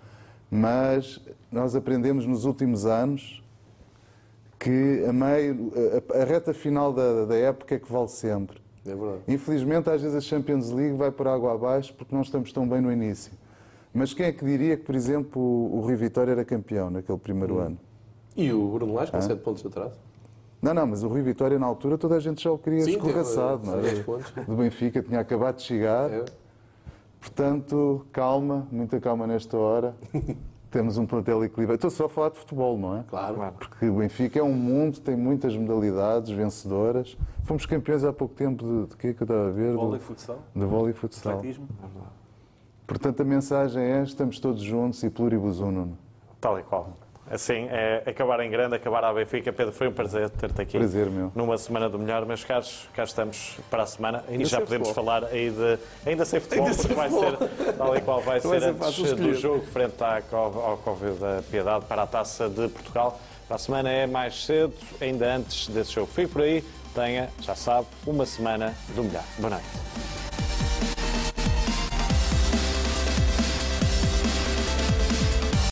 mas 0.50 1.20
nós 1.52 1.76
aprendemos 1.76 2.26
nos 2.26 2.46
últimos 2.46 2.86
anos 2.86 3.44
que 4.60 5.04
a, 5.08 5.14
meio, 5.14 5.72
a, 6.14 6.22
a 6.22 6.26
reta 6.26 6.54
final 6.54 6.94
da, 6.94 7.26
da, 7.26 7.36
época 7.36 7.76
é 7.76 7.80
que 7.80 7.92
vale 7.92 8.08
sempre. 8.08 8.60
É 8.86 8.96
verdade. 8.96 9.22
Infelizmente, 9.28 9.90
às 9.90 10.02
vezes 10.02 10.16
a 10.16 10.22
Champions 10.22 10.72
League 10.72 10.96
vai 10.96 11.12
por 11.12 11.28
água 11.28 11.54
abaixo 11.54 11.94
porque 11.94 12.14
não 12.14 12.22
estamos 12.22 12.52
tão 12.52 12.68
bem 12.68 12.82
no 12.82 12.92
início. 12.92 13.32
Mas 13.94 14.14
quem 14.14 14.26
é 14.26 14.32
que 14.32 14.46
diria 14.46 14.78
que, 14.78 14.84
por 14.84 14.96
exemplo, 14.96 15.42
o, 15.42 15.80
o 15.80 15.86
Rio 15.86 15.98
Vitória 15.98 16.32
era 16.32 16.46
campeão 16.46 16.90
naquele 16.90 17.18
primeiro 17.18 17.56
hum. 17.56 17.60
ano? 17.60 17.80
E 18.36 18.52
o 18.52 18.68
Bruno 18.68 18.94
Lage 18.94 19.12
com 19.12 19.22
7 19.22 19.42
pontos 19.42 19.66
atrás? 19.66 19.94
Não, 20.62 20.74
não, 20.74 20.88
mas 20.88 21.04
o 21.04 21.08
Rui 21.08 21.22
Vitória, 21.22 21.60
na 21.60 21.66
altura, 21.66 21.98
toda 21.98 22.16
a 22.16 22.20
gente 22.20 22.44
já 22.44 22.52
o 22.52 22.58
queria 22.58 22.84
Sim, 22.84 22.92
escorraçado, 22.92 23.66
não 23.66 23.80
é? 23.80 24.44
Do 24.44 24.56
Benfica, 24.56 25.02
tinha 25.02 25.20
acabado 25.20 25.58
de 25.58 25.64
chegar. 25.64 26.12
É. 26.12 26.26
Portanto, 27.20 28.06
calma, 28.12 28.68
muita 28.72 29.00
calma 29.00 29.28
nesta 29.28 29.58
hora. 29.58 29.96
Temos 30.70 30.98
um 30.98 31.06
plantel 31.06 31.44
equilibrado. 31.46 31.76
Estou 31.76 31.90
só 31.90 32.06
a 32.06 32.10
falar 32.10 32.30
de 32.30 32.40
futebol, 32.40 32.78
não 32.78 32.98
é? 32.98 33.04
Claro. 33.08 33.54
Porque 33.58 33.88
o 33.88 33.94
Benfica 34.00 34.40
é 34.40 34.44
um 34.44 34.54
mundo, 34.54 35.00
tem 35.00 35.16
muitas 35.16 35.56
modalidades 35.56 36.30
vencedoras. 36.30 37.18
Fomos 37.44 37.66
campeões 37.66 38.04
há 38.04 38.12
pouco 38.12 38.36
tempo 38.36 38.66
de, 38.66 38.90
de 38.90 38.98
quê 38.98 39.14
que 39.14 39.24
eu 39.24 39.26
estava 39.26 39.48
a 39.48 39.52
ver? 39.52 39.72
De 39.72 39.78
vôlei 39.78 40.00
e 40.00 40.04
futsal. 40.04 40.40
De 40.54 40.66
vôlei 40.66 40.92
e 40.92 40.94
futsal. 40.94 41.38
Atletismo. 41.38 41.68
Portanto, 42.86 43.22
a 43.22 43.24
mensagem 43.24 43.82
é: 43.82 44.04
estamos 44.04 44.40
todos 44.40 44.62
juntos 44.62 45.02
e 45.04 45.10
pluribus 45.10 45.60
unum. 45.60 45.94
Tal 46.42 46.60
e 46.60 46.64
qual. 46.64 46.98
Assim, 47.30 47.68
é 47.70 48.04
acabar 48.06 48.40
em 48.40 48.50
grande, 48.50 48.76
acabar 48.76 49.04
à 49.04 49.14
Benfica. 49.14 49.52
Pedro, 49.52 49.74
foi 49.74 49.88
um 49.90 49.92
prazer 49.92 50.30
ter-te 50.30 50.62
aqui. 50.62 50.78
Prazer, 50.78 51.10
meu. 51.10 51.32
Numa 51.36 51.58
semana 51.58 51.90
do 51.90 52.00
melhor, 52.00 52.26
meus 52.26 52.44
caros, 52.44 52.88
cá 52.94 53.04
estamos 53.04 53.58
para 53.70 53.84
a 53.84 53.86
semana 53.86 54.24
ainda 54.30 54.44
e 54.44 54.46
já 54.46 54.62
podemos 54.62 54.88
futebol. 54.90 55.06
falar 55.14 55.26
aí 55.26 55.50
de. 55.50 55.80
Ainda 56.06 56.24
sem 56.24 56.40
futebol, 56.40 56.68
ainda 56.68 56.78
porque 56.78 56.94
vai 56.94 57.10
futebol. 57.10 57.48
ser 57.48 57.74
tal 57.74 57.96
e 57.96 58.02
qual 58.02 58.22
vai 58.22 58.40
ser, 58.40 58.64
antes 58.64 59.14
do 59.14 59.34
jogo 59.34 59.66
frente 59.66 60.02
à, 60.02 60.22
ao 60.32 60.78
Covid 60.84 61.18
da 61.20 61.44
Piedade 61.52 61.86
para 61.86 62.04
a 62.04 62.08
taça 62.08 62.48
de 62.48 62.68
Portugal. 62.70 63.20
Para 63.48 63.56
a 63.56 63.60
semana 63.60 63.90
é 63.90 64.06
mais 64.06 64.46
cedo, 64.46 64.74
ainda 65.00 65.36
antes 65.36 65.68
desse 65.70 65.94
jogo. 65.94 66.08
Fique 66.08 66.28
por 66.28 66.42
aí, 66.42 66.64
tenha, 66.94 67.30
já 67.42 67.56
sabe, 67.56 67.88
uma 68.06 68.26
semana 68.26 68.74
do 68.96 69.04
melhor. 69.04 69.24
Boa 69.38 69.52
noite. 69.52 70.27